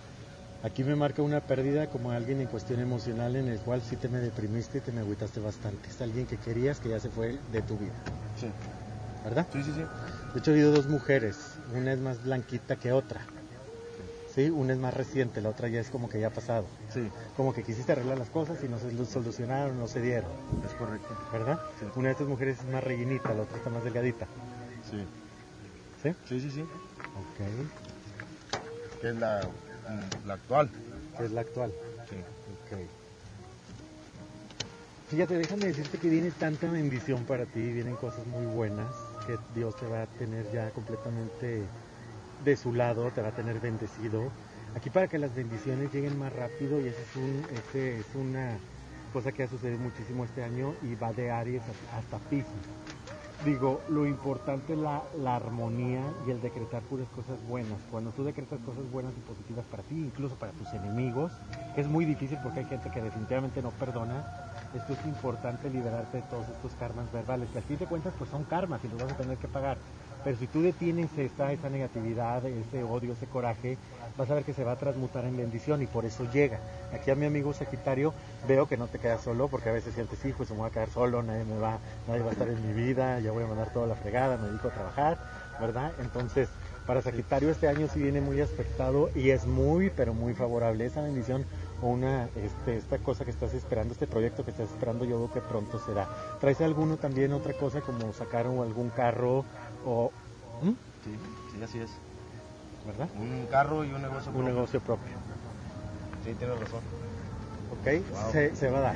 [0.62, 4.08] Aquí me marca una pérdida como alguien en cuestión emocional en el cual sí te
[4.08, 5.88] me deprimiste y te me agüitaste bastante.
[5.88, 7.94] Es alguien que querías que ya se fue de tu vida.
[8.38, 8.46] Sí.
[9.24, 9.46] ¿Verdad?
[9.52, 9.82] Sí, sí, sí.
[10.34, 11.54] De hecho, ha habido dos mujeres.
[11.74, 13.20] Una es más blanquita que otra.
[14.38, 16.64] Sí, una es más reciente, la otra ya es como que ya ha pasado.
[16.94, 17.10] Sí.
[17.36, 20.30] Como que quisiste arreglar las cosas y no se solucionaron, no se dieron.
[20.64, 21.08] Es correcto.
[21.32, 21.58] ¿Verdad?
[21.96, 24.28] Una de estas mujeres es más rellenita, la otra está más delgadita.
[24.88, 25.04] Sí.
[26.04, 26.14] ¿Sí?
[26.28, 26.60] Sí, sí, sí.
[26.60, 27.40] Ok.
[29.00, 29.42] Que es la,
[30.24, 30.70] la actual.
[31.18, 31.72] Es la actual.
[32.08, 32.14] Sí.
[32.14, 32.78] Ok.
[35.10, 38.86] Fíjate, déjame decirte que viene tanta bendición para ti, vienen cosas muy buenas,
[39.26, 41.64] que Dios te va a tener ya completamente
[42.44, 44.30] de su lado, te va a tener bendecido.
[44.74, 48.58] Aquí para que las bendiciones lleguen más rápido, y ese es, un, ese es una
[49.12, 51.62] cosa que ha sucedido muchísimo este año y va de Aries
[51.96, 52.52] hasta Pisces.
[53.44, 55.02] Digo, lo importante es la,
[55.36, 57.78] armonía y el decretar puras cosas buenas.
[57.88, 61.30] Cuando tú decretas cosas buenas y positivas para ti, incluso para tus enemigos,
[61.76, 64.26] es muy difícil porque hay gente que definitivamente no perdona,
[64.74, 68.28] esto es importante liberarte de todos estos karmas verbales, que al fin de cuentas pues
[68.28, 69.78] son karmas y los vas a tener que pagar.
[70.24, 73.78] Pero si tú detienes esa, esa negatividad, ese odio, ese coraje,
[74.16, 76.58] vas a ver que se va a transmutar en bendición y por eso llega.
[76.92, 78.12] Aquí a mi amigo Sagitario
[78.46, 80.70] veo que no te quedas solo porque a veces sientes, hijo, se me va a
[80.70, 83.46] quedar solo, nadie me va, nadie va a estar en mi vida, ya voy a
[83.46, 85.18] mandar toda la fregada, me dedico a trabajar,
[85.60, 85.92] ¿verdad?
[86.00, 86.48] Entonces,
[86.86, 91.02] para Sagitario este año sí viene muy aspectado y es muy, pero muy favorable esa
[91.02, 91.44] bendición
[91.82, 95.40] una, este, esta cosa que estás esperando, este proyecto que estás esperando, yo veo que
[95.40, 96.08] pronto será.
[96.40, 99.44] ¿Traes alguno también, otra cosa como sacar algún carro
[99.84, 100.10] o...
[100.62, 100.70] ¿Mm?
[101.04, 101.18] Sí,
[101.56, 101.90] sí, así es.
[102.86, 103.08] ¿Verdad?
[103.16, 104.54] Un carro y un negocio Un propio.
[104.54, 105.12] negocio propio.
[106.24, 106.80] Sí, tienes razón.
[107.72, 108.10] ¿Ok?
[108.12, 108.32] Wow.
[108.32, 108.94] Se, se va a dar.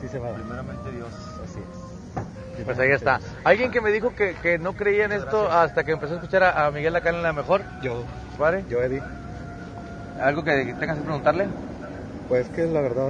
[0.00, 0.40] Sí se va a dar.
[0.40, 1.12] Primeramente Dios.
[1.44, 2.64] Así es.
[2.64, 3.20] Pues ahí está.
[3.42, 6.44] Alguien que me dijo que, que no creía en esto hasta que empezó a escuchar
[6.44, 7.62] a, a Miguel acá en la mejor.
[7.82, 8.04] Yo.
[8.38, 8.64] ¿Vale?
[8.68, 9.02] Yo, Eddie.
[10.20, 11.48] ¿Algo que tengas que preguntarle?
[12.28, 13.08] Pues que la verdad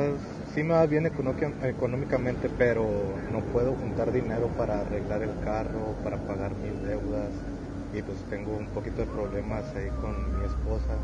[0.54, 2.86] sí me va bien económicamente, pero
[3.32, 7.30] no puedo juntar dinero para arreglar el carro, para pagar mis deudas
[7.92, 10.94] y pues tengo un poquito de problemas ahí con mi esposa.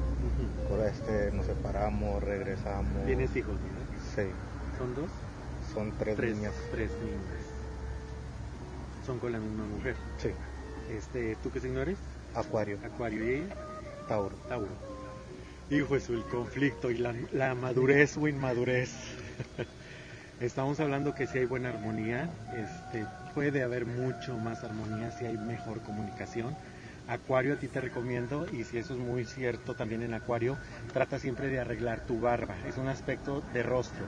[0.71, 3.07] Ahora este nos separamos, regresamos.
[3.07, 4.23] ¿Tienes hijos, no?
[4.23, 4.29] Sí,
[4.79, 5.11] ¿Son dos?
[5.75, 6.53] son tres, niñas.
[6.73, 7.45] Tres niñas.
[9.07, 9.95] Son con la misma mujer.
[10.19, 10.31] Sí,
[10.93, 11.99] Este, ¿Tú qué signo eres?
[12.35, 13.55] Acuario, Acuario y ella?
[14.09, 14.35] Tauro.
[14.49, 14.69] Tauro.
[15.71, 18.91] Hijo, es el conflicto y la, la madurez o inmadurez.
[20.41, 25.37] Estamos hablando que si hay buena armonía, este, puede haber mucho más armonía si hay
[25.39, 26.57] mejor comunicación.
[27.07, 30.59] Acuario a ti te recomiendo y si eso es muy cierto también en Acuario,
[30.93, 32.57] trata siempre de arreglar tu barba.
[32.67, 34.07] Es un aspecto de rostro.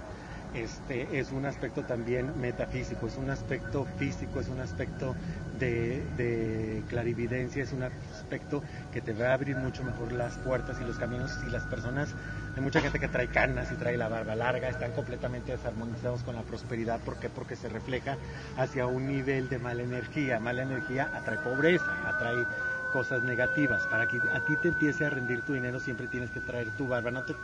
[0.52, 5.16] Este es un aspecto también metafísico, es un aspecto físico, es un aspecto
[5.58, 10.78] de, de clarividencia, es un aspecto que te va a abrir mucho mejor las puertas
[10.80, 12.14] y los caminos y las personas.
[12.54, 16.36] Hay mucha gente que trae canas y trae la barba larga, están completamente desarmonizados con
[16.36, 17.00] la prosperidad.
[17.00, 17.30] ¿Por qué?
[17.30, 18.18] Porque se refleja
[18.58, 20.38] hacia un nivel de mala energía.
[20.38, 22.44] Mala energía atrae pobreza, atrae
[22.92, 23.86] cosas negativas.
[23.86, 26.86] Para que a ti te empiece a rendir tu dinero siempre tienes que traer tu
[26.86, 27.10] barba.
[27.10, 27.34] No te,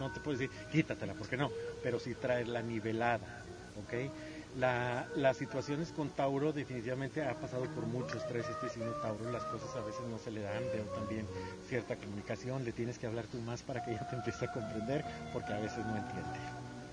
[0.00, 1.52] no te puedo decir quítatela, porque no,
[1.82, 3.44] pero sí traerla nivelada,
[3.76, 4.10] ¿ok?
[4.56, 9.44] La, las situaciones con Tauro definitivamente ha pasado por mucho estrés este signo Tauro, las
[9.44, 11.26] cosas a veces no se le dan, veo también
[11.68, 15.04] cierta comunicación, le tienes que hablar tú más para que ella te empiece a comprender,
[15.34, 16.38] porque a veces no entiende,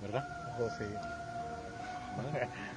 [0.02, 0.26] ¿verdad?
[0.60, 0.86] Oh, sí.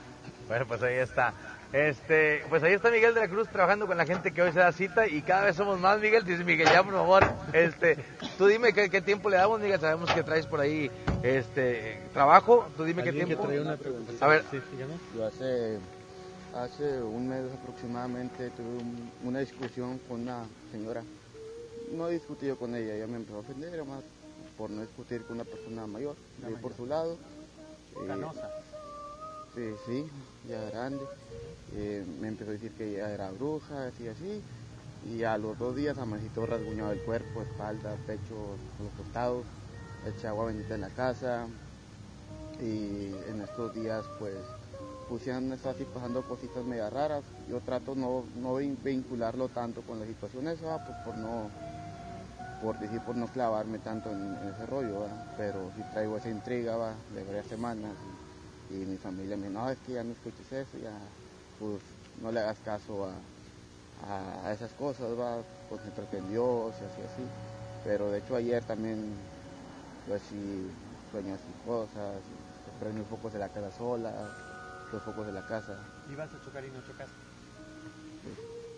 [0.48, 1.34] Bueno, pues ahí está.
[1.72, 4.60] Este, pues ahí está Miguel de la Cruz trabajando con la gente que hoy se
[4.60, 6.24] da cita y cada vez somos más, Miguel.
[6.24, 7.97] Dice Miguel, ya por favor, este,
[8.38, 9.80] tú dime qué, qué tiempo le damos, Miguel.
[9.80, 10.90] Sabemos que traes por ahí,
[11.22, 12.66] este, trabajo.
[12.76, 13.43] Tú dime qué tiempo.
[13.43, 14.12] que trae una pregunta.
[14.24, 14.60] A ver, Sí.
[15.14, 15.78] Yo hace,
[16.55, 21.02] hace un mes aproximadamente tuve un- una discusión con una señora.
[21.93, 24.02] No he discutido con ella, ella me empezó a ofender, además
[24.56, 27.18] por no discutir con una persona mayor, de por su lado.
[27.97, 28.06] Eh,
[29.57, 29.83] Canosa.
[29.87, 30.07] Sí,
[30.49, 31.05] ya grande.
[31.73, 34.43] Eh, me empezó a decir que ella era bruja, así, así.
[35.05, 39.45] Y a los dos días amanecí todo rasguñado del cuerpo, espalda, pecho, los costados.
[40.07, 41.47] Eché agua bendita en la casa.
[42.61, 44.35] Y en estos días, pues,
[45.09, 47.24] pusieron estado así pasando cositas medio raras.
[47.49, 51.51] Yo trato no, no vin- vincularlo tanto con la situación esa, pues por no,
[52.62, 55.35] por decir, por no clavarme tanto en, ese rollo, ¿va?
[55.37, 57.93] pero si traigo esa intriga, va, de varias semanas.
[58.70, 60.93] Y, mi familia me dice, no, es que ya no escuches eso, ya,
[61.59, 61.80] pues,
[62.20, 63.14] no le hagas caso a,
[64.44, 67.22] a, esas cosas, va, concéntrate en Dios y así, así.
[67.84, 69.14] Pero de hecho ayer también,
[70.06, 70.70] pues sí,
[71.10, 72.20] sueño así cosas,
[72.64, 74.12] se prenden los focos de la casa sola,
[74.93, 75.78] los focos de la casa.
[76.10, 77.14] Ibas a chocar y no chocaste.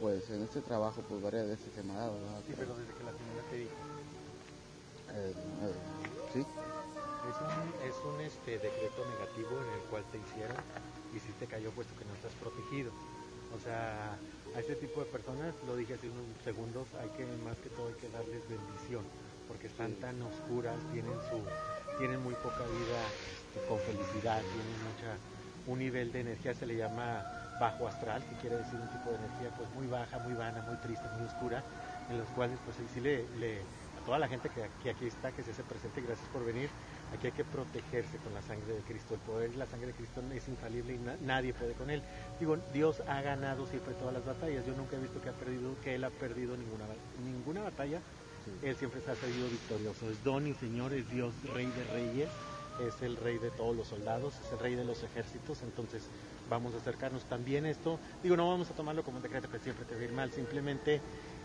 [0.01, 2.41] Pues en este trabajo, pues varias veces se me ha dado, ¿verdad?
[2.47, 3.73] Sí, pero desde que la señora te dijo.
[5.11, 5.75] Eh, eh,
[6.33, 6.47] sí,
[7.23, 10.57] Es un, es un este, decreto negativo en el cual te hicieron
[11.13, 12.93] y si te cayó puesto que no estás protegido.
[13.51, 14.15] O sea,
[14.55, 17.89] a este tipo de personas, lo dije hace unos segundos, hay que, más que todo
[17.89, 19.05] hay que darles bendición,
[19.47, 21.43] porque están tan oscuras, tienen su,
[21.99, 25.19] tienen muy poca vida este, con felicidad, tienen mucha,
[25.67, 27.25] un nivel de energía se le llama
[27.59, 30.77] bajo astral, que quiere decir un tipo de energía pues muy baja, muy vana, muy
[30.77, 31.65] triste, muy oscura,
[32.09, 33.63] en los cuales pues sí le, le-
[33.97, 36.71] a toda la gente que, que aquí está, que se hace presente, gracias por venir,
[37.15, 39.93] aquí hay que protegerse con la sangre de Cristo, el poder de la sangre de
[39.95, 42.03] Cristo es infalible y na- nadie puede con él.
[42.39, 45.75] Digo, Dios ha ganado siempre todas las batallas, yo nunca he visto que, ha perdido,
[45.83, 46.85] que Él ha perdido ninguna,
[47.25, 48.01] ninguna batalla,
[48.63, 52.29] Él siempre se ha salido victorioso, es don y Señor, es Dios, Rey de Reyes,
[52.81, 56.09] es el Rey de todos los soldados, es el Rey de los ejércitos, entonces
[56.49, 59.59] vamos a acercarnos también a esto, digo, no vamos a tomarlo como un decreto que
[59.59, 61.01] siempre te va a ir mal, simplemente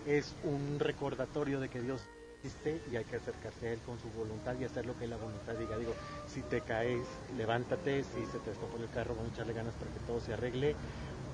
[0.06, 2.02] es un recordatorio de que Dios
[2.44, 5.15] existe y hay que acercarse a Él con su voluntad y hacer lo que la
[5.15, 5.78] voluntad diga.
[5.78, 5.94] Digo,
[6.28, 7.06] si te caes,
[7.38, 10.34] levántate, si se te descompone el carro, vamos a echarle ganas para que todo se
[10.34, 10.76] arregle.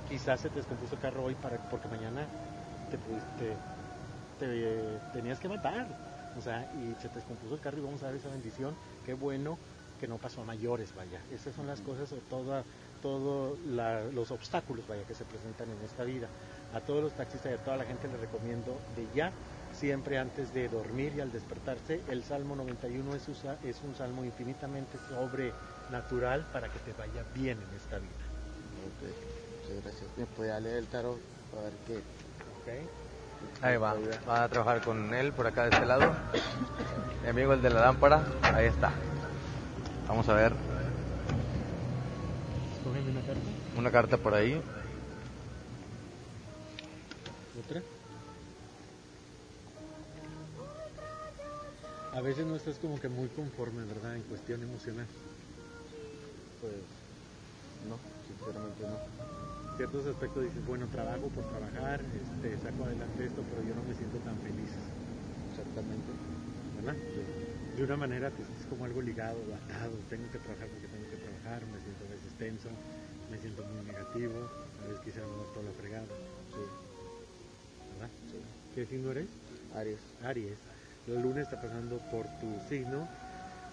[0.08, 2.28] Quizás se te descompuso el carro hoy para, porque mañana
[2.92, 3.56] te pudiste,
[4.40, 5.88] te, tenías que matar.
[6.38, 8.76] O sea, y se te descompuso el carro y vamos a dar esa bendición.
[9.06, 9.58] Qué bueno
[10.00, 11.20] que no pasó a mayores, vaya.
[11.34, 12.64] Esas son las cosas o toda,
[13.02, 13.58] todos
[14.14, 16.28] los obstáculos, vaya, que se presentan en esta vida.
[16.74, 19.32] A todos los taxistas y a toda la gente les recomiendo de ya,
[19.74, 24.24] siempre antes de dormir y al despertarse, el Salmo 91 es, usa- es un salmo
[24.26, 28.10] infinitamente sobrenatural para que te vaya bien en esta vida.
[28.86, 29.10] ok,
[29.64, 30.10] muchas gracias.
[30.18, 31.20] ¿Me podía leer el tarot
[31.52, 32.02] para ver qué?
[33.62, 33.96] Ahí va,
[34.28, 36.14] va a trabajar con él por acá de este lado.
[37.24, 38.24] Mi amigo el de la lámpara,
[38.54, 38.94] ahí está.
[40.08, 40.54] Vamos a ver
[42.78, 43.42] Escógeme una carta.
[43.78, 44.62] una carta por ahí.
[47.60, 47.82] ¿Otra?
[52.14, 54.16] A veces no estás como que muy conforme, ¿verdad?
[54.16, 55.06] En cuestión emocional.
[56.60, 56.74] Pues
[57.88, 58.98] no, sinceramente no.
[59.78, 63.94] Ciertos aspectos dices, bueno, trabajo por trabajar, este, saco adelante esto, pero yo no me
[63.94, 64.74] siento tan feliz.
[65.52, 66.10] Exactamente.
[66.76, 66.96] ¿Verdad?
[67.78, 71.18] De una manera te sientes como algo ligado, atado, tengo que trabajar porque tengo que
[71.18, 72.70] trabajar, me siento a veces tenso,
[73.32, 76.08] me siento muy negativo, a veces quisiera mandar toda la fregada.
[76.52, 76.66] Sí.
[77.94, 78.10] ¿Verdad?
[78.74, 79.30] ¿Qué signo eres?
[79.76, 80.02] Aries.
[80.24, 80.69] Aries.
[81.10, 83.08] El lunes está pasando por tu signo.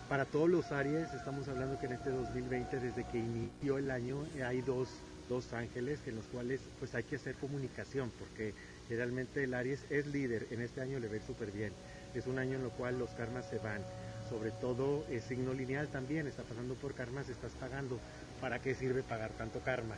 [0.08, 4.24] Para todos los Aries, estamos hablando que en este 2020, desde que inició el año,
[4.36, 4.88] eh, hay dos,
[5.28, 8.54] dos ángeles en los cuales pues hay que hacer comunicación, porque
[8.88, 11.72] generalmente el Aries es líder, en este año le ir súper bien.
[12.14, 13.82] Es un año en el cual los karmas se van.
[14.30, 17.98] Sobre todo el signo lineal también está pasando por karmas, estás pagando.
[18.40, 19.96] ¿Para qué sirve pagar tanto karma?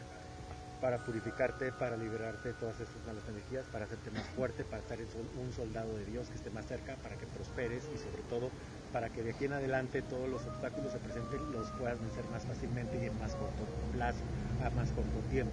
[0.81, 5.01] Para purificarte, para liberarte de todas estas malas energías, para hacerte más fuerte, para ser
[5.41, 8.51] un soldado de Dios que esté más cerca, para que prosperes y sobre todo
[8.93, 12.45] para que de aquí en adelante todos los obstáculos se presenten los puedas vencer más
[12.45, 14.21] fácilmente y en más corto plazo,
[14.65, 15.53] a más corto tiempo.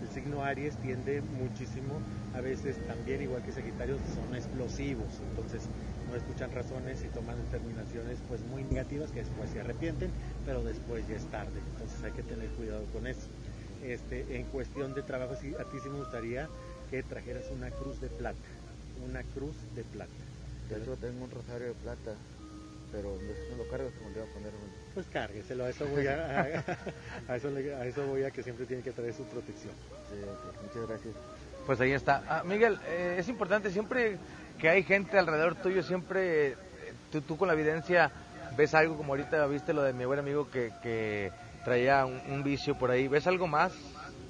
[0.00, 2.00] El signo Aries tiende muchísimo,
[2.34, 5.62] a veces también igual que Sagitario son explosivos, entonces
[6.08, 10.10] no escuchan razones y toman determinaciones pues muy negativas que después se arrepienten,
[10.46, 13.26] pero después ya es tarde, entonces hay que tener cuidado con eso
[13.82, 16.48] este, en cuestión de trabajo, sí, a ti sí me gustaría
[16.90, 18.38] que trajeras una cruz de plata,
[19.02, 20.12] una cruz de plata.
[20.68, 22.14] De hecho tengo un rosario de plata,
[22.92, 23.16] pero
[23.50, 24.58] no lo cargo, se me olvidó ponerme.
[24.94, 28.42] Pues cárgueselo, a eso voy a, a, a eso, le- a eso voy a que
[28.42, 29.74] siempre tiene que traer su protección.
[30.10, 30.16] Sí,
[30.62, 31.14] muchas gracias.
[31.66, 32.22] Pues ahí está.
[32.28, 34.18] Ah, Miguel, eh, es importante siempre
[34.58, 36.56] que hay gente alrededor tuyo, siempre eh,
[37.12, 38.10] tú, tú con la evidencia
[38.56, 41.30] ves algo como ahorita viste lo de mi buen amigo que, que
[41.64, 43.08] traía un, un vicio por ahí.
[43.08, 43.72] ¿Ves algo más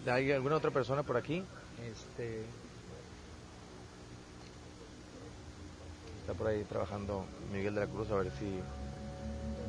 [0.04, 1.44] de alguien- alguna otra persona por aquí?
[1.82, 2.44] Este,
[6.20, 8.60] Está por ahí trabajando Miguel de la Cruz a ver si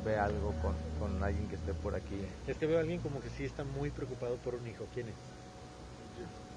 [0.04, 2.20] ve algo con, con alguien que esté por aquí.
[2.46, 4.86] Es que veo a alguien como que sí está muy preocupado por un hijo.
[4.92, 5.14] ¿Quién es?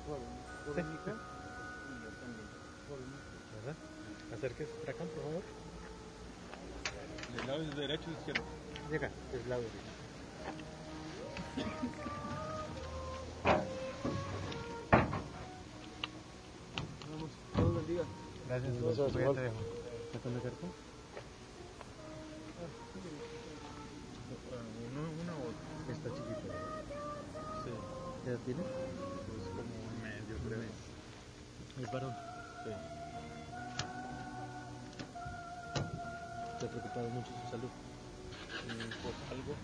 [0.06, 0.82] ¿Por Sí.
[0.82, 1.08] un hijo?
[1.08, 2.48] Y yo también.
[2.90, 3.62] Por un hijo.
[3.62, 3.76] ¿Verdad?
[4.36, 5.44] Acérquese para acá, por favor.
[7.34, 8.44] ¿Del lado derecho o izquierdo?
[8.92, 9.93] Llega, del lado derecho.
[18.48, 18.74] Gracias.
[18.80, 19.36] Todos Gracias, los igual.
[19.36, 19.54] días.
[20.06, 20.68] ¿Está con la carta?
[24.90, 25.94] Uno, una otra.
[25.94, 26.48] Está chiquito.
[27.64, 27.72] Sí.
[28.24, 28.62] ¿Qué edad tiene?
[28.64, 30.62] Pues como un mes, yo creo.
[31.82, 32.14] Es varón.
[32.64, 32.72] Sí.
[36.60, 37.70] ¿Te ha preocupado mucho su salud?
[38.64, 39.56] Mm, Pues algo.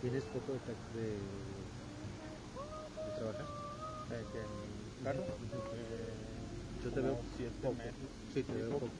[0.00, 0.60] ¿Tienes poco de,
[0.94, 1.10] de,
[3.04, 3.46] de trabajar?
[4.08, 5.24] ¿De que en carro?
[5.74, 7.74] Eh, Yo te veo siete poco.
[7.74, 7.94] meses.
[8.32, 8.86] Sí, te veo poco.
[8.86, 8.92] poco.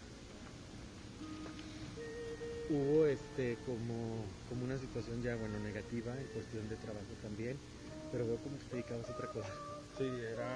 [2.70, 7.58] Hubo este como, como una situación ya bueno negativa en cuestión de trabajo también,
[8.12, 9.48] pero veo como que te dedicabas a otra cosa.
[9.96, 10.46] Sí, era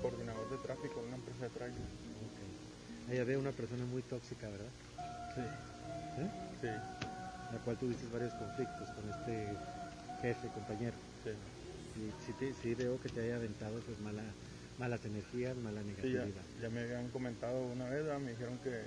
[0.00, 1.78] coordinador de tráfico en una empresa de tráiler.
[3.08, 4.70] Ahí había una persona muy tóxica, ¿verdad?
[5.34, 5.42] Sí.
[6.22, 6.30] ¿Eh?
[6.60, 7.05] Sí.
[7.52, 9.48] La cual tuviste varios conflictos con este
[10.22, 10.96] jefe, compañero.
[11.24, 11.30] Sí.
[12.00, 14.22] Y sí, te- sí veo que te haya aventado pues mala,
[14.78, 16.42] malas energías, mala Sí, ya, negatividad.
[16.60, 18.18] ya me habían comentado una vez, ¿verdad?
[18.18, 18.82] me dijeron que,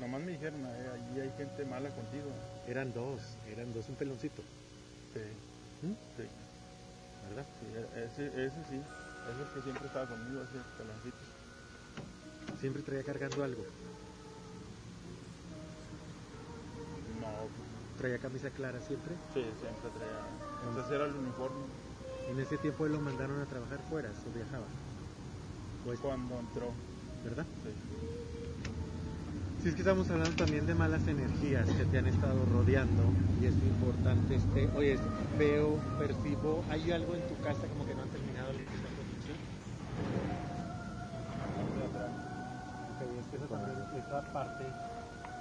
[0.00, 2.30] nomás me dijeron, "Eh, allí hay gente mala contigo.
[2.66, 3.20] Eran dos,
[3.52, 4.42] eran dos, un peloncito.
[5.12, 5.86] Sí.
[5.86, 5.92] ¿Mm?
[6.16, 6.24] Sí.
[7.28, 7.46] ¿Verdad?
[7.60, 8.80] Sí, e- ese, ese sí,
[9.30, 11.16] ese es que siempre estaba conmigo, ese peloncito.
[12.60, 13.64] Siempre traía cargando algo.
[17.20, 17.48] No,
[17.98, 19.14] Traía camisa clara siempre.
[19.32, 21.64] sí, siempre traía, ese era el uniforme.
[22.30, 24.66] En ese tiempo él lo mandaron a trabajar fuera, o viajaba.
[25.84, 26.72] Pues, Cuando entró.
[27.24, 27.46] ¿Verdad?
[27.62, 27.70] Sí.
[29.62, 33.02] Sí, es que estamos hablando también de malas energías que te han estado rodeando
[33.40, 34.34] y es importante.
[34.36, 34.98] Este, oye,
[35.38, 38.60] veo, percibo, ¿hay algo en tu casa como que no han terminado la
[38.92, 39.38] construcción?
[42.92, 44.64] Ok, es que también, esa parte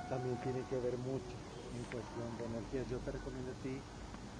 [0.09, 1.35] también tiene que ver mucho
[1.77, 2.87] en cuestión de energías.
[2.89, 3.81] Yo te recomiendo a ti,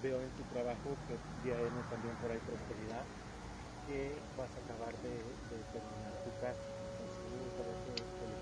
[0.02, 3.06] veo en tu trabajo que tiene también por ahí prosperidad,
[3.86, 6.62] que vas a acabar de, de terminar tu casa.
[6.92, 8.36] Entonces, gustaría que, que le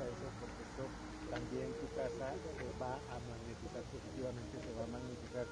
[0.00, 0.88] a eso, porque esto
[1.30, 5.46] también tu casa se va a magnetizar positivamente, se va a magnetizar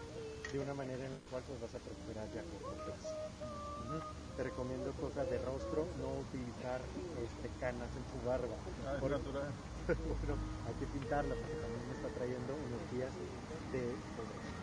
[0.52, 3.14] de una manera en la cual pues, vas a prosperar ya corto plazo.
[4.36, 6.84] Te recomiendo cosas de rostro, no utilizar
[7.16, 8.58] este, canas en tu barba.
[8.84, 9.54] Ah, Por- natural.
[9.96, 10.36] Bueno,
[10.66, 13.14] hay que pintarla porque también me está trayendo energías
[13.72, 14.58] de pobreza.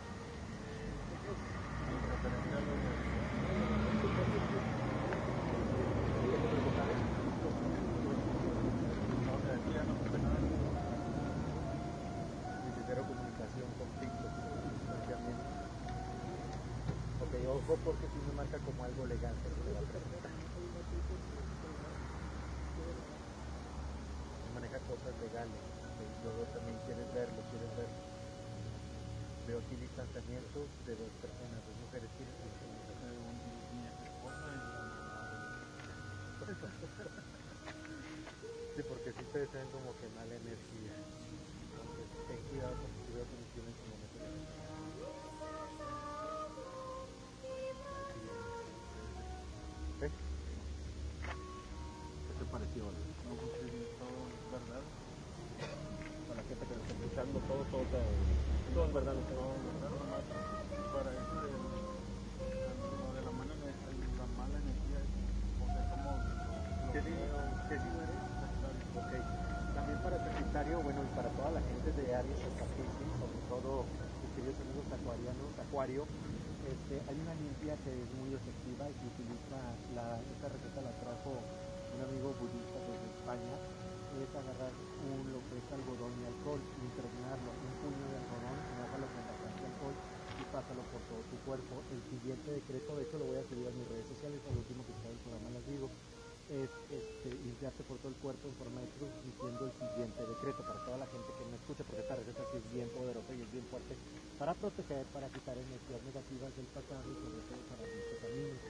[12.86, 14.28] Cero comunicación, conflicto,
[14.70, 15.42] distanciamiento.
[17.20, 20.30] Ok, ojo porque si me marca como algo legal que se le va a presentar.
[24.54, 25.60] Maneja cosas legales,
[25.98, 27.90] que luego también quieres verlo, quieres ver.
[29.46, 32.36] Veo aquí distanciamiento de dos personas, dos mujeres, ¿quieres
[38.76, 40.96] Sí, te desean como que mala energía.
[40.96, 44.32] Entonces, ten cuidado porque si veo que tienen como me tienen.
[50.00, 50.12] ¿Eh?
[52.24, 52.80] ¿Qué te pareció?
[52.80, 53.68] No, pues sí,
[54.00, 54.84] todo es verdad.
[56.32, 58.08] Para que nos está escuchando, todo, todo, todo,
[58.72, 60.24] todo es verdad lo que No, verdad, nomás
[60.96, 61.52] para eso de,
[63.12, 65.00] de la mala, la mala energía,
[65.60, 66.08] o sea, como
[66.96, 67.36] ¿Qué signo,
[67.68, 67.76] ¿Qué.
[67.76, 68.05] También
[70.56, 74.88] Sagitario, bueno, y para toda la gente de Aries Piscis, sobre todo mis queridos amigos
[74.88, 76.02] acuarianos, Acuario,
[76.64, 79.60] este, hay una limpia que es muy efectiva y que utiliza,
[79.92, 83.52] la, esta receta la trajo un amigo budista desde España,
[84.16, 84.72] es agarrar
[85.12, 89.60] un, lo que es algodón y alcohol, impregnarlo, un puño de algodón, mójalo con bastante
[89.60, 89.96] alcohol
[90.40, 91.84] y pásalo por todo tu cuerpo.
[91.92, 94.88] El siguiente decreto, de hecho lo voy a subir a mis redes sociales, al último
[94.88, 95.92] que está del programa les digo,
[96.48, 100.62] es este, limpiarte por todo el cuerpo en forma de cruz diciendo el siguiente decreto
[100.62, 103.40] para toda la gente que me escucha, porque esta receta sí es bien poderosa y
[103.42, 103.94] es bien fuerte
[104.38, 108.60] para proteger, para quitar energías negativas del pasado y sobre todo para nuestros caminos.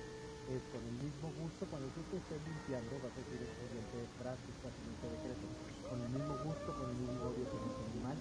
[0.46, 3.96] Es con el mismo gusto, cuando tú te estés limpiando, vas a decir el siguiente
[4.22, 5.44] frase, este siguiente decreto,
[5.90, 8.16] con el mismo gusto, con el mismo odio que sentí mal,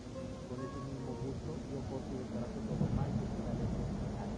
[0.50, 3.66] con ese mismo gusto, yo y desbarato todo mal que te da la
[4.26, 4.32] al.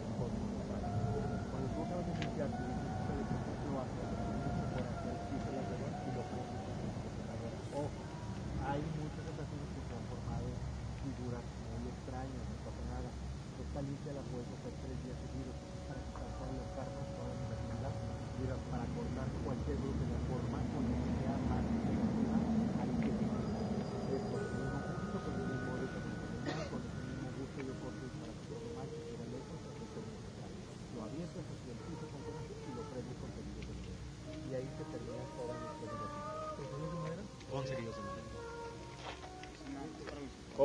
[1.47, 2.66] Cuando tú acabas de limpiarte,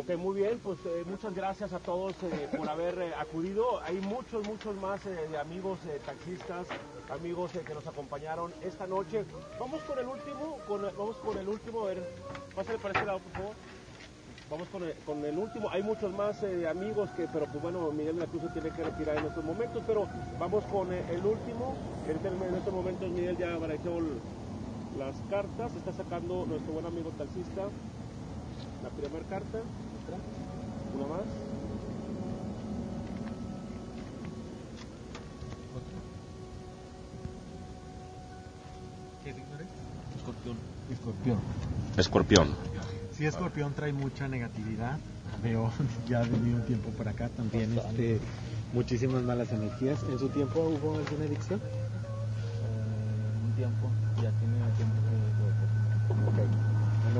[0.02, 3.80] Ok, muy bien, pues eh, muchas gracias a todos eh, por haber eh, acudido.
[3.82, 5.00] Hay muchos, muchos más
[5.40, 6.66] amigos taxistas,
[7.08, 9.24] amigos que nos acompañaron esta noche.
[9.60, 10.58] Vamos con el último,
[10.98, 12.02] vamos con el último, a ver,
[12.52, 13.54] pásale para este lado, por favor.
[14.50, 18.16] Vamos con el, con el último, hay muchos más amigos que, pero pues bueno, Miguel
[18.18, 20.08] de la tiene que retirar en estos momentos, pero
[20.40, 21.76] vamos con el último.
[22.08, 24.00] En, estos momentos Miguel ya barajó
[24.98, 27.68] las cartas, está sacando nuestro buen amigo taxista
[28.82, 29.58] la primera carta.
[30.94, 31.26] Una más.
[40.16, 40.56] Escorpión.
[40.90, 41.38] Escorpión.
[41.96, 42.48] Escorpión.
[43.16, 44.98] Sí, Escorpión trae mucha negatividad.
[45.42, 45.72] Veo
[46.08, 48.20] ya ha venido un tiempo por acá también este,
[48.72, 49.98] muchísimas malas energías.
[50.10, 51.60] ¿En su tiempo hubo alguna adicción?
[53.44, 54.96] un tiempo, ya tiene tiempo
[56.28, 56.38] Ok.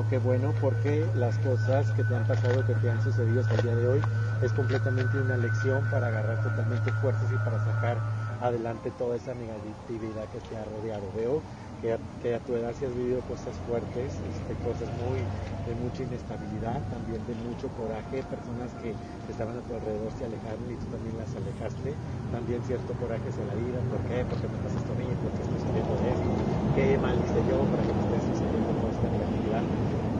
[0.03, 3.55] Bueno, qué bueno, porque las cosas que te han pasado, que te han sucedido hasta
[3.55, 4.05] el día de hoy,
[4.39, 8.03] es completamente una lección para agarrar totalmente fuerzas y para sacar
[8.37, 11.11] adelante toda esa negatividad que te ha rodeado.
[11.11, 11.43] Veo
[11.77, 15.31] que a, que a tu edad sí has vivido cosas fuertes, este, cosas muy
[15.63, 18.97] de mucha inestabilidad, también de mucho coraje, personas que
[19.27, 21.99] estaban a tu alrededor se alejaron y tú también las alejaste,
[22.29, 24.25] también cierto coraje hacia la vida, ¿por qué?
[24.25, 26.37] Porque me pasas con ella, porque estoy saliendo de esto,
[26.71, 29.65] qué mal hice yo para que me estés sucediendo toda esta negatividad.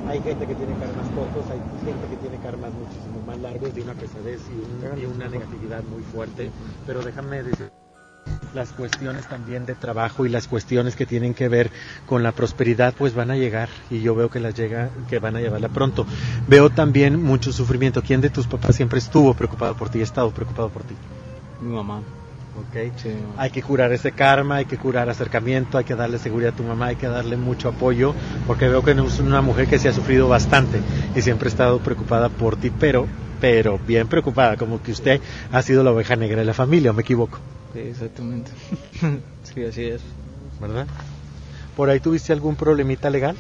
[0.08, 3.82] Hay gente que tiene karmas cortos, hay gente que tiene karmas muchísimo más largos de
[3.82, 6.52] una pesadez y, un- y una negatividad muy fuerte,
[6.86, 7.72] pero déjame decir
[8.54, 11.72] las cuestiones también de trabajo y las cuestiones que tienen que ver
[12.06, 13.70] con la prosperidad pues van a llegar.
[13.90, 16.06] Y yo veo que las llega que van a llevarla pronto.
[16.48, 18.04] Veo también mucho sufrimiento.
[18.04, 20.96] Quién de tus papás siempre estuvo preocupado por ti ha estado preocupado por ti
[21.62, 22.04] Mi mamá.
[22.56, 22.76] Ok.
[23.38, 26.64] hay que curar ese karma hay que curar acercamiento hay que darle seguridad a tu
[26.64, 28.14] mamá hay que darle mucho apoyo
[28.46, 30.80] porque veo que es una mujer que se ha sufrido bastante
[31.16, 33.08] y siempre ha estado preocupada por ti pero
[33.42, 35.20] pero bien preocupada como que usted
[35.52, 37.40] ha sido la oveja negra de la familia ¿o me equivoco
[37.74, 38.52] Sí, exactamente.
[39.44, 40.02] sí, así es.
[40.62, 40.86] ¿verdad?
[41.76, 43.36] ¿Por ahí tuviste algún problemita legal?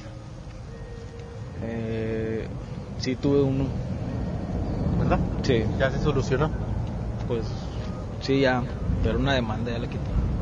[1.62, 2.48] Eh,
[2.98, 3.70] sí, tuve uno.
[4.98, 5.20] ¿Verdad?
[5.44, 5.66] Sí.
[5.78, 6.50] ¿Ya se solucionó?
[7.28, 7.46] Pues
[8.24, 8.64] sí, ya.
[9.04, 10.00] Pero una demanda ya la quité.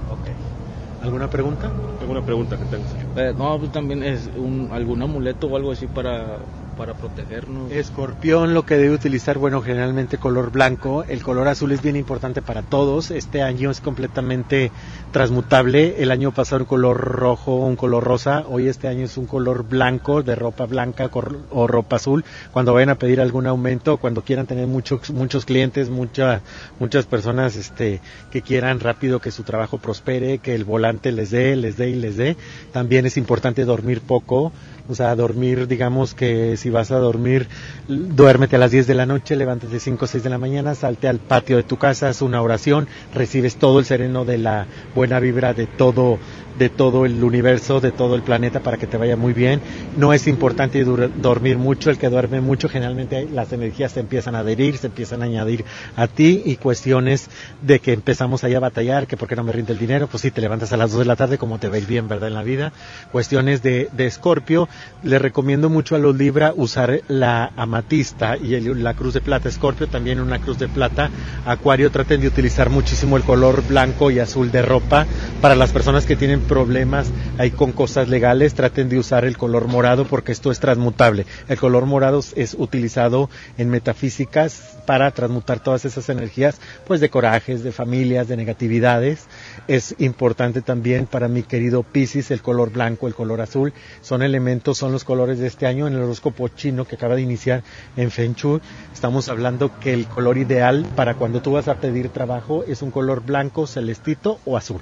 [0.10, 1.04] Ok.
[1.04, 1.72] ¿Alguna pregunta?
[2.00, 2.96] ¿Alguna pregunta que tengas?
[3.16, 6.38] Eh, no, pues también es un, algún amuleto o algo así para,
[6.78, 7.72] para protegernos.
[7.72, 11.04] Escorpión lo que debe utilizar, bueno, generalmente color blanco.
[11.08, 13.12] El color azul es bien importante para todos.
[13.12, 14.72] Este año es completamente
[15.12, 16.02] transmutable.
[16.02, 18.44] El año pasado un color rojo, un color rosa.
[18.48, 21.10] Hoy este año es un color blanco, de ropa blanca
[21.50, 22.26] o ropa azul.
[22.52, 26.42] Cuando vayan a pedir algún aumento, cuando quieran tener muchos muchos clientes, mucha,
[26.80, 31.56] muchas personas este, que quieran rápido que su trabajo prospere, que el volante les dé,
[31.56, 32.38] les dé y les dé.
[32.72, 34.52] También es importante dormir poco.
[34.92, 37.48] O sea, dormir, digamos que si vas a dormir,
[37.88, 41.08] duérmete a las 10 de la noche, levántate 5 o 6 de la mañana, salte
[41.08, 45.22] al patio de tu casa, haz una oración, recibes todo el sereno de la buena
[45.22, 46.20] vibra de todo
[46.58, 49.62] de todo el universo, de todo el planeta para que te vaya muy bien.
[49.98, 54.40] No es importante dormir mucho, el que duerme mucho generalmente las energías se empiezan a
[54.40, 55.66] adherir, se empiezan a añadir
[55.96, 57.30] a ti y cuestiones
[57.62, 60.22] de que empezamos ahí a batallar, que por qué no me rinde el dinero, pues
[60.22, 62.28] sí, te levantas a las 2 de la tarde como te ir bien, ¿verdad?
[62.30, 62.74] En la vida.
[63.12, 64.68] Cuestiones de, de Escorpio,
[65.04, 69.50] le recomiendo mucho a los Libra usar la amatista y el- la cruz de plata
[69.50, 71.10] Escorpio, también una cruz de plata.
[71.46, 75.06] Acuario, traten de utilizar muchísimo el color blanco y azul de ropa.
[75.42, 77.08] Para las personas que tienen problemas
[77.38, 81.26] ahí con cosas legales, traten de usar el color morado porque esto es transmutable.
[81.48, 87.64] El color morado es utilizado en metafísicas para transmutar todas esas energías, pues de corajes,
[87.64, 89.26] de familias, de negatividades.
[89.68, 93.74] Es importante también para mi querido Piscis el color blanco, el color azul.
[94.02, 97.22] Son elementos, son los colores de este año en el horóscopo chino que acaba de
[97.22, 97.64] iniciar
[97.96, 98.62] en Feng Shui.
[98.94, 102.92] Estamos hablando que el color ideal para cuando tú vas a pedir trabajo es un
[102.92, 104.82] color blanco, celestito o azul.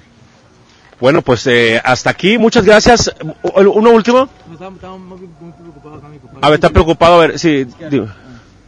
[1.00, 2.36] Bueno, pues eh, hasta aquí.
[2.38, 3.10] Muchas gracias.
[3.54, 4.28] ¿Uno último?
[4.52, 6.38] Estaba, estaba muy, muy preocupado acá mi papá.
[6.42, 7.14] A ver, está preocupado.
[7.14, 8.08] A ver, sí, dime,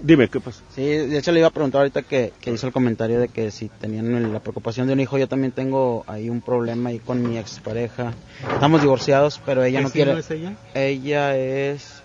[0.00, 0.62] dime ¿qué pasa?
[0.74, 3.50] Sí, de hecho le iba a preguntar ahorita que, que hizo el comentario de que
[3.50, 7.22] si tenían la preocupación de un hijo, yo también tengo ahí un problema ahí con
[7.22, 8.14] mi expareja.
[8.54, 10.18] Estamos divorciados, pero ella ¿Qué no quiere.
[10.18, 10.54] es ella?
[10.74, 12.02] Ella es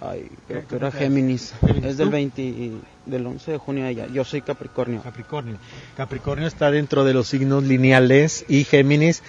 [0.00, 1.54] Ay, creo que era Géminis.
[1.82, 4.06] Es del 20, y- del 11 de junio ella.
[4.06, 5.02] Yo soy Capricornio.
[5.02, 5.58] Capricornio.
[5.96, 9.22] Capricornio está dentro de los signos lineales y Géminis.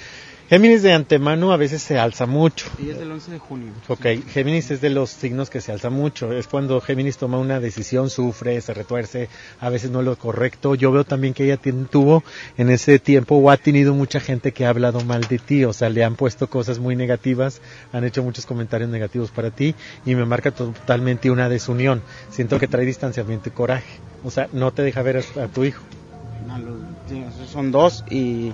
[0.47, 2.67] Géminis de antemano a veces se alza mucho.
[2.77, 3.71] Y es del 11 de junio.
[3.87, 6.31] Ok, Géminis es de los signos que se alza mucho.
[6.33, 9.27] Es cuando Géminis toma una decisión, sufre, se retuerce,
[9.59, 10.75] a veces no es lo correcto.
[10.75, 12.23] Yo veo también que ella tiene- tuvo
[12.57, 15.73] en ese tiempo o ha tenido mucha gente que ha hablado mal de ti, o
[15.73, 17.59] sea, le han puesto cosas muy negativas,
[17.91, 19.73] han hecho muchos comentarios negativos para ti
[20.05, 22.03] y me marca totalmente una desunión.
[22.29, 23.99] Siento que trae distanciamiento y coraje.
[24.23, 25.83] O sea, no te deja ver a, a tu hijo.
[27.51, 28.51] Son dos y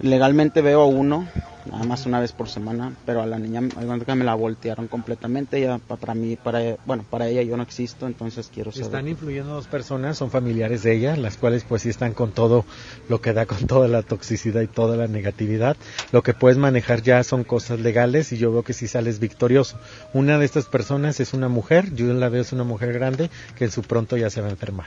[0.00, 1.26] legalmente veo a uno,
[1.70, 5.56] nada más una vez por semana, pero a la niña me la voltearon completamente.
[5.58, 8.86] Ella, pa- para mí, para, bueno, para ella yo no existo, entonces quiero saber.
[8.86, 12.64] Están influyendo dos personas, son familiares de ella, las cuales pues sí están con todo
[13.08, 15.76] lo que da, con toda la toxicidad y toda la negatividad.
[16.12, 19.78] Lo que puedes manejar ya son cosas legales y yo veo que sí sales victorioso.
[20.12, 23.64] Una de estas personas es una mujer, yo la veo es una mujer grande que
[23.64, 24.86] en su pronto ya se va a enfermar.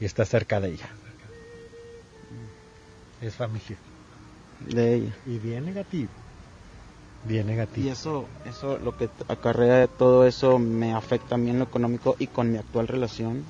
[0.00, 0.88] Y está cerca de ella.
[3.24, 3.78] Es familia.
[4.60, 5.12] de ella.
[5.26, 6.10] Y bien negativo.
[7.26, 7.86] Bien negativo.
[7.86, 11.64] Y eso, eso, lo que acarrea de todo eso me afecta a mí en lo
[11.64, 13.42] económico y con mi actual relación.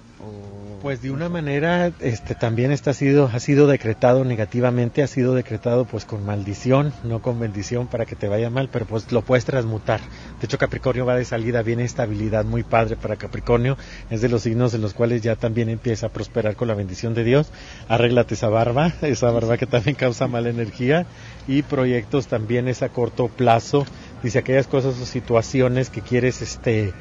[0.84, 5.86] Pues de una manera, este también está sido, ha sido decretado negativamente, ha sido decretado
[5.86, 9.46] pues con maldición, no con bendición para que te vaya mal, pero pues lo puedes
[9.46, 10.00] transmutar.
[10.40, 13.78] De hecho Capricornio va de salida, viene estabilidad muy padre para Capricornio,
[14.10, 17.14] es de los signos en los cuales ya también empieza a prosperar con la bendición
[17.14, 17.50] de Dios.
[17.88, 21.06] Arréglate esa barba, esa barba que también causa mala energía
[21.48, 23.86] y proyectos también es a corto plazo.
[24.22, 26.92] Dice aquellas cosas o situaciones que quieres este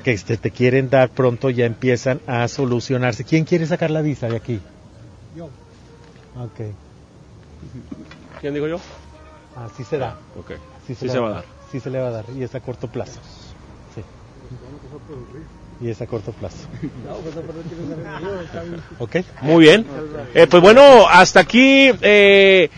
[0.00, 3.24] que este, te quieren dar pronto ya empiezan a solucionarse.
[3.24, 4.60] ¿Quién quiere sacar la visa de aquí?
[5.36, 5.46] Yo.
[6.36, 6.60] Ok.
[8.40, 8.80] ¿Quién digo yo?
[9.56, 10.16] Así se da.
[10.38, 10.52] Ok.
[10.86, 11.44] Sí Sí le se va a dar.
[11.70, 12.24] Sí se le va a dar.
[12.36, 13.20] Y es a corto plazo.
[13.94, 14.02] Sí.
[15.84, 16.66] Y es a corto plazo.
[18.98, 19.16] Ok.
[19.42, 19.86] Muy bien.
[20.34, 22.70] Eh, pues bueno, hasta aquí eh,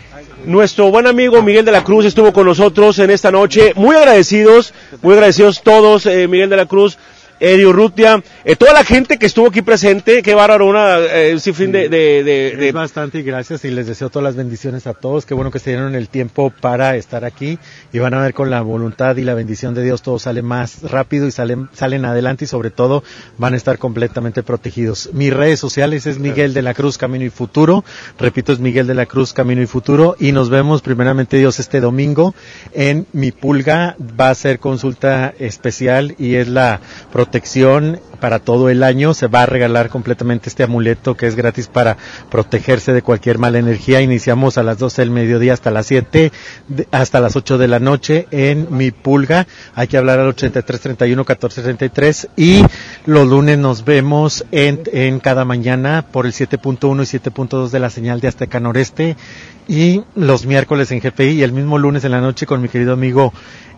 [0.45, 3.73] nuestro buen amigo Miguel de la Cruz estuvo con nosotros en esta noche.
[3.75, 6.97] Muy agradecidos, muy agradecidos todos, eh, Miguel de la Cruz.
[7.45, 11.41] Eddie Urrutia, eh, toda la gente que estuvo aquí presente, qué bárbaro, una eh, un
[11.41, 14.87] sinfín de, de, de- de- Es bastante y gracias y les deseo todas las bendiciones
[14.87, 15.25] a todos.
[15.25, 17.59] Qué bueno que se dieron el tiempo para estar aquí
[17.91, 20.83] y van a ver con la voluntad y la bendición de Dios todo sale más
[20.83, 23.03] rápido y salen, salen adelante y sobre todo
[23.37, 25.09] van a estar completamente protegidos.
[25.11, 27.83] Mis redes sociales es Miguel de la Cruz Camino y Futuro.
[28.17, 31.81] Repito, es Miguel de la Cruz Camino y Futuro y nos vemos primeramente Dios este
[31.81, 32.33] domingo
[32.73, 33.97] en Mi Pulga.
[34.17, 36.79] Va a ser consulta especial y es la
[37.11, 37.32] protección
[38.19, 39.13] para todo el año.
[39.13, 41.97] Se va a regalar completamente este amuleto que es gratis para
[42.29, 44.01] protegerse de cualquier mala energía.
[44.01, 46.31] Iniciamos a las 12 del mediodía hasta las 7,
[46.67, 49.47] de- hasta las 8 de la noche en Mi Pulga.
[49.75, 52.63] Hay que hablar al 83 31 14 33 y
[53.05, 57.89] los lunes nos vemos en, en cada mañana por el 7.1 y 7.2 de la
[57.89, 59.15] señal de Azteca Noreste
[59.67, 62.93] y los miércoles en GPI y el mismo lunes en la noche con mi querido
[62.93, 63.33] amigo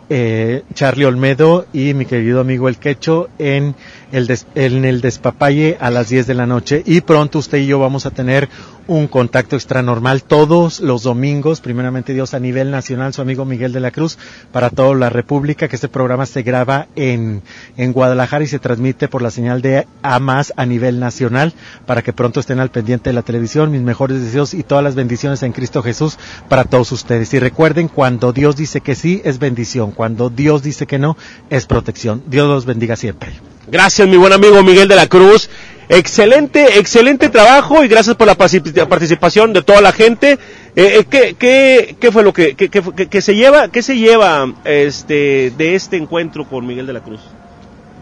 [0.09, 3.75] eh, Charlie Olmedo y mi querido amigo El Quecho en
[4.11, 6.83] el, en el Despapalle a las 10 de la noche.
[6.85, 8.49] Y pronto usted y yo vamos a tener
[8.87, 13.73] un contacto extra normal todos los domingos, primeramente Dios a nivel nacional, su amigo Miguel
[13.73, 14.17] de la Cruz,
[14.51, 17.41] para toda la República, que este programa se graba en,
[17.77, 21.53] en Guadalajara y se transmite por la señal de A más a nivel nacional,
[21.85, 24.95] para que pronto estén al pendiente de la televisión, mis mejores deseos y todas las
[24.95, 26.17] bendiciones en Cristo Jesús
[26.47, 27.33] para todos ustedes.
[27.33, 31.17] Y recuerden, cuando Dios dice que sí, es bendición, cuando Dios dice que no,
[31.49, 32.23] es protección.
[32.27, 33.33] Dios los bendiga siempre.
[33.67, 35.49] Gracias, mi buen amigo Miguel de la Cruz.
[35.87, 40.33] Excelente, excelente trabajo y gracias por la particip- participación de toda la gente.
[40.75, 44.51] Eh, eh, ¿qué, qué, qué fue lo que, qué- qué se lleva, qué se lleva
[44.65, 47.21] este, de este encuentro con Miguel de la Cruz?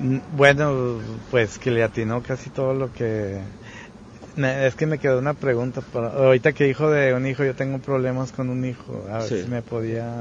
[0.02, 0.99] Mm, Bueno,
[1.30, 3.40] pues que le atinó casi todo lo que...
[4.35, 5.81] Es que me quedó una pregunta.
[5.81, 6.07] Para...
[6.07, 9.06] Ahorita que dijo de un hijo, yo tengo problemas con un hijo.
[9.11, 9.41] A ver Sí.
[9.44, 10.11] si me podía...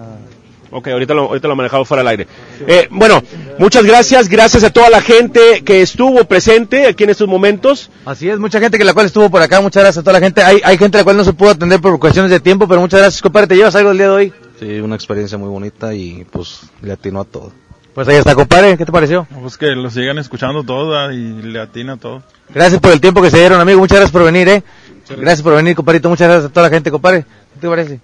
[0.73, 2.27] Ok, ahorita lo, ahorita lo manejamos fuera del aire.
[2.67, 3.23] Eh, bueno,
[3.59, 7.91] muchas gracias, gracias a toda la gente que estuvo presente aquí en estos momentos.
[8.07, 10.25] Así es, mucha gente que la cual estuvo por acá, muchas gracias a toda la
[10.25, 10.43] gente.
[10.43, 13.01] Hay, hay gente la cual no se pudo atender por cuestiones de tiempo, pero muchas
[13.01, 13.49] gracias, compadre.
[13.49, 14.33] ¿Te llevas algo el día de hoy?
[14.59, 17.53] Sí, una experiencia muy bonita y pues le atinó a todo.
[17.95, 18.79] Pues ahí está, compadre.
[18.79, 19.27] ¿Qué te pareció?
[19.43, 22.23] Pues que lo sigan escuchando todo ah, y le atina todo.
[22.49, 23.79] Gracias por el tiempo que se dieron, amigo.
[23.81, 24.63] Muchas gracias por venir, eh.
[25.11, 26.09] Gracias por venir, compadrito.
[26.09, 27.25] Muchas gracias a toda la gente, compadre.
[27.55, 28.01] ¿Qué te parece?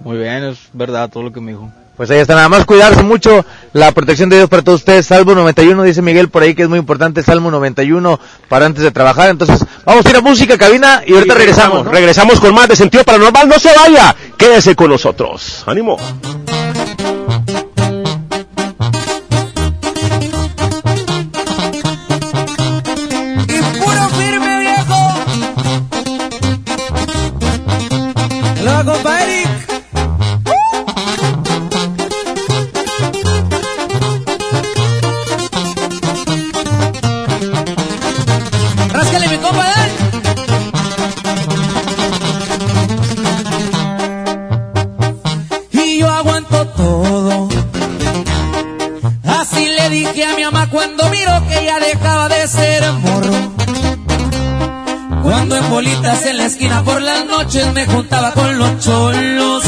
[0.00, 1.72] Muy bien, es verdad todo lo que me dijo.
[1.96, 3.44] Pues ahí está, nada más cuidarse mucho,
[3.74, 5.06] la protección de Dios para todos ustedes.
[5.06, 8.90] Salmo 91, dice Miguel por ahí que es muy importante, Salmo 91 para antes de
[8.90, 9.28] trabajar.
[9.28, 11.84] Entonces, vamos a ir a música, cabina y ahorita regresamos.
[11.84, 11.90] ¿no?
[11.90, 13.48] Regresamos con más de Sentido Paranormal.
[13.48, 15.64] No se vaya, quédese con nosotros.
[15.66, 15.98] ánimo.
[50.70, 53.52] Cuando miro que ya dejaba de ser morro.
[55.22, 59.64] Cuando en bolitas en la esquina por las noches me juntaba con los cholos.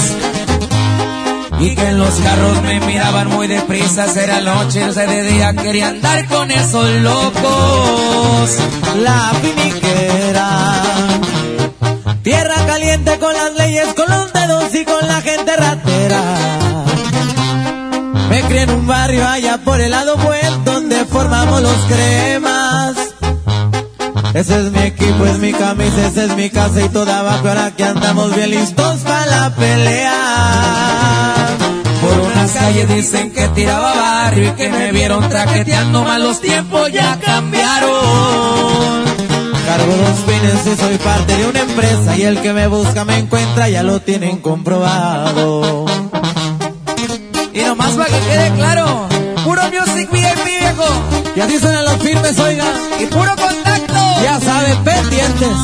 [1.60, 5.54] Y que en los carros me miraban muy deprisa, era noche, o sea, de día
[5.54, 8.50] quería andar con esos locos.
[9.02, 10.82] La finiquera.
[12.22, 16.63] Tierra caliente con las leyes, con los dedos y con la gente ratera.
[18.64, 22.96] En un barrio allá por el lado buen donde formamos los cremas.
[24.32, 27.46] Ese es mi equipo, es mi camisa, esa es mi casa y toda abajo.
[27.46, 31.46] Ahora que andamos bien listos para la pelea.
[32.00, 36.90] Por unas calles dicen que tiraba barrio y que me vieron traqueteando mal los tiempos
[36.90, 39.04] ya cambiaron.
[39.66, 43.18] Cargo dos fines y soy parte de una empresa y el que me busca me
[43.18, 45.84] encuentra, ya lo tienen comprobado.
[47.54, 49.08] Y nomás para que quede claro,
[49.44, 50.84] puro music VIP viejo.
[51.36, 52.64] Y así suenan los firmes, oiga.
[52.98, 53.94] Y puro contacto.
[54.22, 55.56] Ya sabes, pendientes.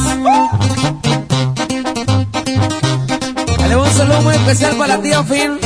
[3.59, 5.59] Dale un saludo muy especial para la tía Phil.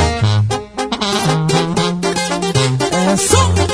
[3.12, 3.73] Eso.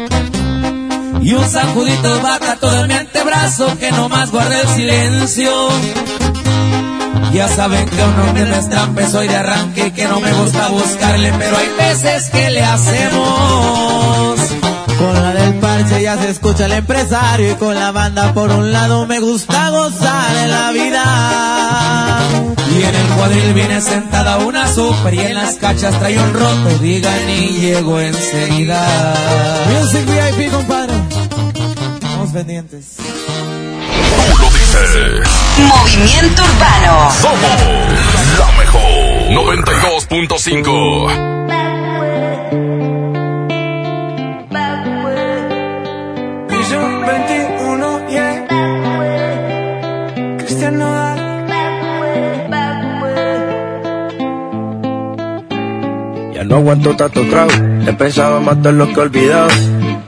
[1.31, 5.49] Y un sacudito de vaca todo en mi antebrazo que no más guarde el silencio.
[7.31, 10.33] Ya saben que un hombre no es trampe, soy de arranque y que no me
[10.33, 14.39] gusta buscarle, pero hay veces que le hacemos.
[14.97, 18.73] Con la del parche ya se escucha el empresario y con la banda por un
[18.73, 22.19] lado me gusta gozar en la vida.
[22.77, 26.77] Y en el cuadril viene sentada una super y en las cachas trae un roto,
[26.81, 28.85] digan y llego enseguida.
[29.69, 31.00] Music VIP, compadre.
[32.31, 32.95] Estamos pendientes.
[32.95, 33.03] Tú
[34.39, 35.27] lo dices.
[35.67, 37.11] Movimiento Urbano.
[37.11, 37.59] Somos
[38.39, 38.81] la mejor.
[39.31, 41.11] 92.5.
[46.47, 48.47] Vision 21, yeah.
[50.37, 51.17] Cristian Nodal.
[56.33, 57.51] Ya no aguanto tanto trago,
[57.85, 59.49] he pensado en matar lo que he olvidado.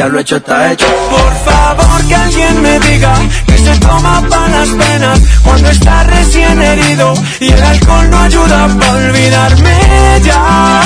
[0.00, 0.86] Ya lo hecho está hecho.
[1.10, 3.12] Por favor que alguien me diga
[3.46, 8.68] que se toma para las penas cuando está recién herido y el alcohol no ayuda
[8.78, 9.76] para olvidarme
[10.24, 10.80] ya.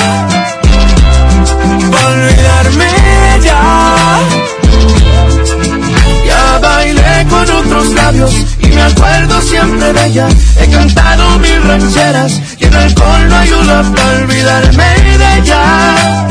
[1.91, 2.87] Pa' olvidarme
[3.41, 4.19] ya.
[6.27, 10.27] Ya bailé con otros labios y me acuerdo siempre de ella.
[10.59, 16.25] He cantado mil rancheras y el alcohol no ayuda para olvidarme de ella.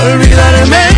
[0.00, 0.97] Olvidarme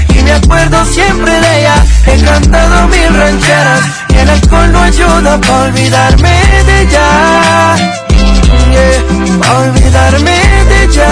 [0.17, 1.75] y me acuerdo siempre de ella.
[2.05, 6.33] He cantado mil rancheras y el alcohol no ayuda para olvidarme
[6.65, 7.75] de ella.
[8.71, 10.37] Yeah, pa' olvidarme
[10.69, 11.07] de ella.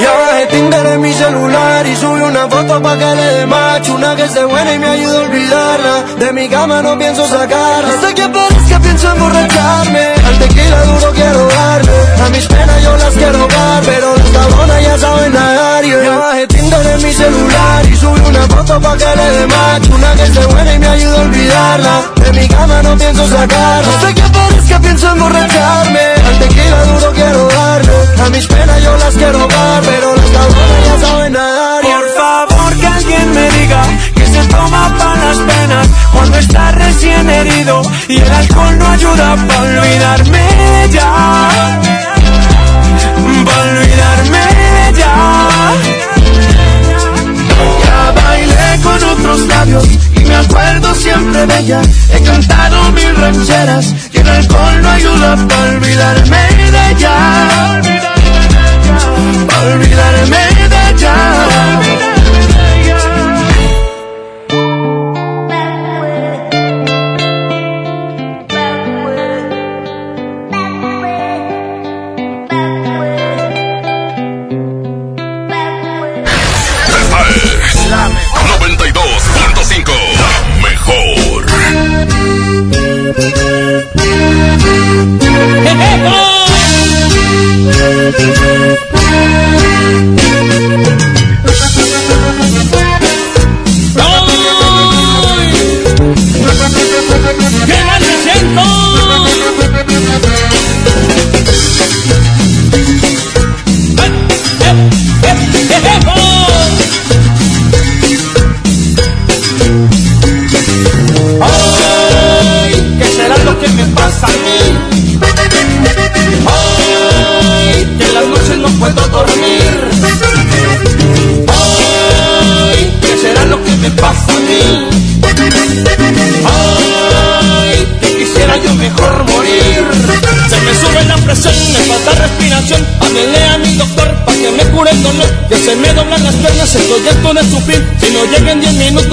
[0.00, 3.46] Y ahora de Tinder en mi celular y sube una foto pa' que le dé
[3.46, 3.94] macho.
[3.94, 6.04] Una que esté buena y me ayude a olvidarla.
[6.18, 7.94] De mi cama no pienso sacarla.
[7.94, 10.04] Hasta que parezca pienso emborracharme.
[10.26, 11.92] Al tequila duro quiero darle.
[12.24, 13.82] A mis penas yo las quiero dar.
[13.84, 15.84] Pero las cabronas ya saben nadar.
[15.84, 19.46] Yo ya bajé Tinder en mi celular y sube una foto pa' que le dé
[19.46, 19.94] macho.
[19.94, 22.02] Una que esté buena y me ayude a olvidarla.
[22.16, 23.88] De mi cama no pienso sacarla.
[23.94, 26.00] Hasta que parezca pienso emborracharme.
[26.28, 28.22] Al tequila duro quiero darle.
[28.24, 29.82] A mis penas yo las quiero dar.
[29.82, 31.82] Pero las cabronas ya saben nadar.
[31.82, 33.82] Por favor que alguien me diga
[34.14, 39.36] que se toma para las penas cuando está recién herido y el alcohol no ayuda
[39.48, 42.17] para olvidarme ya.
[43.70, 44.44] Olvidarme
[44.96, 45.14] ya.
[47.84, 49.84] Ya bailé con otros labios
[50.16, 51.80] y me acuerdo siempre de ella.
[52.14, 56.42] He cantado mil rancheras y el alcohol no ayuda para olvidarme
[56.74, 57.14] de ella.
[59.48, 62.17] Pa' olvidarme de ella.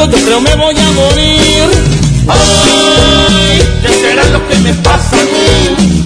[0.08, 1.70] 10 minutos, yo creo me voy a morir.
[2.28, 6.04] Ay, ¿qué será lo que me pasa a mí?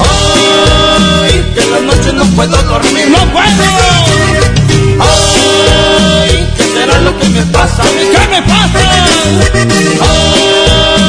[0.00, 3.08] Ay, que en las noches no puedo dormir.
[3.10, 3.64] ¡No puedo!
[5.00, 8.10] Ay, ¿qué será lo que me pasa a mí?
[8.12, 9.06] ¿Qué me pasa?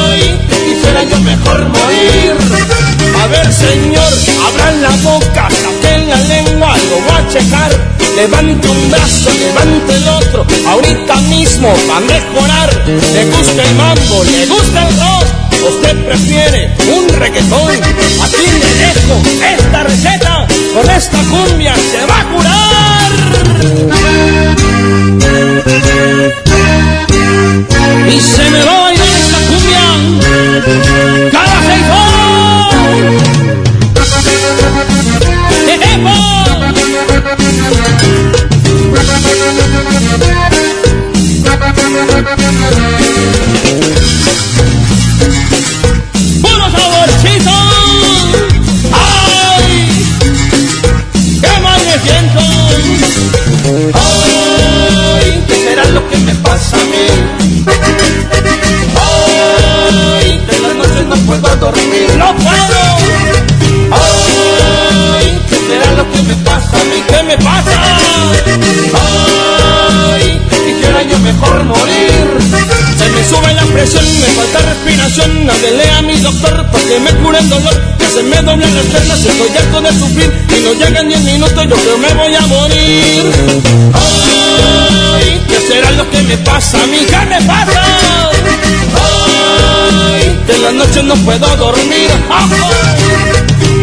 [0.04, 2.36] Ay, que quisiera yo mejor morir.
[3.22, 4.12] A ver, señor,
[4.46, 5.35] abran la boca,
[8.26, 12.74] Levante un brazo, levante el otro, ahorita mismo va a mejorar.
[12.88, 15.26] Le gusta el mambo, le gusta el rock,
[15.70, 17.70] usted prefiere un reggaetón.
[18.24, 19.22] Aquí le dejo
[19.56, 20.44] esta receta,
[20.74, 23.12] con esta cumbia se va a curar.
[28.12, 29.84] Y se me va a bailar esta cumbia
[46.40, 47.50] ¡Puro saborcito!
[48.90, 49.70] ¡Ay!
[51.42, 52.40] ¡Qué mal me siento!
[53.92, 57.06] Ay, ¿qué será lo que me pasa a mí?
[58.96, 62.08] Ay, en las noches no puedo dormir.
[62.16, 62.80] ¡No puedo!
[63.92, 67.02] Ay, ¿qué será lo que me pasa a mí?
[67.08, 67.98] ¿Qué me pasa?
[70.14, 71.95] Ay, quisiera yo mejor morir.
[73.94, 75.50] Me falta respiración.
[75.50, 77.74] Háblele a mi doctor para que me cure el dolor.
[77.98, 80.32] Que se me doblan las piernas, estoy harto de sufrir.
[80.56, 83.32] Y no llegan 10 minutos, yo creo me voy a morir.
[83.94, 86.98] Ay, ¿qué será lo que me pasa a mí?
[87.08, 87.82] ¿Qué me pasa?
[90.12, 92.10] Ay, que en las noches no puedo dormir.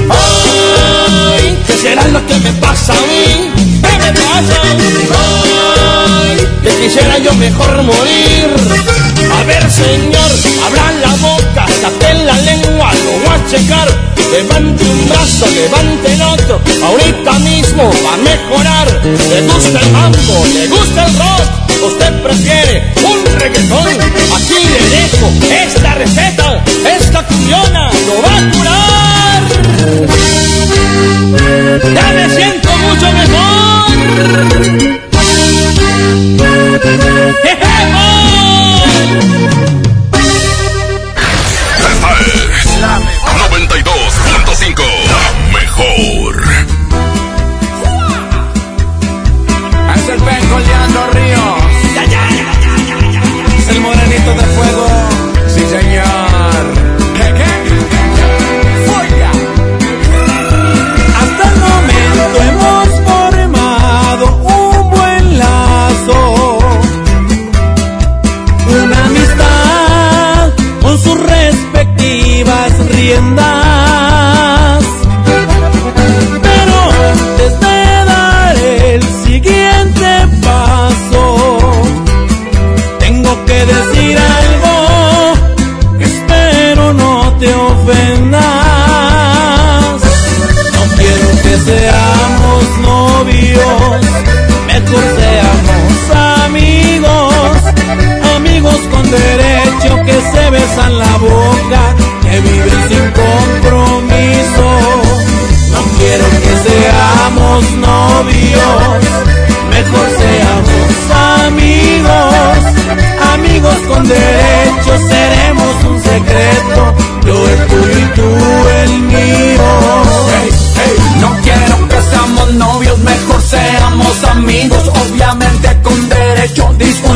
[0.09, 3.72] Ay, ¿qué será lo que me pasa a mí?
[6.63, 8.49] Que quisiera yo mejor morir.
[9.31, 10.31] A ver, señor,
[10.65, 13.87] abran la boca, saquen la lengua, lo voy a checar.
[14.31, 18.87] Levante un brazo, levante el otro, ahorita mismo va a mejorar.
[19.03, 21.43] Le gusta el mambo, le gusta el rock,
[21.85, 23.87] usted prefiere un reggaetón.
[24.35, 25.25] Aquí le dejo
[25.65, 26.63] esta receta,
[26.99, 29.41] esta cumbiona lo va a curar.
[31.93, 33.72] Ya me siento mucho mejor.
[41.87, 42.75] Esta es
[43.39, 44.83] 92.5.
[45.07, 45.23] La
[45.53, 46.43] mejor.
[50.25, 50.93] besan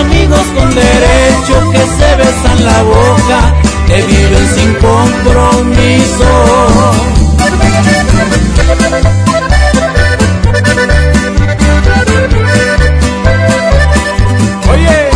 [0.00, 3.54] amigos con derecho que se besan la boca,
[3.86, 6.30] que viven sin compromiso.
[14.70, 15.10] Oye,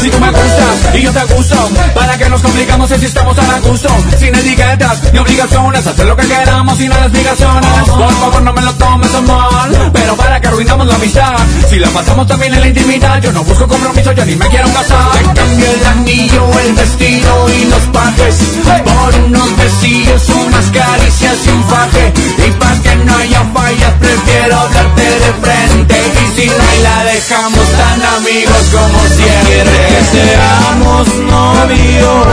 [0.00, 3.60] si tú me gustas y yo te gusto, ¿para que nos complicamos si estamos a
[3.60, 3.88] gusto?
[4.18, 7.88] Sin etiquetas ni obligaciones, hacer lo que queramos sin obligaciones.
[7.88, 11.36] Por favor, no me lo tomes a mal, pero para que arruinamos la amistad.
[11.68, 14.68] Si la pasamos también en la intimidad, yo no busco compromiso, yo ni me quiero
[14.72, 15.12] casar.
[15.12, 21.48] Te cambio el anillo, el vestido y los pajes por unos besillos, unas caricias y
[21.50, 22.12] un faje.
[22.46, 25.94] Y para que no haya fallas, prefiero hablarte de frente.
[26.22, 29.78] Y si no hay, la dejamos tan amigos como siempre.
[29.88, 32.27] que seamos novios,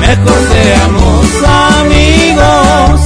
[0.00, 1.26] mejor seamos
[1.78, 3.00] amigos,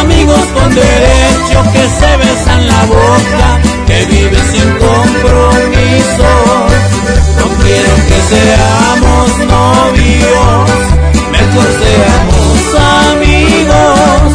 [0.00, 3.48] amigos con derecho que se besan la boca,
[3.86, 6.30] que viven sin compromiso.
[7.38, 10.70] No quiero que seamos novios,
[11.36, 12.58] mejor seamos
[13.10, 14.28] amigos,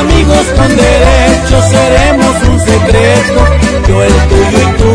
[0.00, 3.40] amigos con derecho seremos un secreto,
[3.88, 4.90] yo el tuyo y tú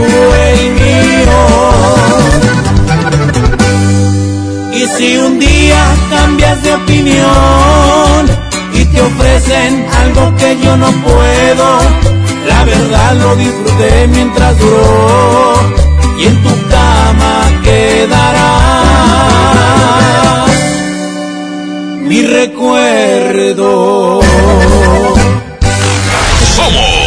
[0.49, 2.30] el mío.
[5.01, 8.29] Si un día cambias de opinión
[8.71, 11.79] y te ofrecen algo que yo no puedo,
[12.45, 15.55] la verdad lo disfruté mientras duró
[16.19, 18.59] y en tu cama quedará
[22.03, 24.21] mi recuerdo.
[26.55, 27.00] Somos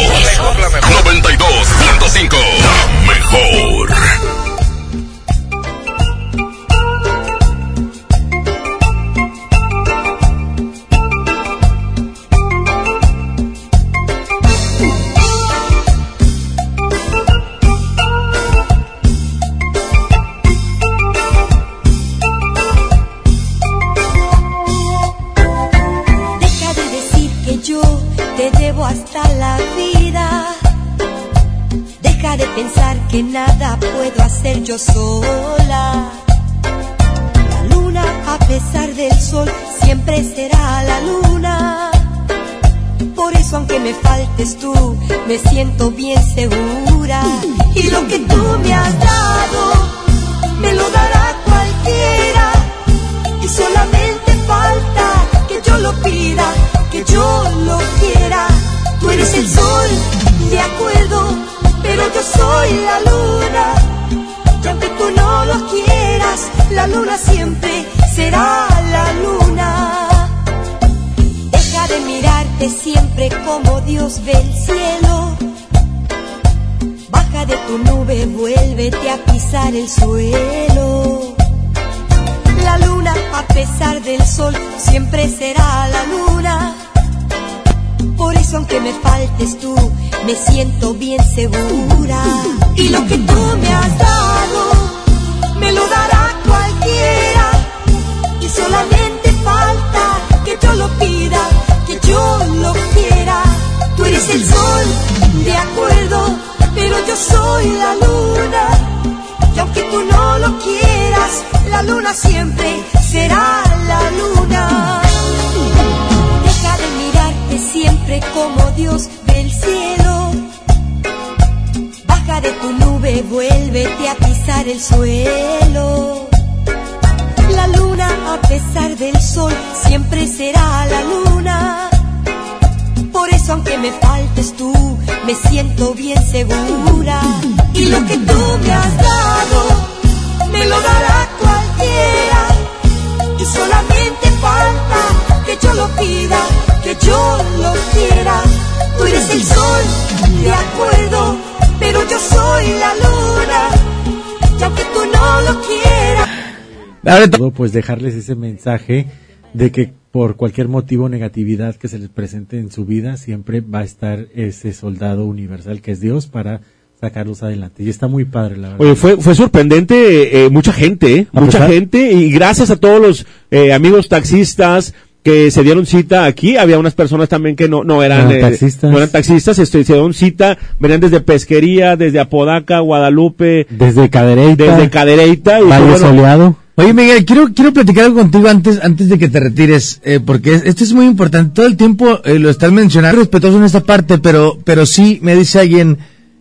[155.45, 157.29] lo quieras.
[157.31, 159.07] Todo, pues dejarles ese mensaje
[159.53, 163.79] de que por cualquier motivo negatividad que se les presente en su vida siempre va
[163.79, 166.61] a estar ese soldado universal que es Dios para
[167.01, 171.13] sacarlos adelante y está muy padre la verdad Oye, fue, fue sorprendente, eh, mucha gente,
[171.19, 174.93] eh, mucha pesar- gente, y gracias a todos los eh, amigos taxistas
[175.25, 178.39] que se dieron cita aquí, había unas personas también que no, no eran, No, eh,
[178.41, 178.91] taxistas.
[178.91, 184.63] no eran taxistas, este, se dieron cita, venían desde Pesquería, desde Apodaca, Guadalupe, desde Cadereyta
[184.63, 188.79] desde Cadereyta, y Valle pues, bueno, Soleado Oye, Miguel, quiero, quiero platicar algo contigo antes,
[188.83, 191.53] antes de que te retires, eh, porque es- esto es muy importante.
[191.55, 195.35] Todo el tiempo eh, lo estás mencionando, respetuoso en esta parte, pero, pero sí, me
[195.35, 195.97] dice alguien,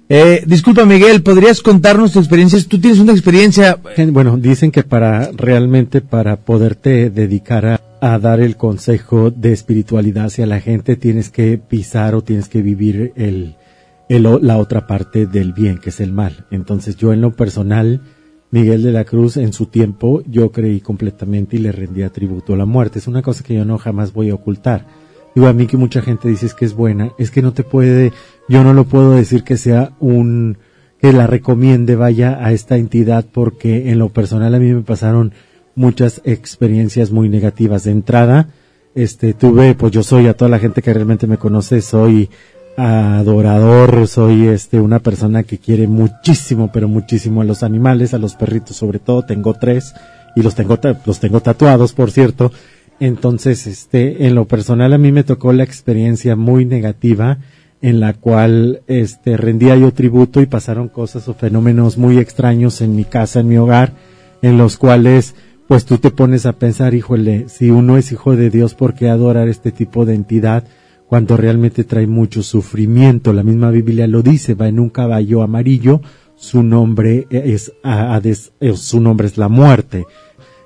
[0.08, 2.58] eh, disculpa Miguel, ¿podrías contarnos tu experiencia?
[2.68, 8.18] Tú tienes una experiencia, Gen- Bueno, dicen que para realmente para poderte dedicar a, a
[8.18, 13.14] dar el consejo de espiritualidad hacia la gente tienes que pisar o tienes que vivir
[13.16, 13.56] el,
[14.10, 16.44] el la otra parte del bien, que es el mal.
[16.50, 18.02] Entonces yo en lo personal,
[18.50, 22.58] Miguel de la Cruz en su tiempo yo creí completamente y le rendía tributo a
[22.58, 22.98] la muerte.
[22.98, 24.86] Es una cosa que yo no jamás voy a ocultar.
[25.34, 27.62] Digo, a mí que mucha gente dice es que es buena, es que no te
[27.62, 28.12] puede,
[28.50, 30.58] yo no lo puedo decir que sea un,
[31.00, 35.32] que la recomiende vaya a esta entidad porque en lo personal a mí me pasaron
[35.74, 37.84] muchas experiencias muy negativas.
[37.84, 38.48] De entrada,
[38.94, 42.30] este, tuve, pues yo soy a toda la gente que realmente me conoce, soy
[42.76, 48.34] adorador, soy este, una persona que quiere muchísimo, pero muchísimo a los animales, a los
[48.34, 49.94] perritos sobre todo, tengo tres
[50.34, 52.52] y los tengo, los tengo tatuados, por cierto.
[53.00, 57.38] Entonces, este, en lo personal a mí me tocó la experiencia muy negativa
[57.82, 62.96] en la cual este rendía yo tributo y pasaron cosas o fenómenos muy extraños en
[62.96, 63.92] mi casa, en mi hogar,
[64.42, 65.34] en los cuales
[65.66, 69.08] pues tú te pones a pensar, híjole, si uno es hijo de Dios, ¿por qué
[69.08, 70.64] adorar este tipo de entidad
[71.06, 73.32] cuando realmente trae mucho sufrimiento?
[73.32, 76.02] La misma Biblia lo dice, va en un caballo amarillo,
[76.36, 80.04] su nombre es Hades, su nombre es la muerte.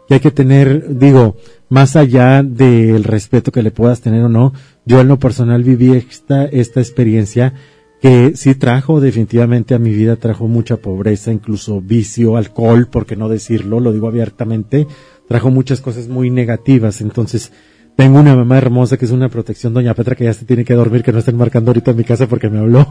[0.09, 1.37] Y hay que tener, digo,
[1.69, 4.53] más allá del respeto que le puedas tener o no,
[4.85, 7.53] yo en lo personal viví esta, esta experiencia
[8.01, 13.17] que sí trajo definitivamente a mi vida, trajo mucha pobreza, incluso vicio, alcohol, por qué
[13.17, 14.87] no decirlo, lo digo abiertamente,
[15.27, 17.01] trajo muchas cosas muy negativas.
[17.01, 17.53] Entonces,
[17.99, 20.75] tengo una mamá hermosa que es una protección, doña Petra, que ya se tiene que
[20.75, 22.87] dormir, que no estén marcando ahorita en mi casa porque me habló.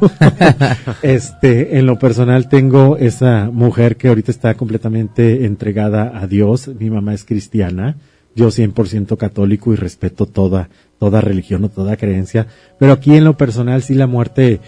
[1.02, 6.70] este, en lo personal tengo esa mujer que ahorita está completamente entregada a Dios.
[6.78, 7.96] Mi mamá es cristiana.
[8.36, 10.68] Yo 100% católico y respeto toda,
[11.00, 12.48] toda religión o toda creencia.
[12.78, 14.60] Pero aquí en lo personal sí la muerte,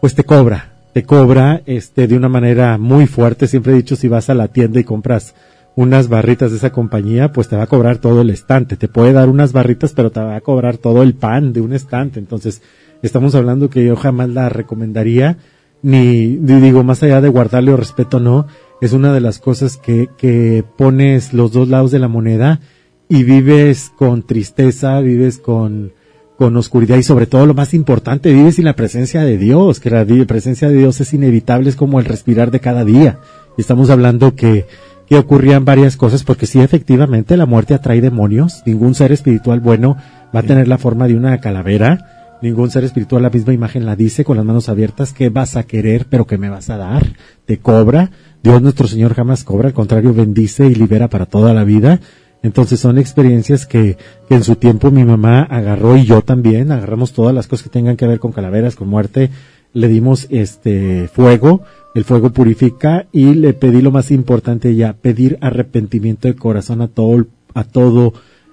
[0.00, 0.72] pues te cobra.
[0.92, 3.46] Te cobra, este, de una manera muy fuerte.
[3.46, 5.34] Siempre he dicho, si vas a la tienda y compras
[5.76, 8.76] unas barritas de esa compañía, pues te va a cobrar todo el estante.
[8.76, 11.72] Te puede dar unas barritas, pero te va a cobrar todo el pan de un
[11.72, 12.18] estante.
[12.18, 12.62] Entonces,
[13.02, 15.38] estamos hablando que yo jamás la recomendaría,
[15.82, 18.46] ni, digo, más allá de guardarle o respeto, no.
[18.80, 22.60] Es una de las cosas que, que pones los dos lados de la moneda
[23.08, 25.92] y vives con tristeza, vives con,
[26.38, 29.90] con oscuridad y sobre todo lo más importante, vives sin la presencia de Dios, que
[29.90, 33.18] la presencia de Dios es inevitable, es como el respirar de cada día.
[33.56, 34.64] Y estamos hablando que,
[35.08, 38.62] que ocurrían varias cosas, porque sí, efectivamente, la muerte atrae demonios.
[38.66, 39.96] Ningún ser espiritual bueno
[40.32, 42.38] va a tener la forma de una calavera.
[42.40, 45.64] Ningún ser espiritual, la misma imagen la dice con las manos abiertas, ¿qué vas a
[45.64, 47.04] querer, pero qué me vas a dar?
[47.46, 48.12] Te cobra.
[48.44, 51.98] Dios nuestro Señor jamás cobra, al contrario, bendice y libera para toda la vida.
[52.42, 53.96] Entonces son experiencias que,
[54.28, 57.70] que en su tiempo mi mamá agarró y yo también, agarramos todas las cosas que
[57.70, 59.30] tengan que ver con calaveras, con muerte,
[59.72, 61.62] le dimos este fuego,
[61.94, 66.88] el fuego purifica y le pedí lo más importante ya, pedir arrepentimiento de corazón a
[66.88, 68.12] todo, a todo,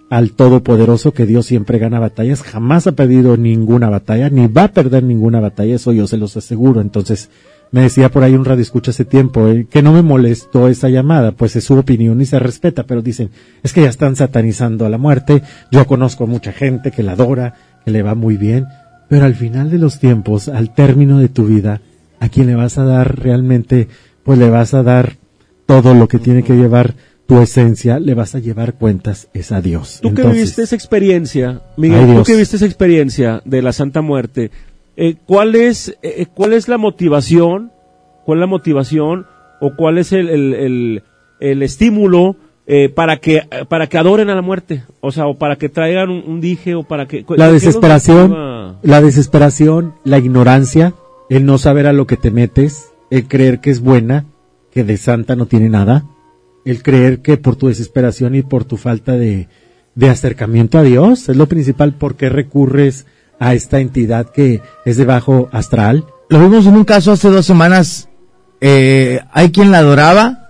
[0.10, 4.72] al Todopoderoso que Dios siempre gana batallas, jamás ha perdido ninguna batalla, ni va a
[4.72, 6.82] perder ninguna batalla, eso yo se los aseguro.
[6.82, 7.30] Entonces,
[7.72, 10.90] me decía por ahí un radio escucha hace tiempo eh, que no me molestó esa
[10.90, 13.30] llamada, pues es su opinión y se respeta, pero dicen,
[13.64, 17.14] es que ya están satanizando a la muerte, yo conozco a mucha gente que la
[17.14, 18.68] adora, que le va muy bien,
[19.10, 21.82] pero al final de los tiempos, al término de tu vida,
[22.20, 23.88] a quien le vas a dar realmente,
[24.24, 25.18] pues le vas a dar
[25.66, 26.96] todo lo que tiene que llevar
[27.28, 30.00] tu esencia, le vas a llevar cuentas, es a Dios.
[30.02, 34.52] Tú que viviste esa experiencia, Miguel, tú que viviste esa experiencia de la Santa Muerte,
[34.98, 37.72] eh, ¿cuál es eh, cuál es la motivación,
[38.26, 39.26] cuál es la motivación
[39.62, 41.04] o cuál es el, el, el-
[41.40, 45.38] el estímulo eh, para que eh, para que adoren a la muerte, o sea, o
[45.38, 49.94] para que traigan un, un dije o para que la ¿qué los desesperación, la desesperación,
[50.04, 50.94] la ignorancia,
[51.30, 54.26] el no saber a lo que te metes, el creer que es buena,
[54.72, 56.06] que de santa no tiene nada,
[56.66, 59.48] el creer que por tu desesperación y por tu falta de,
[59.94, 63.06] de acercamiento a Dios, es lo principal, ¿por qué recurres
[63.40, 66.06] a esta entidad que es de bajo astral?
[66.30, 68.10] Lo vimos en un caso hace dos semanas,
[68.62, 70.50] eh, hay quien la adoraba,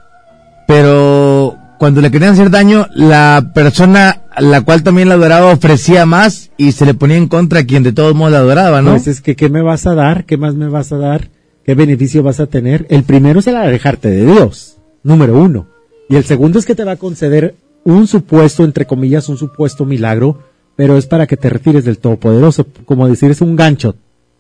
[0.68, 6.06] pero cuando le querían hacer daño, la persona a la cual también la adoraba ofrecía
[6.06, 8.92] más y se le ponía en contra a quien de todos modos la adoraba, ¿no?
[8.92, 10.26] Pues es que, ¿qué me vas a dar?
[10.26, 11.30] ¿Qué más me vas a dar?
[11.66, 12.86] ¿Qué beneficio vas a tener?
[12.90, 15.68] El primero es el alejarte de Dios, número uno.
[16.10, 19.86] Y el segundo es que te va a conceder un supuesto, entre comillas, un supuesto
[19.86, 20.40] milagro,
[20.76, 22.68] pero es para que te retires del Todopoderoso.
[22.86, 23.96] Como decir, es un gancho.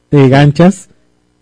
[0.10, 0.90] Te ganchas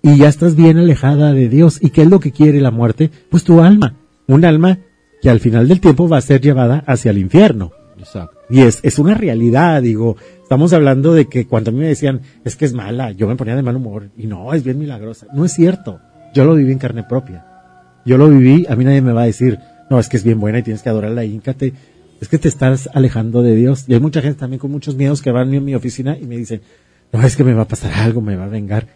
[0.02, 1.80] y ya estás bien alejada de Dios.
[1.82, 3.10] ¿Y qué es lo que quiere la muerte?
[3.30, 3.96] Pues tu alma.
[4.28, 4.80] Un alma
[5.22, 7.72] que al final del tiempo va a ser llevada hacia el infierno.
[7.98, 8.38] Exacto.
[8.50, 12.22] Y es, es una realidad, digo, estamos hablando de que cuando a mí me decían,
[12.44, 15.28] es que es mala, yo me ponía de mal humor, y no, es bien milagrosa.
[15.34, 16.00] No es cierto.
[16.34, 17.46] Yo lo viví en carne propia.
[18.06, 19.60] Yo lo viví, a mí nadie me va a decir,
[19.90, 21.74] no, es que es bien buena y tienes que adorarla, híncate.
[22.24, 23.84] Es que te estás alejando de Dios.
[23.86, 26.38] Y hay mucha gente también con muchos miedos que van a mi oficina y me
[26.38, 26.62] dicen,
[27.12, 28.88] no, es que me va a pasar algo, me va a vengar.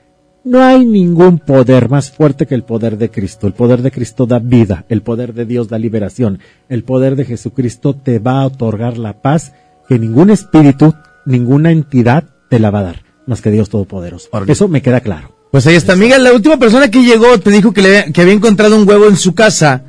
[0.46, 3.46] No hay ningún poder más fuerte que el poder de Cristo.
[3.46, 6.40] El poder de Cristo da vida, el poder de Dios da liberación,
[6.70, 9.52] el poder de Jesucristo te va a otorgar la paz
[9.90, 10.96] que ningún espíritu,
[11.26, 14.30] ninguna entidad te la va a dar, más que Dios Todopoderoso.
[14.48, 15.36] Eso me queda claro.
[15.52, 18.36] Pues ahí está, Miguel, la última persona que llegó te dijo que, le, que había
[18.36, 19.84] encontrado un huevo en su casa.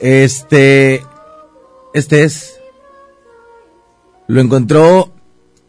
[0.00, 1.00] Este,
[1.94, 2.57] este es.
[4.28, 5.12] Lo encontró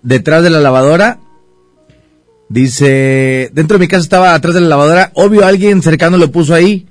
[0.03, 1.19] detrás de la lavadora.
[2.49, 5.11] Dice, dentro de mi casa estaba atrás de la lavadora.
[5.15, 6.87] Obvio alguien cercano lo puso ahí.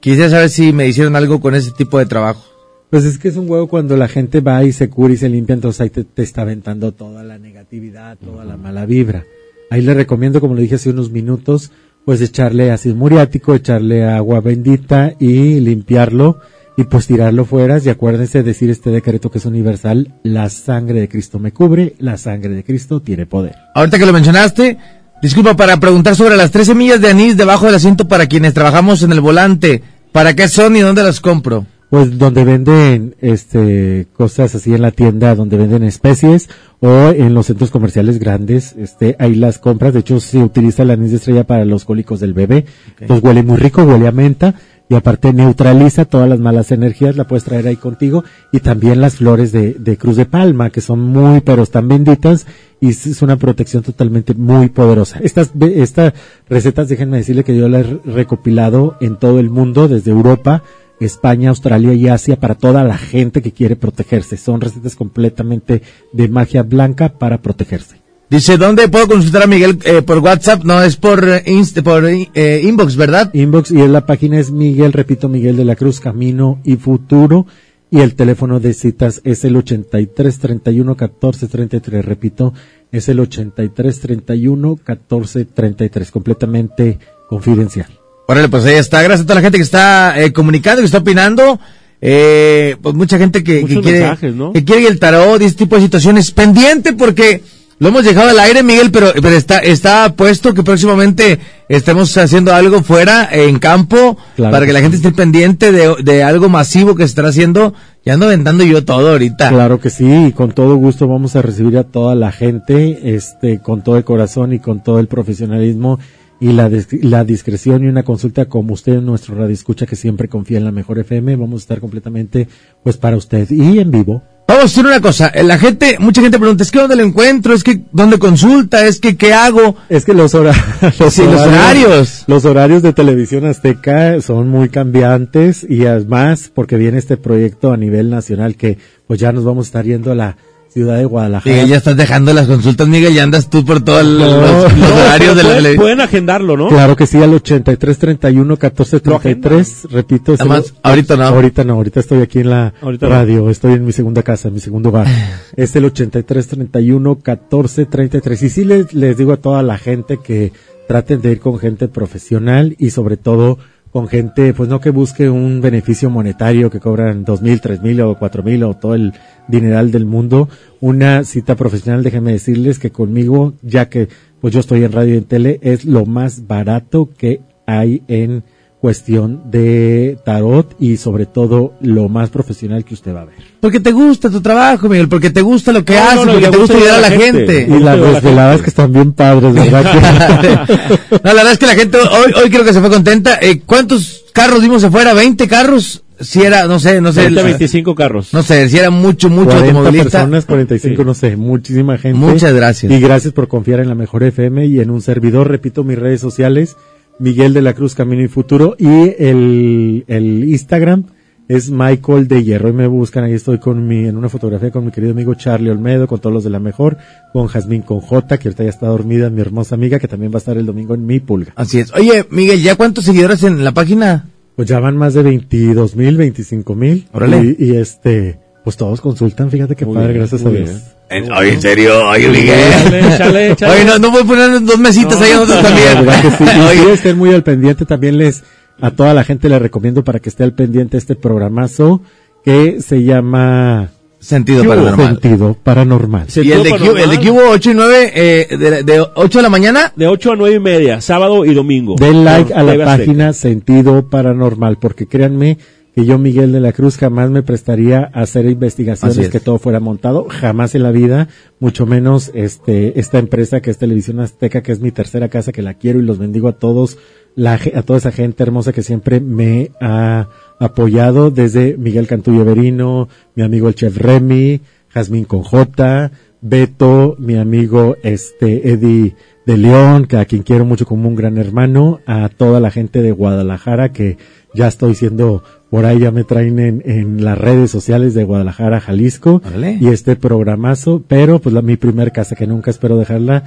[0.00, 2.42] Quisiera saber si me hicieron algo con ese tipo de trabajo.
[2.88, 5.28] Pues es que es un huevo cuando la gente va y se cura y se
[5.28, 9.24] limpia, entonces ahí te, te está aventando toda la negatividad, toda la mala vibra.
[9.70, 11.70] Ahí le recomiendo, como le dije hace unos minutos,
[12.04, 16.40] pues echarle ácido muriático, echarle agua bendita y limpiarlo
[16.76, 17.78] y pues tirarlo fuera.
[17.84, 21.94] Y acuérdense de decir este decreto que es universal, la sangre de Cristo me cubre,
[21.98, 23.54] la sangre de Cristo tiene poder.
[23.74, 24.78] Ahorita que lo mencionaste,
[25.22, 29.02] disculpa para preguntar sobre las tres semillas de anís debajo del asiento para quienes trabajamos
[29.02, 29.82] en el volante.
[30.12, 31.66] ¿Para qué son y dónde las compro?
[31.90, 36.48] Pues donde venden este cosas así en la tienda, donde venden especies
[36.78, 39.92] o en los centros comerciales grandes, este ahí las compras.
[39.92, 42.64] De hecho se utiliza el anís de estrella para los cólicos del bebé.
[43.00, 44.54] Entonces huele muy rico, huele a menta
[44.90, 49.16] y aparte neutraliza todas las malas energías, la puedes traer ahí contigo y también las
[49.16, 52.46] flores de, de cruz de palma que son muy pero están benditas
[52.80, 55.20] y es una protección totalmente muy poderosa.
[55.22, 56.14] Estas, estas
[56.48, 60.64] recetas, déjenme decirle que yo las he recopilado en todo el mundo, desde Europa,
[60.98, 64.36] España, Australia y Asia, para toda la gente que quiere protegerse.
[64.36, 67.99] Son recetas completamente de magia blanca para protegerse.
[68.30, 70.62] Dice, ¿dónde puedo consultar a Miguel eh, por WhatsApp?
[70.62, 73.34] No, es por, eh, inst- por eh, inbox, ¿verdad?
[73.34, 77.46] Inbox y en la página es Miguel, repito, Miguel de la Cruz, Camino y Futuro.
[77.90, 82.04] Y el teléfono de citas es el 83 31 14 33.
[82.04, 82.54] Repito,
[82.92, 86.10] es el 83 31 14 33.
[86.12, 87.88] Completamente confidencial.
[88.28, 89.02] Órale, pues ahí está.
[89.02, 91.58] Gracias a toda la gente que está eh, comunicando, que está opinando.
[92.00, 94.52] Eh, pues mucha gente que, que quiere, mensajes, ¿no?
[94.52, 96.30] que quiere el tarot y este tipo de situaciones.
[96.30, 97.42] Pendiente porque
[97.80, 102.54] lo hemos dejado al aire, Miguel, pero, pero está, está puesto que próximamente estemos haciendo
[102.54, 106.94] algo fuera, en campo, Claro para que la gente esté pendiente de, de algo masivo
[106.94, 107.72] que se estará haciendo.
[108.04, 109.48] Ya ando aventando yo todo ahorita.
[109.48, 113.60] Claro que sí, y con todo gusto vamos a recibir a toda la gente, este,
[113.60, 115.98] con todo el corazón y con todo el profesionalismo
[116.38, 116.70] y la,
[117.02, 120.64] la discreción y una consulta como usted en nuestro radio escucha que siempre confía en
[120.64, 122.48] la mejor FM, vamos a estar completamente
[122.82, 124.22] pues para usted y en vivo.
[124.50, 127.04] Vamos a decir una cosa, eh, la gente, mucha gente pregunta, es que dónde lo
[127.04, 129.76] encuentro, es que dónde consulta, es que qué hago.
[129.88, 130.52] Es que los, hora-
[131.08, 132.24] Sí, los horarios.
[132.26, 137.76] Los horarios de televisión azteca son muy cambiantes y además porque viene este proyecto a
[137.76, 140.36] nivel nacional que pues ya nos vamos a estar yendo a la
[140.72, 141.52] ciudad de Guadalajara.
[141.54, 144.40] Miguel, ya estás dejando las consultas, Miguel, ya andas tú por todos los, No.
[144.62, 146.68] los No, horarios de la pueden, pueden agendarlo, ¿no?
[146.68, 150.32] Claro que sí, al 83 31 14 33, repito.
[150.34, 151.24] es el- Además, ahorita no.
[151.24, 153.12] Ahorita no, ahorita estoy aquí en la Ahorita no.
[153.12, 155.06] radio, estoy en mi segunda casa, en mi segundo hogar.
[155.56, 158.42] es el 83 31 14 33.
[158.42, 160.52] Y sí les, les digo a toda la gente que
[160.86, 163.58] traten de ir con gente profesional y sobre todo
[163.92, 168.00] con gente, pues no que busque un beneficio monetario que cobran dos mil, tres mil
[168.02, 169.12] o cuatro mil o todo el
[169.48, 170.48] dineral del mundo.
[170.80, 174.08] Una cita profesional, déjenme decirles que conmigo, ya que
[174.40, 178.44] pues yo estoy en radio y en tele, es lo más barato que hay en
[178.80, 183.34] cuestión de tarot y sobre todo lo más profesional que usted va a ver.
[183.60, 186.48] Porque te gusta tu trabajo, Miguel, porque te gusta lo que No, haces, no, porque
[186.48, 187.66] te gusta ayudar a la gente.
[187.70, 189.84] Y las desveladas que están bien padres, ¿verdad?
[191.10, 193.38] no, la verdad es que la gente hoy, hoy creo que se fue contenta.
[193.42, 195.14] Eh, ¿Cuántos carros vimos afuera?
[195.14, 196.02] ¿20 carros?
[196.20, 197.22] si era, no sé, no sé.
[197.22, 198.34] 20, el- 25 carros.
[198.34, 200.10] No sé, si era mucho, mucho 40 automovilista.
[200.18, 201.06] personas, 45, Sí.
[201.06, 202.18] no sé, muchísima gente.
[202.18, 202.92] Muchas gracias.
[202.92, 205.48] Y gracias por confiar en la mejor FM y en un servidor.
[205.48, 206.76] Repito mis redes sociales,
[207.20, 211.04] Miguel de la Cruz Camino y Futuro y el, el Instagram
[211.48, 214.84] es Michael de Hierro y me buscan, ahí estoy con mi, en una fotografía con
[214.84, 216.96] mi querido amigo Charlie Olmedo, con todos los de la mejor,
[217.32, 220.36] con Jazmín con J, que ahorita ya está dormida, mi hermosa amiga, que también va
[220.36, 221.52] a estar el domingo en mi pulga.
[221.56, 221.92] Así es.
[221.92, 224.28] Oye, Miguel, ¿ya cuántos seguidores en la página?
[224.54, 227.08] Pues ya van más de 22 mil, 25 mil.
[227.12, 227.56] Órale.
[227.58, 230.68] Y, y este, pues todos consultan, fíjate qué Muy padre, bien, gracias a Dios.
[230.70, 230.99] bien.
[231.10, 232.58] En- oye, en serio, oye, Miguel.
[232.58, 233.72] Échale, échale, échale.
[233.72, 236.06] Oye, no, no voy a poner dos mesitas ahí a nosotros también.
[236.22, 236.44] que sí.
[236.70, 237.84] Oye, sí, estén muy al pendiente.
[237.84, 238.44] También les,
[238.80, 242.00] a toda la gente les recomiendo para que esté al pendiente este programazo
[242.44, 243.88] que se llama
[244.20, 244.64] Sentido.
[244.64, 245.06] Paranormal.
[245.20, 246.26] Sentido Paranormal.
[246.36, 249.42] y el de, Q, el de Q 8 y 9, eh, de, de 8 de
[249.42, 249.92] la mañana.
[249.96, 251.96] De 8 a 9 y media, sábado y domingo.
[251.98, 252.84] Den like Por a la Azteca.
[252.96, 255.58] página Sentido Paranormal, porque créanme
[255.94, 259.28] que yo, Miguel de la Cruz, jamás me prestaría a hacer investigaciones es.
[259.28, 261.28] que todo fuera montado, jamás en la vida,
[261.58, 265.62] mucho menos este esta empresa que es Televisión Azteca, que es mi tercera casa, que
[265.62, 266.98] la quiero y los bendigo a todos,
[267.34, 270.28] la, a toda esa gente hermosa que siempre me ha
[270.58, 276.10] apoyado, desde Miguel Cantullo Verino, mi amigo el chef Remy, Jazmín con J,
[276.42, 279.14] Beto, mi amigo este Eddie
[279.46, 283.02] de León, que a quien quiero mucho como un gran hermano, a toda la gente
[283.02, 284.16] de Guadalajara, que
[284.54, 288.80] ya estoy siendo, por ahí ya me traen en, en las redes sociales de Guadalajara,
[288.80, 289.40] Jalisco,
[289.80, 293.44] y este programazo, pero pues la, mi primer casa que nunca espero dejarla,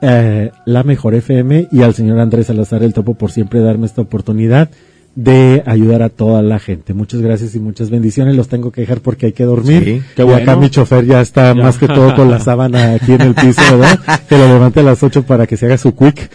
[0.00, 4.02] eh, la mejor FM, y al señor Andrés Salazar el Topo por siempre darme esta
[4.02, 4.68] oportunidad
[5.16, 6.92] de ayudar a toda la gente.
[6.92, 8.34] Muchas gracias y muchas bendiciones.
[8.34, 9.84] Los tengo que dejar porque hay que dormir.
[9.84, 11.62] Sí, qué y acá mi chofer ya está Ya.
[11.62, 14.00] más que todo con la sábana aquí en el piso, ¿verdad?
[14.28, 16.30] que lo levante a las 8 para que se haga su quick.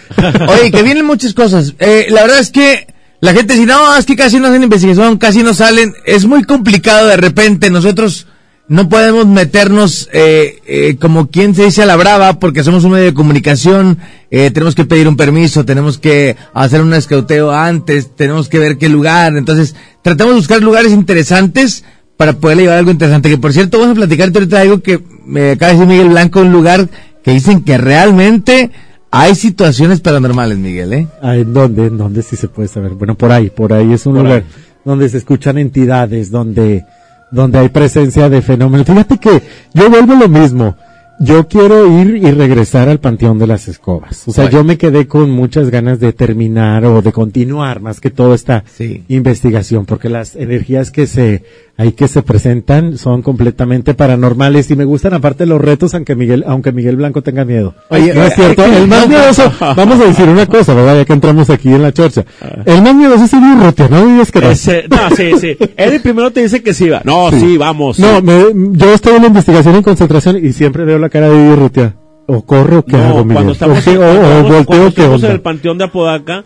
[0.50, 1.76] Oye, que vienen muchas cosas.
[1.80, 2.88] Eh, la verdad es que
[3.22, 5.94] la gente dice, no, es que casi no hacen investigación, casi no salen.
[6.06, 7.70] Es muy complicado de repente.
[7.70, 8.28] Nosotros
[8.70, 12.92] no podemos meternos eh, eh, como quien se dice a la brava porque somos un
[12.92, 13.98] medio de comunicación.
[14.32, 18.78] eh, tenemos que pedir un permiso, tenemos que hacer un escauteo antes, tenemos que ver
[18.78, 19.36] qué lugar.
[19.36, 21.84] Entonces, tratamos de buscar lugares interesantes
[22.16, 23.30] para poder llevar algo interesante.
[23.30, 26.40] Que por cierto, vamos a platicarte ahorita algo que me acaba de decir Miguel Blanco,
[26.40, 26.88] un lugar
[27.24, 28.72] que dicen que realmente
[29.12, 31.08] hay situaciones paranormales, Miguel, ¿eh?
[31.22, 31.88] Ah, ¿En dónde?
[31.88, 32.94] ¿En dónde sí se puede saber?
[32.94, 34.46] Bueno, por ahí, por ahí es un Por lugar ahí.
[34.86, 36.86] donde se escuchan entidades, donde,
[37.32, 38.86] donde hay presencia de fenómenos.
[38.86, 39.42] Fíjate que
[39.74, 40.76] yo vuelvo lo mismo.
[41.22, 44.26] Yo quiero ir y regresar al Panteón de las Escobas.
[44.26, 48.10] O sea, yo me quedé con muchas ganas de terminar o de continuar más que
[48.10, 49.04] todo esta Sí.
[49.10, 51.44] investigación, porque las energías que se,
[51.80, 56.44] ahí que se presentan son completamente paranormales y me gustan aparte los retos, aunque Miguel,
[56.46, 57.74] aunque Miguel Blanco tenga miedo.
[57.88, 60.98] Oye, no es cierto, el más miedoso, vamos a decir una cosa, ¿verdad?
[60.98, 62.26] Ya que entramos aquí en la chorcha.
[62.66, 64.52] El más miedoso es el Urrutia, no digas que no.
[64.52, 65.58] Ese- no, sí, sí.
[65.78, 67.02] Eddie primero te dice que sí va.
[67.06, 67.98] No, sí, vamos.
[67.98, 71.52] No, me- yo estoy en la investigación en concentración y siempre veo la cara de
[71.54, 71.96] Urrutia.
[72.32, 73.34] O corro, qué No, hago, Miguel?
[73.36, 76.44] cuando estamos, o, o- cuando o volteo, cuando ¿qué estamos en el panteón de Apodaca,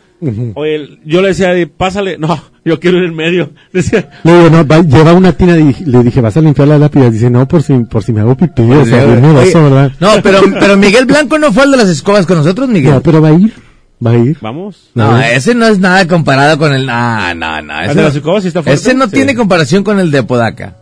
[0.56, 2.18] Oye, yo le decía a Eddie, pásale.
[2.18, 3.52] No, yo quiero ir en medio.
[3.74, 6.77] Decía, Le digo, no, va- lleva una tina y le dije, ¿vas a limpiar la
[6.77, 7.10] lápida?
[7.10, 9.92] Dice, no, por si, por si me hago pipí, o sea, ¿verdad?
[10.00, 12.92] No, pero, pero Miguel Blanco no fue el de las escobas con nosotros, Miguel.
[12.93, 13.53] No, pero va a ir,
[14.06, 14.38] va a ir.
[14.42, 14.90] vamos.
[14.93, 15.35] No, ¿Eh?
[15.35, 16.85] ese no es nada comparado con el...
[16.85, 17.82] No, no, no.
[17.82, 18.80] Ese, ¿El de no- las escobas sí está fuerte?
[18.82, 19.11] ese no Sí.
[19.11, 20.76] tiene comparación con el de Apodaca.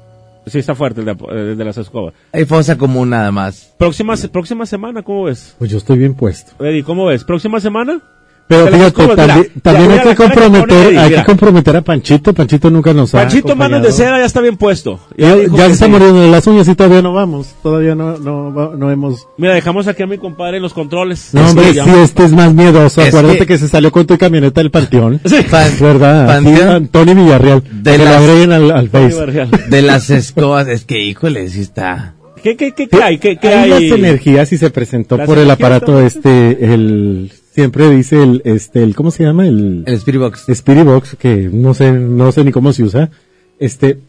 [0.47, 2.15] Sí, está fuerte el de, el de las escobas.
[2.33, 3.73] Hay fosa común nada más.
[3.77, 5.55] Próxima, próxima semana, ¿cómo ves?
[5.59, 6.53] Pues yo estoy bien puesto.
[6.65, 7.23] Eddie, ¿cómo ves?
[7.23, 8.01] ¿Próxima semana?
[8.47, 12.33] Pero fíjate, también, mira, también mira hay que comprometer, Eddie, hay que comprometer a Panchito,
[12.33, 13.97] Panchito nunca nos ha Panchito Manos de acompañado.
[13.97, 14.99] Seda ya está bien puesto.
[15.17, 15.91] Ya, se está sí.
[15.91, 19.25] muriendo de las uñas y todavía no vamos, todavía no, no, no hemos...
[19.37, 21.29] Mira, dejamos aquí a mi compadre en los controles.
[21.33, 23.57] No, hombre, Sí, si este es más miedoso, Es acuérdate que- que...
[23.57, 25.21] se salió con tu camioneta del panteón.
[25.49, 26.27] Pan- ¿Verdad?
[26.27, 27.63] Panteón- Sí, Tony Villarreal.
[27.71, 29.47] De que lo las- agreguen al, al Face.
[29.69, 32.15] De las escobas, es que híjole, sí está...
[32.43, 33.17] ¿Qué, qué, qué, qué hay?
[33.19, 33.87] ¿Qué, qué Hay hay?
[33.89, 38.81] las energías y se presentó Las por el aparato este, el, siempre dice el, este,
[38.83, 39.47] el, ¿cómo se llama?
[39.47, 40.49] El, El Spirit Box.
[40.49, 43.11] Spirit Box, que no sé, no sé ni cómo se usa.
[43.59, 43.99] Este,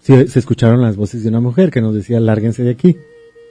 [0.00, 2.96] se, se escucharon las voces de una mujer que nos decía, lárguense de aquí.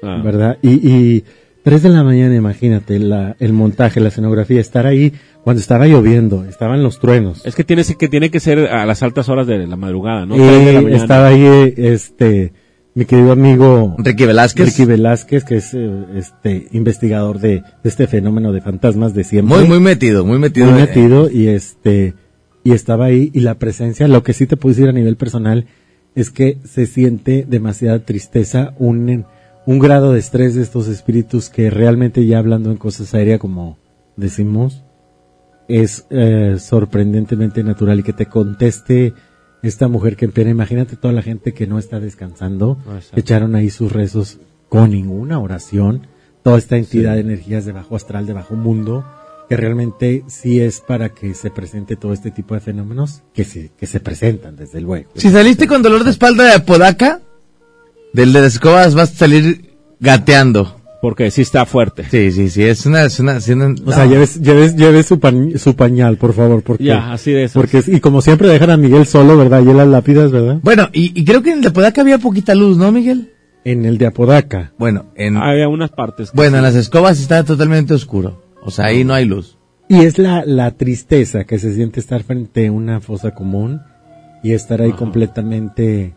[0.04, 0.22] Ah.
[0.24, 0.58] ¿Verdad?
[0.62, 1.24] Y, y
[1.64, 6.44] tres de la mañana, imagínate, la, el montaje, la escenografía, estar ahí cuando estaba lloviendo,
[6.46, 7.46] estaban los truenos.
[7.46, 10.36] Es que tiene, que tiene que ser a las altas horas de la madrugada, ¿no?
[10.36, 11.02] Y Tres de la mañana.
[11.02, 12.54] estaba ahí, eh, este,
[12.96, 14.68] mi querido amigo Ricky Velázquez.
[14.68, 19.58] Ricky Velázquez, que es eh, este investigador de, de este fenómeno de fantasmas de siempre.
[19.58, 20.72] Muy, muy metido, muy metido.
[20.72, 22.14] Muy eh, metido y este
[22.64, 25.68] y estaba ahí y la presencia, lo que sí te puedo decir a nivel personal
[26.16, 29.26] es que se siente demasiada tristeza, un
[29.66, 33.78] un grado de estrés de estos espíritus que realmente ya hablando en cosas aéreas como
[34.16, 34.84] decimos
[35.68, 39.14] es eh, sorprendentemente natural y que te conteste
[39.64, 43.20] esta mujer que en pena, imagínate toda la gente que no está descansando, Exacto.
[43.20, 46.08] echaron ahí sus rezos con ninguna oración,
[46.44, 49.06] toda esta entidad de energías de bajo astral, de bajo mundo,
[49.50, 53.72] que realmente sí es para que se presente todo este tipo de fenómenos que se,
[53.78, 55.12] que se presentan, desde luego.
[55.16, 57.22] Si saliste con dolor de espalda de apodaca,
[58.14, 60.82] del de las escobas vas a salir gateando.
[61.06, 62.04] Porque sí está fuerte.
[62.10, 63.04] Sí, sí, sí, es una...
[63.06, 66.64] Es una, es una- O sea, lleves, lleves, lleves su, pañ- su pañal, por favor,
[66.64, 67.62] porque, Ya, así de esos.
[67.62, 69.62] porque, y como siempre dejan a Miguel solo, ¿verdad?
[69.64, 70.58] Y en las lápidas, ¿verdad?
[70.64, 73.34] Bueno, y, y creo que en el de apodaca había poquita luz, ¿no, Miguel?
[73.66, 74.74] En el de Apodaca.
[74.80, 75.38] Bueno, en...
[75.38, 76.32] Había unas partes.
[76.34, 78.42] Bueno, en las escobas está totalmente oscuro.
[78.64, 79.60] O sea, ahí no hay luz.
[79.88, 83.82] Y es la, la tristeza que se siente estar frente a una fosa común
[84.42, 86.16] y estar ahí completamente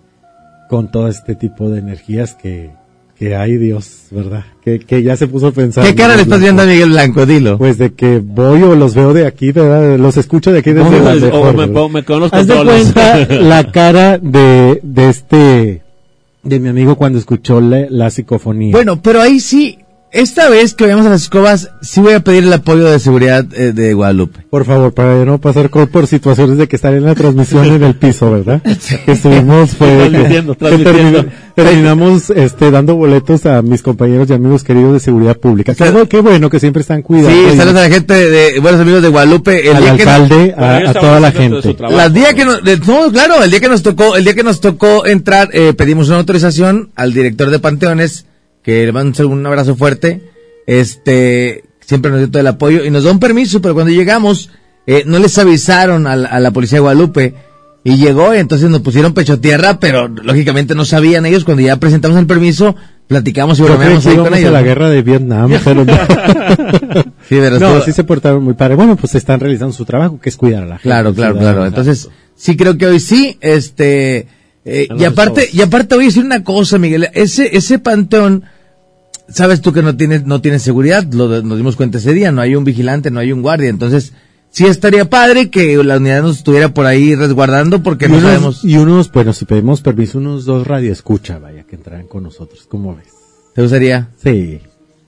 [0.71, 2.71] con todo este tipo de energías que,
[3.19, 4.45] que hay Dios, ¿verdad?
[4.65, 5.85] Que, que ya se puso a pensar.
[5.85, 7.27] ¿Qué cara le estás viendo a Miguel Blanco?
[7.27, 7.59] Dilo.
[7.59, 9.99] Pues de que voy o los veo de aquí, ¿verdad?
[9.99, 11.75] Los escucho de aquí desde No, la o mejor, me ¿verdad?
[11.75, 15.83] pongo- me quedo en los Haz de cuenta la cara de, de este,
[16.45, 18.71] de mi amigo cuando escuchó la, la psicofonía.
[18.73, 19.79] Bueno, pero ahí sí,
[20.11, 23.45] esta vez que vayamos a las escobas, sí voy a pedir el apoyo de seguridad
[23.55, 24.41] eh, de Guadalupe.
[24.49, 27.95] Por favor, para no pasar por situaciones de que estar en la transmisión en el
[27.95, 28.63] piso, ¿verdad?
[29.05, 34.65] Que estuvimos, fue que- Transmitiendo, que terminamos este, dando boletos a mis compañeros y amigos
[34.65, 35.75] queridos de seguridad pública.
[35.75, 37.31] Qué, bu- qué bueno que siempre están cuidando.
[37.31, 39.69] Sí, saludos a la gente de, de buenos amigos de Guadalupe.
[39.71, 41.77] El Al día que alcalde, nos- a- a toda la gente.
[41.91, 44.43] Las día que nos, de- no, claro, el día que nos tocó, el día que
[44.45, 48.25] nos tocó entrar, eh, pedimos una autorización al director de Panteones,
[48.63, 50.23] que le mando un abrazo fuerte,
[50.67, 54.51] este, siempre nos dio todo el apoyo y nos da un permiso, pero cuando llegamos,
[54.87, 57.35] eh, no les avisaron a la, a la policía de Guadalupe,
[57.85, 61.77] y llegó, y entonces nos pusieron pecho tierra, pero lógicamente no sabían ellos, cuando ya
[61.77, 64.49] presentamos el permiso, platicamos y bromeamos que ahí con ellos.
[64.49, 64.67] a la ¿no?
[64.67, 65.95] guerra de Vietnam, pero no.
[67.29, 68.75] Sí, pero no, sí se portaron muy padre.
[68.75, 70.89] Bueno, pues están realizando su trabajo, que es cuidar a la gente.
[70.89, 71.67] Claro, claro, claro.
[71.67, 74.27] Entonces, sí creo que hoy sí, este,
[74.69, 78.45] eh, y aparte, y aparte voy a decir una cosa, Miguel, ese, ese panteón,
[79.29, 82.41] sabes tú que no tiene, no tiene seguridad, lo, nos dimos cuenta ese día, no
[82.41, 84.13] hay un vigilante, no hay un guardia, entonces,
[84.51, 88.31] sí estaría padre que la unidad nos estuviera por ahí resguardando porque y no unos,
[88.31, 92.67] sabemos, Y unos, bueno, si pedimos permiso, unos dos radioescucha, vaya, que entrarán con nosotros.
[92.69, 93.07] ¿Cómo ves?
[93.55, 94.09] ¿te gustaría?
[94.23, 94.61] Sí.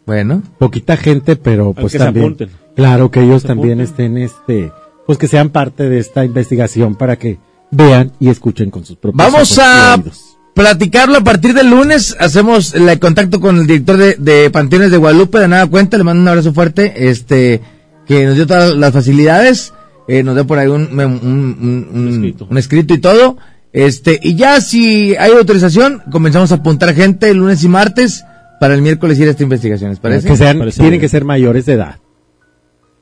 [0.06, 0.42] Bueno.
[0.58, 2.26] Poquita gente, pero pues que se también.
[2.26, 2.50] apunten.
[2.74, 4.16] Claro, que ellos Se también apunten.
[4.16, 4.72] estén, este,
[5.06, 7.38] pues que sean parte de esta investigación para que
[7.70, 10.36] vean y escuchen con sus propios Vamos ojos a oídos.
[10.54, 12.16] platicarlo a partir del lunes.
[12.18, 15.38] Hacemos el contacto con el director de, de Panteones de Guadalupe.
[15.38, 17.08] De nada cuenta, le mando un abrazo fuerte.
[17.08, 17.60] Este,
[18.06, 19.72] que nos dio todas las facilidades.
[20.08, 23.36] Eh, nos dio por ahí un, un, un- un- un escrito y todo.
[23.72, 28.24] Este, y ya si hay autorización, comenzamos a apuntar gente el lunes y martes
[28.58, 29.90] para el miércoles ir a esta investigación.
[29.90, 30.26] ¿Les parece?
[30.26, 31.00] Que sean, Parece tienen bien.
[31.02, 32.00] que ser mayores de edad.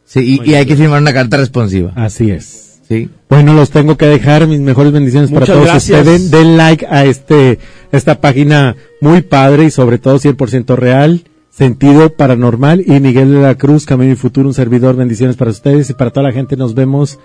[0.05, 1.92] Sí, y, y hay que firmar una carta responsiva.
[1.97, 2.67] Así es.
[2.89, 3.10] Sí.
[3.28, 4.47] Bueno, los tengo que dejar.
[4.47, 5.99] Mis mejores bendiciones Muchas para todos gracias.
[6.00, 6.31] ustedes.
[6.31, 7.58] Den like a este,
[7.92, 11.25] esta página muy padre y sobre todo 100% real.
[11.50, 14.97] Sentido paranormal y Miguel de la Cruz, Camino y Futuro, un servidor.
[14.97, 16.57] Bendiciones para ustedes y para toda la gente.
[16.57, 17.18] Nos vemos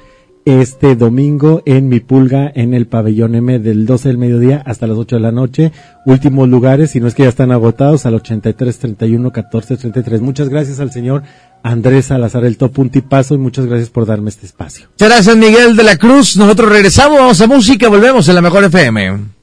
[0.45, 4.97] este domingo en Mi Pulga en el pabellón M del 12 del mediodía hasta las
[4.97, 5.72] 8 de la noche.
[6.05, 10.22] Últimos lugares, si no es que ya están agotados, al 83 31 14 33.
[10.22, 11.23] Muchas gracias al señor
[11.63, 14.88] Andrés Salazar, el top un tipazo y muchas gracias por darme este espacio.
[14.91, 16.35] Muchas gracias, Miguel de la Cruz.
[16.35, 19.42] Nosotros regresamos, vamos a música, volvemos en la mejor FM.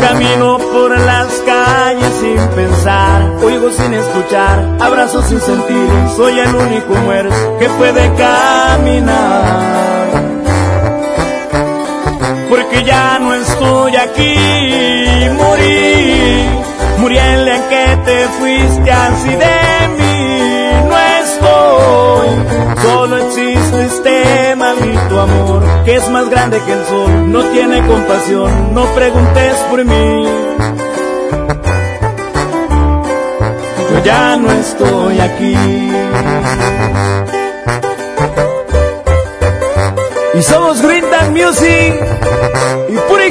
[0.00, 6.94] camino por las calles sin pensar, oigo sin escuchar, abrazo sin sentir, soy el único
[6.94, 9.60] muerto que puede caminar.
[12.48, 14.34] Porque ya no estoy aquí,
[15.36, 16.44] morí,
[16.98, 19.99] morí en la que te fuiste así de mí.
[25.96, 30.24] Es más grande que el sol, no tiene compasión, no preguntes por mí.
[33.90, 35.56] Yo ya no estoy aquí.
[40.34, 41.94] Y somos Green Music
[42.88, 43.30] y Puri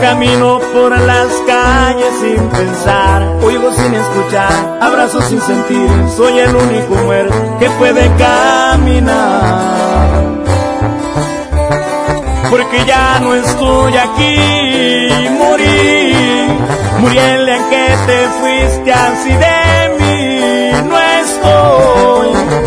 [0.00, 6.94] camino por las calles sin pensar, oigo sin escuchar, abrazo sin sentir, soy el único
[7.04, 9.78] muerto que puede caminar.
[12.50, 14.36] Porque ya no estoy aquí,
[15.38, 16.12] morí,
[17.00, 19.87] morí el en que te fuiste así de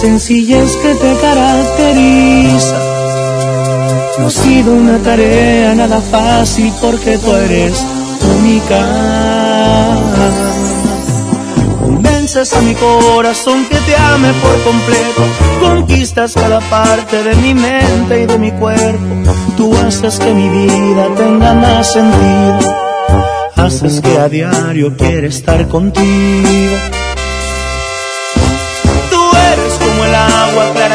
[0.00, 2.78] Sencillez que te caracteriza.
[4.18, 7.84] No ha sido una tarea nada fácil porque tú eres
[8.38, 8.80] única.
[11.80, 15.22] Convences a mi corazón que te ame por completo.
[15.60, 19.04] Conquistas cada parte de mi mente y de mi cuerpo.
[19.58, 22.74] Tú haces que mi vida tenga más sentido.
[23.56, 26.99] Haces que a diario quiera estar contigo.
[30.50, 30.89] Agua clara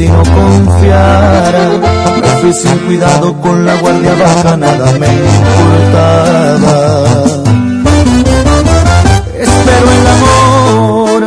[0.00, 1.64] ti no confiara.
[2.22, 6.76] Me fui sin cuidado con la guardia baja, nada me importaba.
[9.46, 11.20] Espero el amor,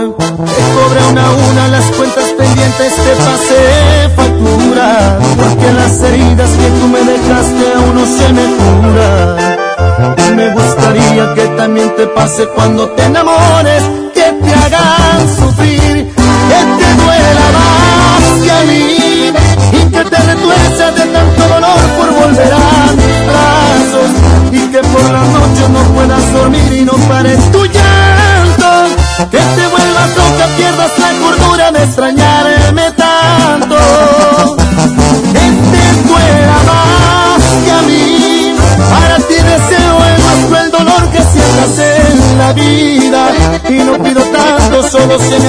[0.56, 3.64] que cobre una a una las cuentas pendientes te pasé
[4.16, 9.54] factura, porque las heridas que tú me dejaste aún no se me curan.
[10.36, 14.03] Me gustaría que también te pase cuando te enamores
[45.16, 45.43] Cuando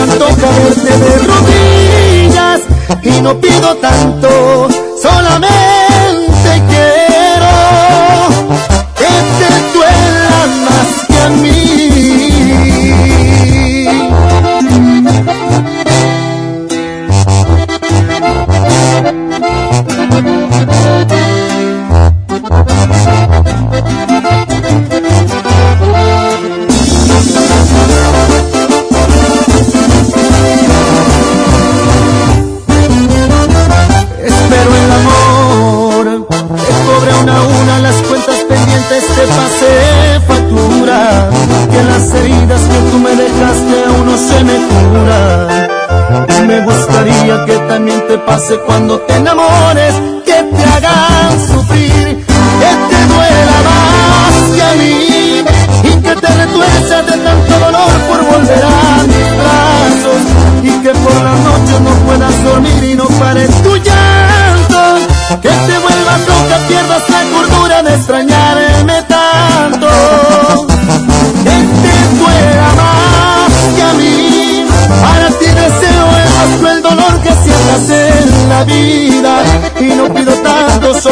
[48.18, 49.15] pase cuando te.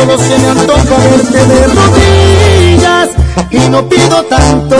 [0.03, 3.11] solo se me antoja verte de rodillas
[3.51, 4.77] y no pido tanto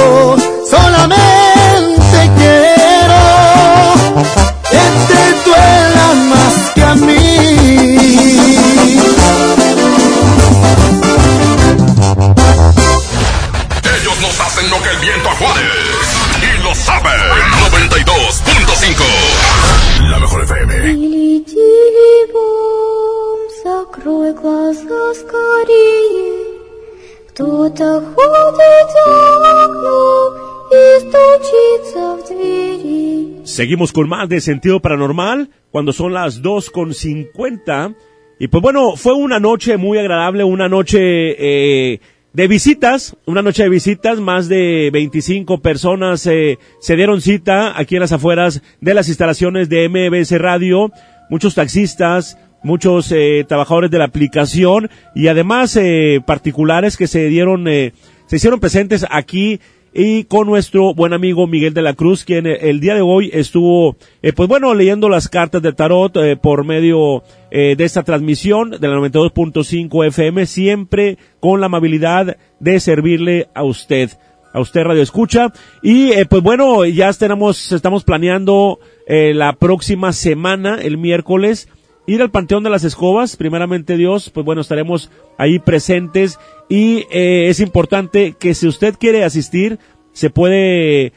[33.63, 37.95] Seguimos con más de sentido paranormal cuando son las 2.50.
[38.41, 42.01] Y pues bueno, fue una noche muy agradable, una noche eh,
[42.33, 47.95] de visitas, una noche de visitas, más de 25 personas eh, se dieron cita aquí
[47.95, 50.91] en las afueras de las instalaciones de MBS Radio,
[51.31, 57.67] muchos taxistas, muchos eh, trabajadores de la aplicación y además eh, particulares que se dieron,
[57.67, 57.93] se
[58.37, 59.61] hicieron presentes aquí
[59.95, 63.31] y con nuestro buen amigo Miguel de la Cruz, quien eh, el día de hoy
[63.33, 68.71] estuvo, eh, pues bueno, leyendo las cartas de tarot eh, por medio de esta transmisión
[68.71, 74.09] de la 92.5 FM, siempre con la amabilidad de servirle a usted,
[74.55, 75.53] a usted Radio Escucha.
[75.83, 81.69] Y pues bueno, ya tenemos, estamos planeando la próxima semana, el miércoles,
[82.07, 87.49] ir al Panteón de las Escobas, primeramente Dios, pues bueno, estaremos ahí presentes y eh,
[87.49, 89.79] es importante que si usted quiere asistir,
[90.13, 91.13] se puede,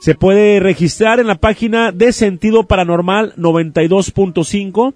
[0.00, 4.94] se puede registrar en la página de Sentido Paranormal 92.5,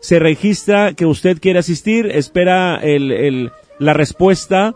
[0.00, 4.74] se registra que usted quiere asistir, espera el, el, la respuesta,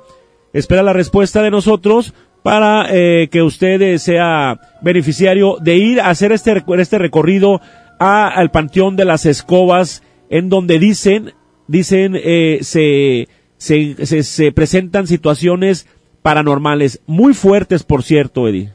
[0.53, 6.09] espera la respuesta de nosotros para eh, que usted eh, sea beneficiario de ir a
[6.09, 7.61] hacer este, este recorrido
[7.99, 11.33] a- al Panteón de las Escobas, en donde dicen,
[11.67, 15.87] dicen, eh, se, se, se, se presentan situaciones
[16.23, 18.73] paranormales, muy fuertes, por cierto, Eddie.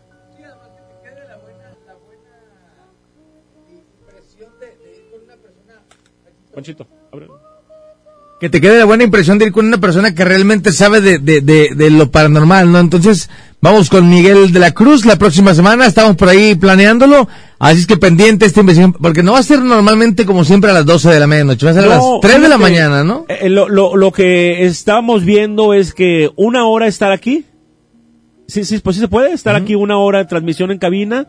[6.54, 7.28] Panchito, abre.
[8.40, 11.18] que te quede la buena impresión de ir con una persona que realmente sabe de,
[11.18, 12.80] de, de, de lo paranormal, ¿no?
[12.80, 13.30] Entonces,
[13.64, 17.88] vamos con Miguel de la Cruz la próxima semana, estamos por ahí planeándolo, así es
[17.88, 21.10] que pendiente esta investigación, porque no va a ser normalmente como siempre a las 12
[21.10, 23.26] de la medianoche, va a ser a las 3 de la mañana, ¿no?
[23.30, 27.46] eh, lo, lo, lo que estamos viendo es que una hora estar aquí.
[28.48, 31.28] Sí, sí, pues sí se puede estar aquí una hora de transmisión en cabina,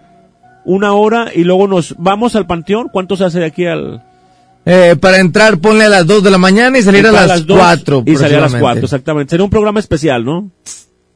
[0.65, 2.89] una hora y luego nos vamos al panteón.
[2.93, 4.03] ¿Cuánto se hace de aquí al...?
[4.67, 7.59] Eh, para entrar, ponle a las 2 de la mañana y salir a las, dos
[7.59, 8.03] 4.
[8.07, 9.31] Y salir a las 4, exactamente.
[9.31, 10.51] Sería un programa especial, ¿no?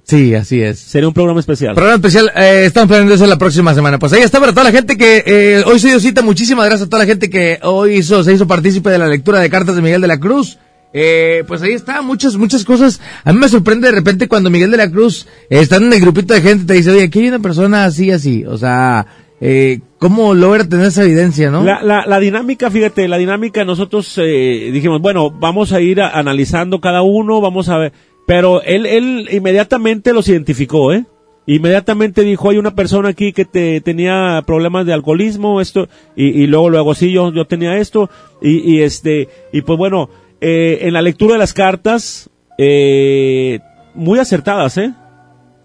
[0.09, 0.79] Sí, así es.
[0.79, 1.75] Sería un programa especial.
[1.75, 3.99] Programa especial, eh, estamos planeando eso la próxima semana.
[3.99, 6.23] Pues ahí está para toda la gente que eh, hoy se dio cita.
[6.23, 9.39] Muchísimas gracias a toda la gente que hoy hizo, se hizo partícipe de la lectura
[9.41, 10.59] de cartas de Miguel de la Cruz.
[10.95, 13.03] Eh, pues ahí está, muchas, muchas cosas.
[13.23, 16.01] A mí me sorprende de repente cuando Miguel de la Cruz eh, está en el
[16.01, 18.47] grupito de gente y te dice, oye, aquí hay una persona así, así.
[18.47, 19.07] O sea,
[19.43, 21.63] eh, ¿cómo logra tener esa evidencia, no?
[21.65, 26.19] La, la, la dinámica, fíjate, la dinámica, nosotros eh, dijimos, bueno, vamos a ir a-
[26.19, 27.93] analizando cada uno, vamos a ver,
[28.29, 31.07] pero él, él inmediatamente los identificó, ¿eh?
[31.47, 36.69] Inmediatamente dijo, hay una persona aquí que te, tenía problemas de alcoholismo, esto, y, luego,
[36.69, 38.11] luego, sí, yo, yo tenía esto,
[38.43, 40.11] y, y este, y pues bueno,
[40.43, 43.61] eh, en la lectura de las cartas, eh,
[43.95, 44.93] muy acertadas, ¿eh?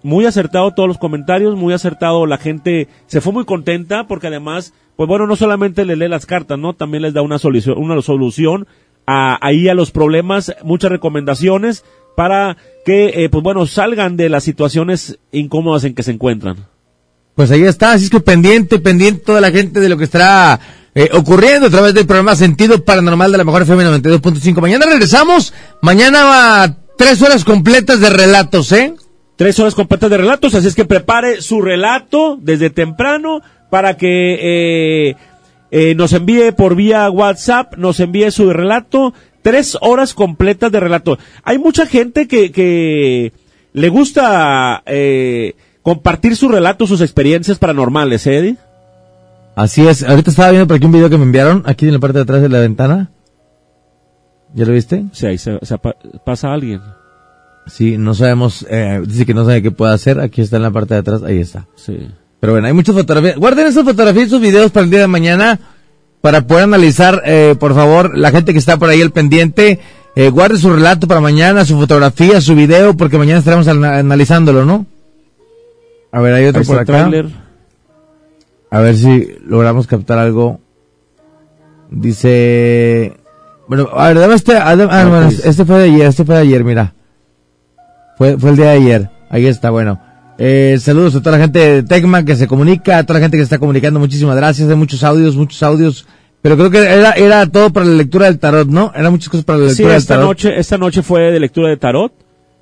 [0.01, 4.73] muy acertado todos los comentarios, muy acertado la gente, se fue muy contenta porque además,
[4.95, 6.75] pues bueno, no solamente le lee las cartas, ¿no?
[6.75, 8.67] También les da una solución, una solución
[9.05, 11.83] a, ahí a los problemas, muchas recomendaciones
[12.15, 16.67] para que, eh, pues bueno, salgan de las situaciones incómodas en que se encuentran.
[17.35, 20.59] Pues ahí está, así es que pendiente, pendiente toda la gente de lo que estará
[20.93, 24.61] eh, ocurriendo a través del programa Sentido Paranormal de la Mejor FM 92.5.
[24.61, 28.93] Mañana regresamos, mañana va tres horas completas de relatos, ¿eh?
[29.35, 34.35] Tres horas completas de relatos, así es que prepare su relato desde temprano para que
[35.09, 35.15] eh,
[35.71, 41.19] eh, nos envíe por vía WhatsApp, nos envíe su relato, tres horas completas de relato.
[41.43, 43.31] Hay mucha gente que, que
[43.73, 48.57] le gusta eh, compartir su relato, sus experiencias paranormales, ¿eh, Eddie?
[49.55, 51.99] Así es, ahorita estaba viendo por aquí un video que me enviaron, aquí en la
[51.99, 53.11] parte de atrás de la ventana.
[54.55, 55.05] ¿Ya lo viste?
[55.11, 56.81] Sí, ahí se, se pa- pasa alguien.
[57.67, 60.71] Sí, no sabemos, eh, dice que no sabe qué puede hacer, aquí está en la
[60.71, 61.67] parte de atrás, ahí está.
[61.75, 62.09] Sí.
[62.39, 63.37] Pero bueno, hay muchas fotografías.
[63.37, 65.59] Guarden esas fotografías y esos videos para el día de mañana
[66.23, 69.81] para poder analizar, eh, por favor, la gente que está por ahí al pendiente,
[70.15, 74.63] eh, guarde su relato para mañana, su fotografía, su video, porque mañana estaremos ana- analizándolo,
[74.63, 74.85] ¿no?
[76.13, 77.09] A ver, hay otro Ahí por acá.
[78.71, 80.61] A ver si logramos captar algo.
[81.89, 83.17] Dice...
[83.67, 84.55] Bueno, a ver, dame este...
[84.55, 85.45] ah, dame- ah, Ah, bueno, pues.
[85.45, 86.93] este fue de ayer, este fue de ayer, mira.
[88.17, 89.09] Fue, fue el día de ayer.
[89.29, 89.99] Ahí está, bueno.
[90.37, 93.37] Eh, saludos a toda la gente de Tecma que se comunica, a toda la gente
[93.37, 93.99] que se está comunicando.
[93.99, 94.69] Muchísimas gracias.
[94.69, 96.07] Hay muchos audios, muchos audios.
[96.41, 98.91] Pero creo que era, era todo para la lectura del tarot, ¿no?
[98.95, 100.27] Eran muchas cosas para la Sí, lectura del esta tarot.
[100.27, 102.11] noche, esta noche fue de lectura de tarot.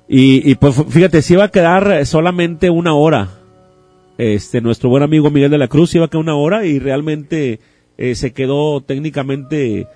[0.08, 3.28] Y, y pues fíjate, si iba a quedar eh, solamente una hora.
[4.18, 7.58] Este, nuestro buen amigo Miguel de la Cruz iba a quedar una hora y realmente
[7.98, 9.88] eh, se quedó técnicamente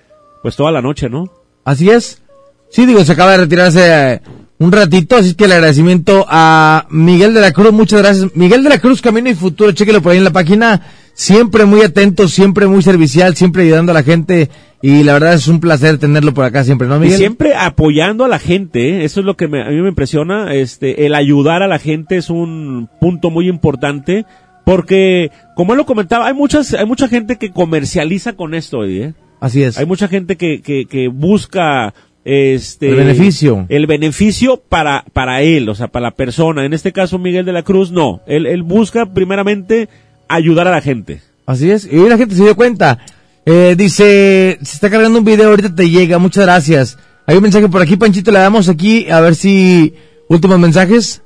[0.43, 1.31] pues toda la noche, ¿no?
[1.65, 2.23] Así es.
[2.71, 4.21] Sí, digo, se acaba de retirarse eh,
[4.59, 8.35] un ratito, así que el agradecimiento a Miguel de la Cruz, muchas gracias.
[8.35, 10.81] Miguel de la Cruz, Camino y Futuro, chéquelo por ahí en la página,
[11.13, 14.49] siempre muy atento, siempre muy servicial, siempre ayudando a la gente,
[14.83, 17.19] y la verdad es un placer tenerlo por acá siempre, ¿no, Y Miguel?
[17.19, 19.05] siempre apoyando a la gente, ¿eh?
[19.05, 22.17] eso es lo que me- a mí me impresiona, este, el ayudar a la gente
[22.17, 24.25] es un punto muy importante,
[24.65, 29.05] porque, como él lo comentaba, hay muchas, hay mucha gente que comercializa con esto, Eddie,
[29.05, 29.15] ¿eh?
[29.39, 29.77] Así es.
[29.79, 31.93] Hay mucha gente que, que, que busca
[32.27, 33.67] este El beneficio.
[33.69, 36.65] el beneficio para para él, o sea, para la persona.
[36.65, 39.89] En este caso Miguel de la Cruz no, él él busca primeramente
[40.29, 41.21] ayudar a la gente.
[41.47, 42.99] Así es, y hoy la gente se dio cuenta.
[43.47, 46.99] Eh, dice, se está cargando un video, ahorita te llega, muchas gracias.
[47.27, 49.95] Hay un mensaje por aquí, Panchito, le damos aquí, a ver si...
[50.29, 51.23] Últimos mensajes.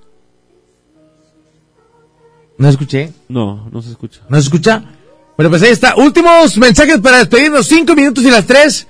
[2.58, 3.12] No escuché.
[3.28, 4.20] No, no se escucha.
[4.28, 4.84] ¿No se escucha?
[5.36, 5.96] Bueno, pues ahí está.
[5.96, 7.66] Últimos mensajes para despedirnos.
[7.66, 8.86] Cinco minutos y las tres.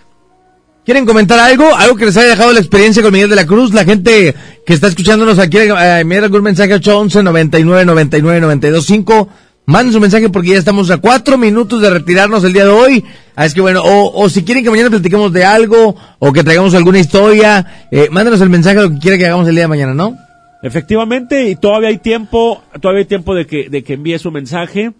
[0.90, 1.72] ¿Quieren comentar algo?
[1.76, 3.72] ¿Algo que les haya dejado la experiencia con Miguel de la Cruz?
[3.72, 4.34] La gente
[4.66, 9.28] que está escuchándonos aquí, eh, algún mensaje 811 99 99 92 5.
[9.66, 13.04] Manden su mensaje porque ya estamos a cuatro minutos de retirarnos el día de hoy.
[13.36, 16.42] Ah, es que bueno, o, o si quieren que mañana platiquemos de algo, o que
[16.42, 19.68] traigamos alguna historia, eh, mándenos el mensaje lo que quiera que hagamos el día de
[19.68, 20.16] mañana, ¿no?
[20.60, 24.90] Efectivamente, y todavía hay tiempo, todavía hay tiempo de que, de que envíe su mensaje.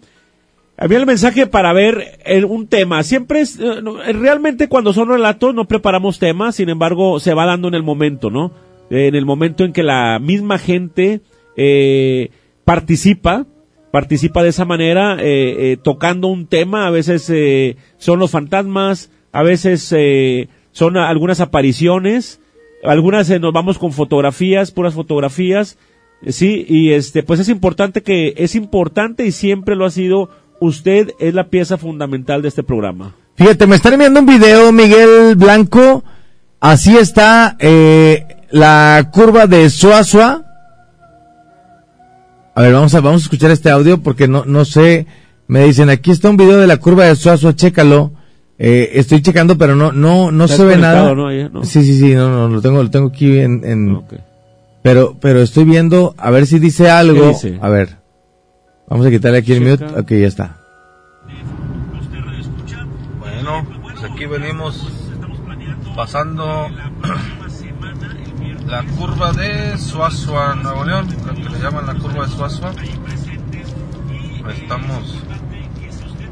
[0.81, 3.03] Envíe el mensaje para ver el- un tema.
[3.03, 3.65] Siempre es, eh,
[4.07, 7.83] eh, realmente cuando son relatos no preparamos temas, sin embargo se va dando en el
[7.83, 8.51] momento, ¿no?
[8.89, 11.21] Eh, en el momento en que la misma gente
[11.55, 12.31] eh,
[12.65, 13.45] participa,
[13.91, 19.11] participa de esa manera, eh, eh, tocando un tema, a veces eh, son los fantasmas,
[19.33, 22.41] a veces eh, son algunas apariciones,
[22.83, 25.77] algunas eh, nos vamos con fotografías, puras fotografías,
[26.23, 30.29] eh, sí, y este, pues es importante que, es importante y siempre lo ha sido,
[30.61, 33.13] usted es la pieza fundamental de este programa.
[33.35, 36.03] Fíjate, me están enviando un video, Miguel Blanco.
[36.61, 40.45] Así está eh, la curva de Suazua.
[42.53, 45.07] A ver, vamos a, vamos a escuchar este audio porque no, no sé.
[45.47, 48.11] Me dicen, aquí está un video de la curva de Suazua, chécalo.
[48.59, 51.15] Eh, estoy checando, pero no, no, no se ve nada.
[51.15, 51.27] ¿no?
[51.27, 51.63] Ahí, ¿no?
[51.63, 54.01] Sí, sí, sí, no, no, lo tengo, lo tengo aquí en, en-
[54.83, 57.33] pero, pero estoy viendo, a ver si dice algo.
[57.61, 58.00] A ver.
[58.91, 59.85] Vamos a quitarle aquí el Checa.
[59.87, 59.99] mute.
[60.01, 60.57] Ok, ya está.
[63.19, 64.85] Bueno, pues aquí venimos
[65.95, 66.67] pasando
[68.67, 72.73] la curva de Suazua, Nuevo León, lo que le llaman la curva de Suazua.
[74.53, 75.23] Estamos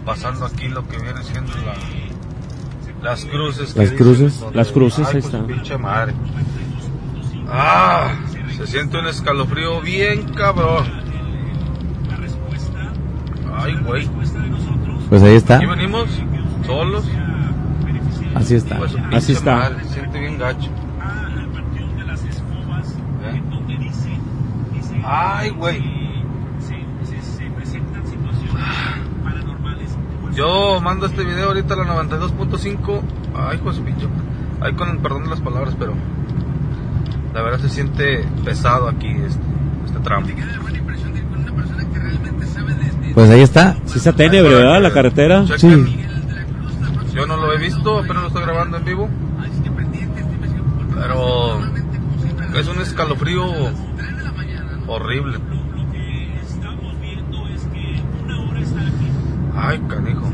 [0.05, 3.73] pasando aquí lo que viene siendo la- las cruces.
[3.77, 4.43] Las cruces.
[4.53, 5.47] Las cruces, Ay, ahí pues, está.
[5.47, 6.13] pinche madre.
[7.47, 8.15] Ah,
[8.57, 11.07] se siente un escalofrío bien cabrón.
[13.55, 14.07] Ay, güey.
[15.09, 15.57] Pues ahí está.
[15.57, 16.09] Aquí venimos
[16.65, 17.05] solos.
[18.35, 18.77] Así está.
[18.77, 19.55] Pues, Así está.
[19.55, 20.69] madre, se siente bien gacho.
[23.23, 23.41] ¿Eh?
[25.03, 25.99] Ay, güey.
[30.33, 33.01] Yo mando este video ahorita a la 92.5.
[33.35, 34.23] Ay, pinche madre.
[34.61, 35.93] Ay, con el perdón de las palabras, pero
[37.33, 39.41] la verdad se siente pesado aquí este,
[39.85, 40.27] este tramo.
[43.13, 43.75] Pues ahí está.
[43.85, 44.81] Sí está tenebre, ¿verdad?
[44.81, 45.45] La carretera.
[45.45, 46.07] Chequen.
[47.13, 49.09] Yo no lo he visto, apenas lo estoy grabando en vivo.
[50.95, 51.59] Pero
[52.57, 53.45] es un escalofrío
[54.87, 55.37] horrible.
[59.55, 60.31] Ay, canijo.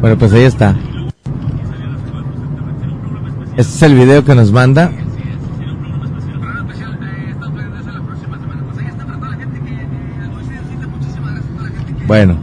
[0.00, 0.74] Bueno, pues ahí está.
[3.56, 4.92] Este es el video que nos manda.
[12.06, 12.38] Bueno.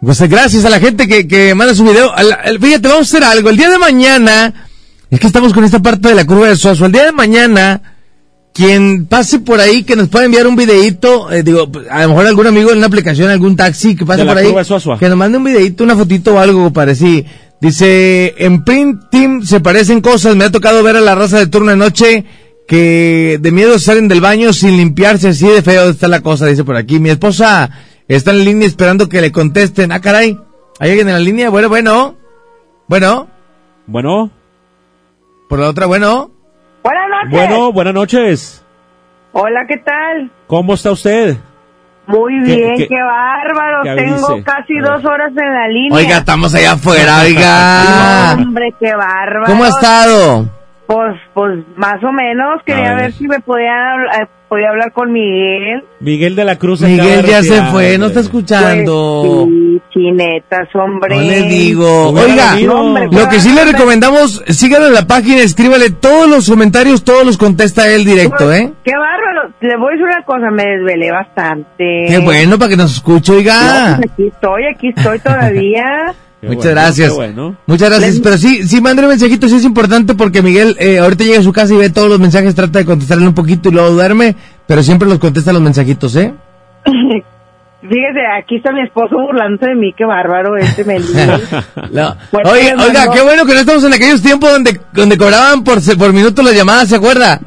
[0.00, 2.10] Pues gracias a la gente que, que manda su video.
[2.14, 3.50] Al- al- fíjate, vamos a hacer algo.
[3.50, 4.66] El día de mañana,
[5.10, 6.86] es que estamos con esta parte de la curva de Suazo.
[6.86, 7.82] El día de mañana,
[8.54, 12.26] quien pase por ahí, que nos pueda enviar un videito, eh, digo, a lo mejor
[12.26, 14.46] algún amigo en una aplicación, algún taxi que pase por ahí,
[14.98, 17.24] que nos mande un videito, una fotito o algo parecido.
[17.60, 21.46] Dice, en Print Team se parecen cosas, me ha tocado ver a la raza de
[21.46, 22.24] turno de noche
[22.70, 26.62] que de miedo salen del baño sin limpiarse, así de feo está la cosa, dice
[26.62, 27.00] por aquí.
[27.00, 27.68] Mi esposa
[28.06, 29.90] está en la línea esperando que le contesten.
[29.90, 30.38] Ah, caray,
[30.78, 31.50] ¿hay alguien en la línea?
[31.50, 32.14] Bueno, bueno,
[32.86, 33.26] bueno.
[33.88, 34.30] Bueno.
[35.48, 36.30] Por la otra, bueno.
[36.84, 37.30] Buenas noches.
[37.32, 38.64] Bueno, buenas noches.
[39.32, 40.30] Hola, ¿qué tal?
[40.46, 41.38] ¿Cómo está usted?
[42.06, 43.82] Muy ¿Qué- bien, qué- qué, bárbaro.
[43.82, 45.98] qué Tengo casi dos horas en la línea.
[45.98, 48.34] Oiga, estamos allá afuera, oiga.
[48.38, 49.46] Hombre, qué bárbaro.
[49.46, 50.59] ¿Cómo ha estado?
[50.90, 52.64] Pues, pues, más o menos.
[52.64, 53.02] Quería ver.
[53.02, 55.84] ver si me podían hablar, podía hablar con Miguel.
[56.00, 56.82] Miguel de la Cruz.
[56.82, 59.22] Miguel ya se fue, no está escuchando.
[59.46, 61.14] Pues, sí, chinetas, hombre.
[61.16, 62.10] No le digo.
[62.10, 67.02] Oiga, hombre, lo que sí le recomendamos, síganlo en la página, escríbale todos los comentarios,
[67.04, 68.72] todos los contesta él directo, ¿eh?
[68.84, 69.54] Qué bárbaro.
[69.60, 72.04] Le voy a decir una cosa, me desvelé bastante.
[72.08, 73.94] Qué bueno para que nos escuche, No, oiga.
[73.98, 76.14] pues aquí estoy, aquí estoy todavía.
[76.40, 77.14] Qué Muchas bueno, gracias.
[77.14, 77.56] bueno.
[77.66, 78.12] Muchas gracias.
[78.14, 81.40] Les- Pero sí, sí, mande un mensajito, sí es importante porque Miguel eh, ahorita llega
[81.40, 83.90] a su casa y ve todos los mensajes, trata de contestarle un poquito y luego
[83.90, 84.36] duerme,
[84.70, 86.32] pero siempre los contesta los mensajitos, ¿eh?
[87.80, 90.84] Fíjese, aquí está mi esposo burlándose de mí, qué bárbaro este
[91.90, 92.16] No.
[92.44, 96.12] Oye, oiga, qué bueno que no estamos en aquellos tiempos donde, donde cobraban por, por
[96.12, 97.40] minuto las llamadas, ¿se acuerda?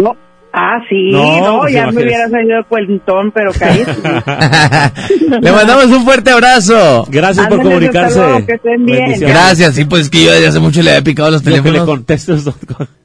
[0.56, 3.92] Ah, sí, No, no, pues ya me hubiera salido el cuentón, pero cállate.
[5.42, 7.08] Le mandamos un fuerte abrazo.
[7.10, 8.22] Gracias por comunicarse.
[8.46, 9.20] que estén bien.
[9.20, 11.60] Gracias, sí, pues es que yo desde hace mucho le había picado los Lo que
[11.62, 11.88] teléfonos.
[11.88, 12.44] le contestes.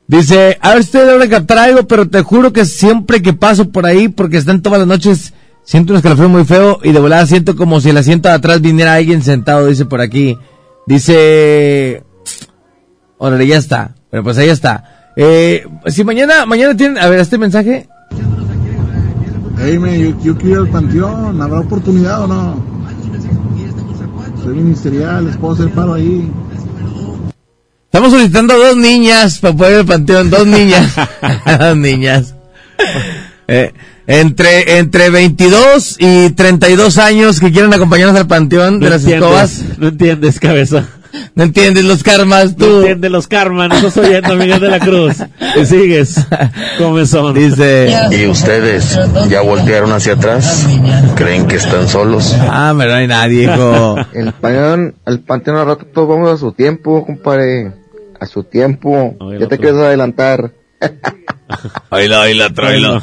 [0.07, 3.87] Dice, a ver si logra captar algo, pero te juro que siempre que paso por
[3.87, 7.57] ahí, porque están todas las noches, siento un escalofrío muy feo y de volada siento
[7.57, 10.37] como si el asiento de atrás viniera alguien sentado, dice por aquí.
[10.87, 12.03] Dice,
[13.17, 13.95] órale, ya está.
[14.11, 14.98] Pero pues ahí está.
[15.21, 17.89] Eh, si mañana, mañana tienen, a ver, este mensaje.
[19.61, 22.65] Hey, me, yo, yo quiero ir al panteón, ¿habrá oportunidad o no?
[24.45, 26.31] Soy ministerial, les puedo hacer paro ahí.
[27.87, 30.95] Estamos solicitando dos niñas para poder ir al panteón, dos niñas.
[31.59, 32.37] dos niñas.
[33.49, 33.73] Eh,
[34.07, 39.29] entre, entre 22 y 32 años que quieren acompañarnos al panteón de No las entiendes,
[39.29, 39.79] escobas.
[39.79, 40.87] No entiendes, cabeza.
[41.35, 42.67] No entiendes los karmas, tú.
[42.67, 45.17] No entiendes los karmas, no estás oyendo, Miguel de la Cruz.
[45.55, 46.27] Te sigues.
[46.79, 47.35] Comezón.
[47.35, 47.93] Dice.
[48.11, 48.99] ¿Y ustedes
[49.29, 50.67] ya voltearon hacia atrás?
[51.15, 52.35] ¿Creen que están solos?
[52.41, 53.97] Ah, pero no hay nadie, hijo.
[54.15, 57.73] El panteón, el panteón al rato todos vamos a su tiempo, compadre.
[58.21, 59.17] A su tiempo.
[59.39, 60.53] ya te quieres adelantar.
[61.91, 63.01] Oílo, oílo, troilo.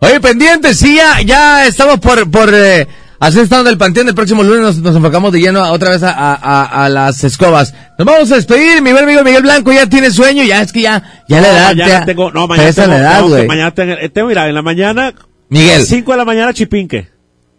[0.00, 2.86] Oye, pendiente, sí, ya, ya estamos por, por eh,
[3.20, 4.08] hacer estado del panteón.
[4.08, 7.24] El próximo lunes nos, nos enfocamos de lleno a- otra vez a, a- a- las
[7.24, 7.74] escobas.
[7.98, 8.80] Nos vamos a despedir.
[8.82, 10.44] Mi buen amigo Miguel Blanco ya tiene sueño.
[10.44, 11.66] Ya es que ya, ya la No, edad.
[11.68, 13.46] mañana ya- tengo, no, mañana tengo, la edad, güey.
[13.46, 15.14] mañana tengo, eh, tengo, mira, en la mañana.
[15.48, 15.82] Miguel.
[15.84, 17.08] 5 de la mañana, chipinque.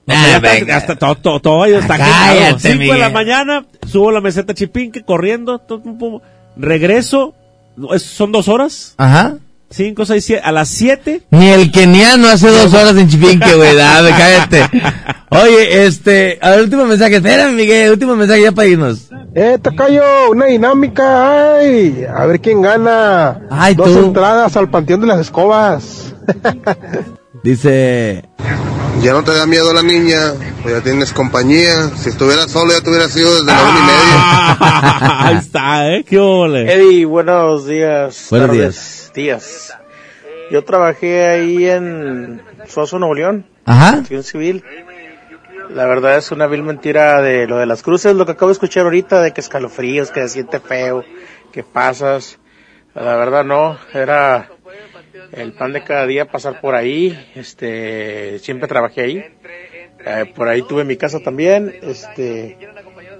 [0.07, 0.77] O sea, Ah, está- venga.
[0.77, 3.13] hasta todo, todo, todo está cállate, 5 de la Miguel.
[3.13, 6.21] mañana, subo la meseta chipinque, corriendo, tu, tu, tu,
[6.57, 7.35] regreso,
[7.93, 9.35] es- son dos horas, Ajá.
[9.71, 11.21] 5, 6, 7, a las 7.
[11.31, 13.75] Ni el keniano hace dos horas en Chipinque, güey.
[13.75, 14.65] Dame, cállate.
[15.29, 17.17] Oye, este, a ver, último mensaje.
[17.17, 19.09] Espérame, Miguel, último mensaje ya para irnos.
[19.35, 23.41] Eh, Tocayo, una dinámica, ay, a ver quién gana.
[23.51, 23.99] Ay, Dos tú.
[24.05, 26.15] entradas al Panteón de las Escobas.
[27.43, 28.23] Dice.
[29.03, 31.89] Ya no te da miedo la niña, pues ya tienes compañía.
[31.95, 34.57] Si estuvieras solo ya te hubieras ido desde la una y media.
[35.27, 36.03] Ahí está, ¿eh?
[36.03, 36.73] ¿Qué ole?
[36.73, 38.27] Eddie, buenos días.
[38.29, 39.08] Buenos tardes, días.
[40.51, 43.45] Yo trabajé ahí en Suazo, Nuevo León.
[43.65, 44.03] Ajá.
[44.23, 44.63] Civil.
[45.69, 48.53] La verdad es una vil mentira de lo de las cruces, lo que acabo de
[48.53, 51.03] escuchar ahorita, de que escalofríos, que se siente feo,
[51.51, 52.39] que pasas.
[52.95, 54.49] La verdad no, era
[55.31, 57.17] el pan de cada día pasar por ahí.
[57.35, 59.25] Este, siempre trabajé ahí.
[60.05, 61.75] Eh, por ahí tuve mi casa también.
[61.83, 62.57] Este,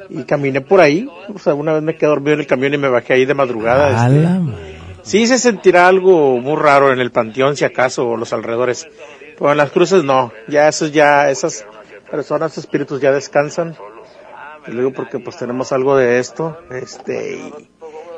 [0.09, 1.07] y caminé por ahí.
[1.33, 3.35] O sea, una vez me quedé dormido en el camión y me bajé ahí de
[3.35, 4.07] madrugada.
[4.07, 4.78] Este.
[5.03, 8.87] Sí se sentirá algo muy raro en el panteón, si acaso, o los alrededores.
[9.37, 10.31] Pero en las cruces no.
[10.47, 11.65] Ya esos ya, esas
[12.11, 13.75] personas, espíritus ya descansan.
[14.67, 16.57] Y luego porque pues tenemos algo de esto.
[16.71, 17.53] Este, y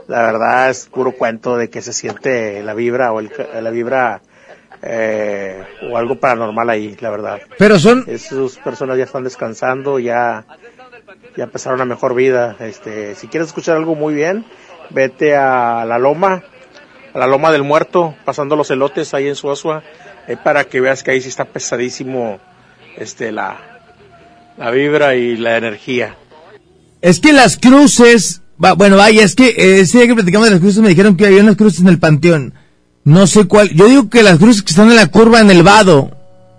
[0.08, 4.22] la verdad es puro cuento de que se siente la vibra o el, la vibra,
[4.82, 7.40] eh, o algo paranormal ahí, la verdad.
[7.58, 10.46] Pero son- Esas personas ya están descansando, ya,
[11.38, 12.56] ya empezaron una mejor vida.
[12.60, 14.46] Este, si quieres escuchar algo muy bien,
[14.90, 16.44] vete a la loma,
[17.14, 19.84] la loma del muerto, pasando los elotes ahí en Suazua,
[20.28, 22.40] eh, para que veas que ahí sí está pesadísimo,
[22.98, 23.58] este, la,
[24.58, 26.16] la vibra y la energía.
[27.02, 30.60] Es que las cruces, bueno, vaya, es que eh, ese día que platicamos de las
[30.60, 32.54] cruces me dijeron que había unas cruces en el panteón.
[33.04, 33.70] No sé cuál.
[33.70, 36.12] Yo digo que las cruces que están en la curva en el vado.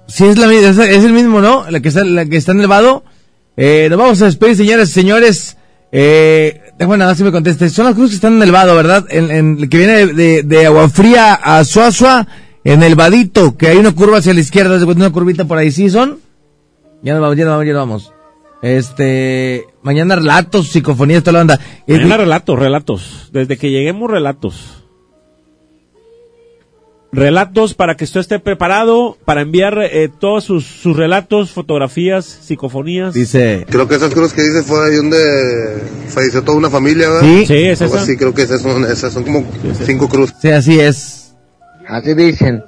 [0.08, 1.70] Si es la es, el mismo, ¿no?
[1.70, 3.05] La que está, la que está en el vado.
[3.56, 5.56] Eh, nos vamos a despedir, señores, señores.
[5.94, 7.68] Eh, bueno, nada, si me conteste.
[7.68, 9.04] Son las cruces que están en el vado, ¿verdad?
[9.10, 12.26] En, en- que viene de, de, de Agua Fría a Suazua,
[12.64, 15.70] en el vadito, que hay una curva hacia la izquierda, después una curvita por ahí,
[15.70, 16.18] ¿sí son?
[17.02, 18.12] Ya nos vamos, ya nos vamos, ya nos vamos.
[18.62, 21.60] Este, mañana relatos, psicofonías, toda la onda.
[21.86, 23.28] Eh, Mañana relatos, relatos.
[23.32, 24.82] Desde que lleguemos, relatos.
[27.15, 33.12] Relatos para que usted esté preparado para enviar eh, todos sus, sus relatos, fotografías, psicofonías.
[33.12, 33.66] Dice.
[33.68, 37.28] Creo que esas cruces que dice fue ahí donde falleció toda una familia, ¿verdad?
[37.28, 37.44] Sí.
[37.44, 38.05] Sí, es Algo esa.
[38.05, 39.44] así, creo que esas son, esas son como
[39.84, 40.34] cinco cruces.
[40.41, 41.34] Sí, así es.
[41.86, 42.65] Así dicen.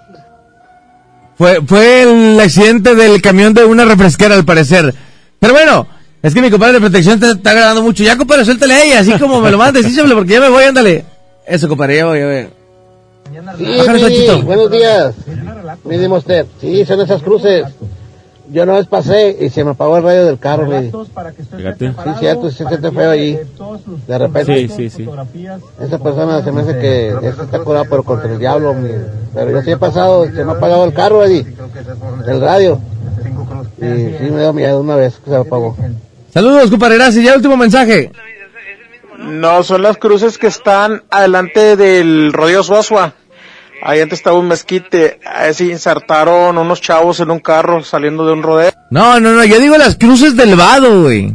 [1.38, 4.94] Fue, fue el accidente del camión de una refresquera, al parecer.
[5.40, 5.88] Pero bueno,
[6.22, 8.02] es que mi compadre de protección te está agradando mucho.
[8.02, 10.64] Ya, compadre, suéltale a ella, así como me lo mandes, sí, porque ya me voy,
[10.64, 11.02] ándale.
[11.46, 12.63] Eso, compadre, ya voy, ya voy.
[13.58, 14.42] Sí, Bájale, sí, Panchito.
[14.42, 15.14] buenos días.
[15.84, 16.46] Mínimo usted.
[16.60, 17.66] Sí, son esas cruces.
[18.50, 20.92] Yo una vez pasé y se me apagó el radio del carro, le di.
[21.56, 21.88] Fíjate.
[21.92, 23.38] Sí, cierto, se siente feo ahí.
[24.06, 24.68] De repente.
[24.68, 25.08] Sí, sí, sí.
[25.80, 28.74] Esa persona se me hace que ese está curado pero contra el diablo.
[28.74, 28.90] mi-
[29.34, 31.46] Pero yo sí he pasado, se me ha apagado el carro, Eddie.
[32.26, 32.78] El radio.
[33.80, 35.76] Sí, sí me dio miedo una vez que se apagó.
[36.32, 37.24] Saludos, compadre, gracias.
[37.24, 38.12] Ya último mensaje.
[39.18, 43.14] No, son las cruces que están adelante del rodeo Suazua.
[43.84, 45.20] Ahí antes estaba un mezquite.
[45.26, 48.72] Ahí se insertaron unos chavos en un carro saliendo de un rodeo.
[48.90, 51.34] No, no, no, yo digo las cruces del vado, güey.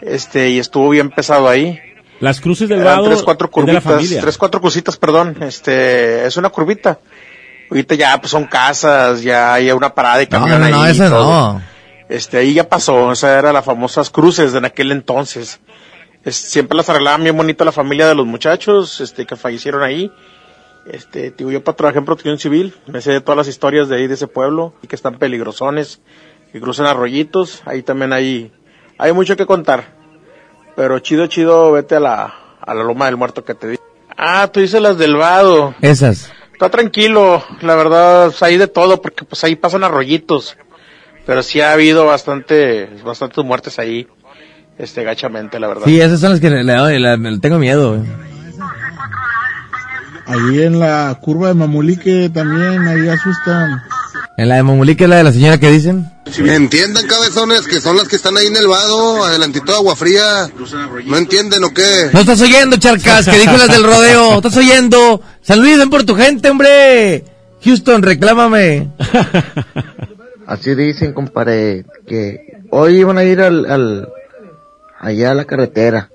[0.00, 1.78] Este, y estuvo bien pesado ahí.
[2.20, 4.20] Las cruces del Eran vado tres, cuatro es de la curvitas, familia.
[4.20, 5.36] tres, cuatro crucitas, perdón.
[5.42, 6.98] Este, es una curvita.
[7.70, 10.90] Ahorita ya pues son casas, ya hay una parada de No, camión no, no, ahí
[10.92, 11.24] esa todo.
[11.54, 11.62] no.
[12.08, 15.60] Este, ahí ya pasó, o sea, eran las famosas cruces de en aquel entonces.
[16.24, 20.10] Es- siempre las arreglaban bien bonito la familia de los muchachos, este, que fallecieron ahí.
[20.86, 24.06] Este, digo, yo trabajé en protección civil, me sé de todas las historias de ahí
[24.06, 26.00] de ese pueblo, y que están peligrosones,
[26.52, 28.50] que cruzan arroyitos, ahí también hay,
[28.98, 29.94] hay mucho que contar.
[30.76, 33.76] Pero chido, chido, vete a la, a la loma del muerto que te di.
[34.16, 35.74] Ah, tú dices las del vado.
[35.80, 36.32] Esas.
[36.52, 40.56] Está tranquilo, la verdad, hay de todo, porque pues ahí pasan arroyitos.
[41.26, 44.08] Pero sí ha habido bastante, bastantes muertes ahí,
[44.78, 45.84] este, gachamente, la verdad.
[45.84, 48.29] Sí, esas son las que le, le- le- le tengo miedo, güey.
[50.30, 53.82] Ahí en la curva de Mamulique también, ahí asustan.
[54.36, 56.08] En la de Momulí, que es la de la señora que dicen.
[56.24, 60.48] Entiendan, cabezones, que son las que están ahí en el vado, adelantito de agua fría.
[61.04, 62.10] ¿No entienden o qué?
[62.12, 64.36] No estás oyendo, Charcas, que dijo las del rodeo.
[64.36, 65.20] Estás oyendo.
[65.42, 67.24] San Luis, ven por tu gente, hombre.
[67.64, 68.88] Houston, reclámame.
[70.46, 74.08] Así dicen, compadre, que hoy iban a ir al, al
[75.00, 76.08] allá a la carretera.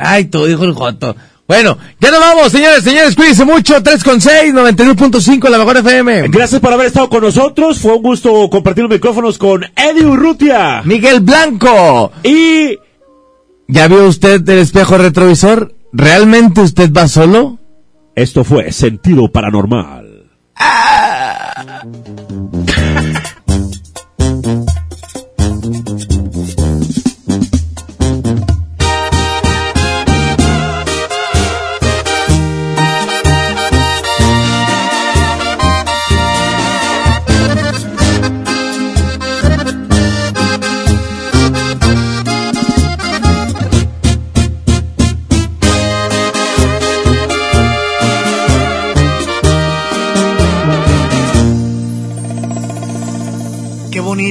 [0.00, 1.14] Ay, tú, dijo el Joto.
[1.48, 3.80] Bueno, ya nos vamos, señores, señores, cuídense mucho.
[3.80, 6.28] 3 con 6, 91.5, la mejor FM.
[6.28, 7.78] Gracias por haber estado con nosotros.
[7.78, 10.82] Fue un gusto compartir los micrófonos con Eddie Urrutia.
[10.84, 12.10] Miguel Blanco.
[12.24, 12.76] Y...
[13.68, 15.74] ¿Ya vio usted el espejo retrovisor?
[15.92, 17.58] ¿Realmente usted va solo?
[18.16, 20.06] Esto fue Sentido Paranormal.
[22.45, 22.45] Qué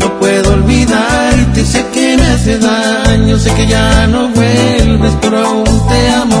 [0.00, 5.88] No puedo olvidarte, sé que me hace daño, sé que ya no vuelves, pero aún
[5.88, 6.40] te amo.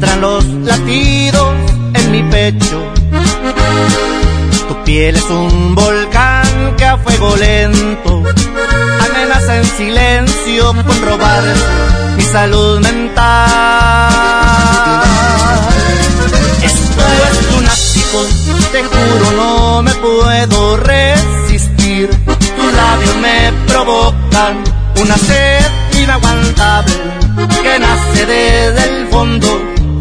[0.00, 1.54] se encuentran los latidos
[1.94, 2.82] en mi pecho.
[4.68, 8.22] Tu piel es un volcán que a fuego lento
[9.10, 11.42] amenaza en silencio con robar
[12.16, 14.10] mi salud mental.
[16.62, 18.26] Esto es lunático,
[18.72, 22.10] te juro no me puedo resistir.
[22.26, 24.64] Tus labios me provocan
[25.00, 25.64] una sed
[26.02, 26.94] inaguantable
[27.62, 29.79] que nace desde el fondo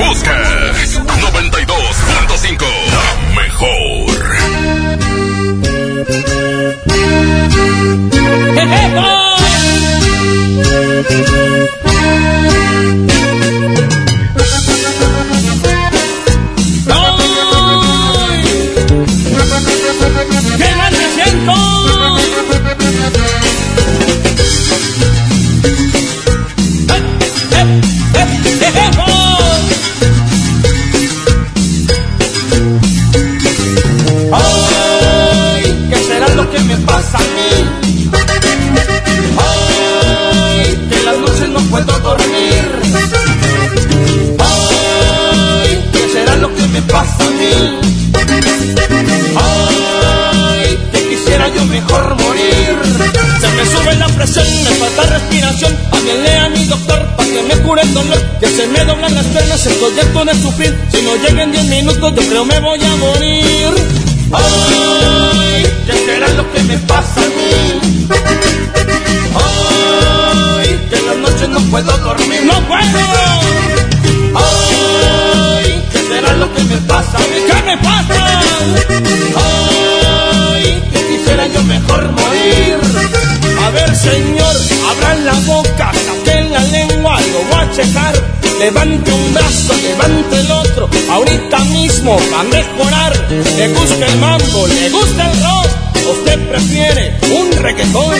[0.00, 3.06] Busques 92.5 La
[3.42, 4.20] mejor.
[11.06, 11.49] ¡Qué
[49.36, 52.76] Ay, que quisiera yo mejor morir.
[53.40, 55.76] Se me sube la presión, me falta respiración.
[55.92, 58.20] Háblenle a mi doctor para que me cure el dolor.
[58.40, 60.78] Que se me doblan las piernas, estoy harto de sufrir.
[60.92, 63.68] Si no llegan 10 minutos, yo creo me voy a morir.
[64.32, 68.08] Ay, ¿qué será lo que me pasa a mí?
[69.42, 72.42] Ay, que en las noches no puedo dormir.
[72.44, 73.59] ¡No puedo!
[76.10, 77.18] Ay, ¿qué será lo que me pasa?
[77.18, 78.40] ¿Qué me pasa?
[79.36, 82.78] Ay, que quisiera yo mejor morir.
[83.64, 84.56] A ver, señor,
[84.90, 88.14] abran la boca, saquen la lengua, lo voy a checar.
[88.58, 93.30] Levante un brazo, levante el otro, ahorita mismo va a mejorar.
[93.30, 95.68] Le gusta el mambo, le gusta el rock,
[96.12, 98.16] usted prefiere un reggaetón.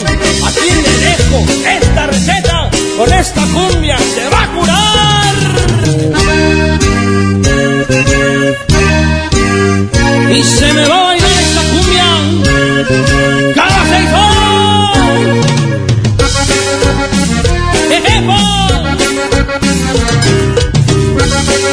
[0.47, 6.19] Aquí le dejo esta receta, con esta cumbia se va a curar.
[10.33, 12.05] Y se me va a bailar esta cumbia
[13.55, 14.99] cada seis horas.
[17.91, 18.39] ¡Ejepo!
[21.12, 21.70] ¡Puro saborcito!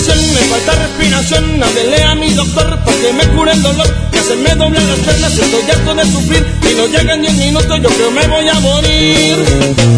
[0.00, 1.62] Presión, me falta respiración.
[1.62, 3.94] Háblele a mi doctor para que me cure el dolor.
[4.10, 6.46] Que se me doblan las piernas, estoy harto de sufrir.
[6.70, 9.36] Y no llegan 10 minutos, yo creo me voy a morir.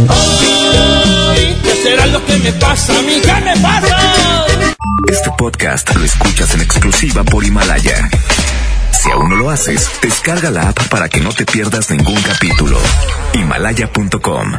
[0.09, 2.99] Ay, ¿qué será lo que me pasa?
[2.99, 4.47] A mí, ¿qué me pasa?
[5.11, 8.09] Este podcast lo escuchas en exclusiva por Himalaya.
[9.03, 12.79] Si aún no lo haces, descarga la app para que no te pierdas ningún capítulo.
[13.35, 14.53] Himalaya.com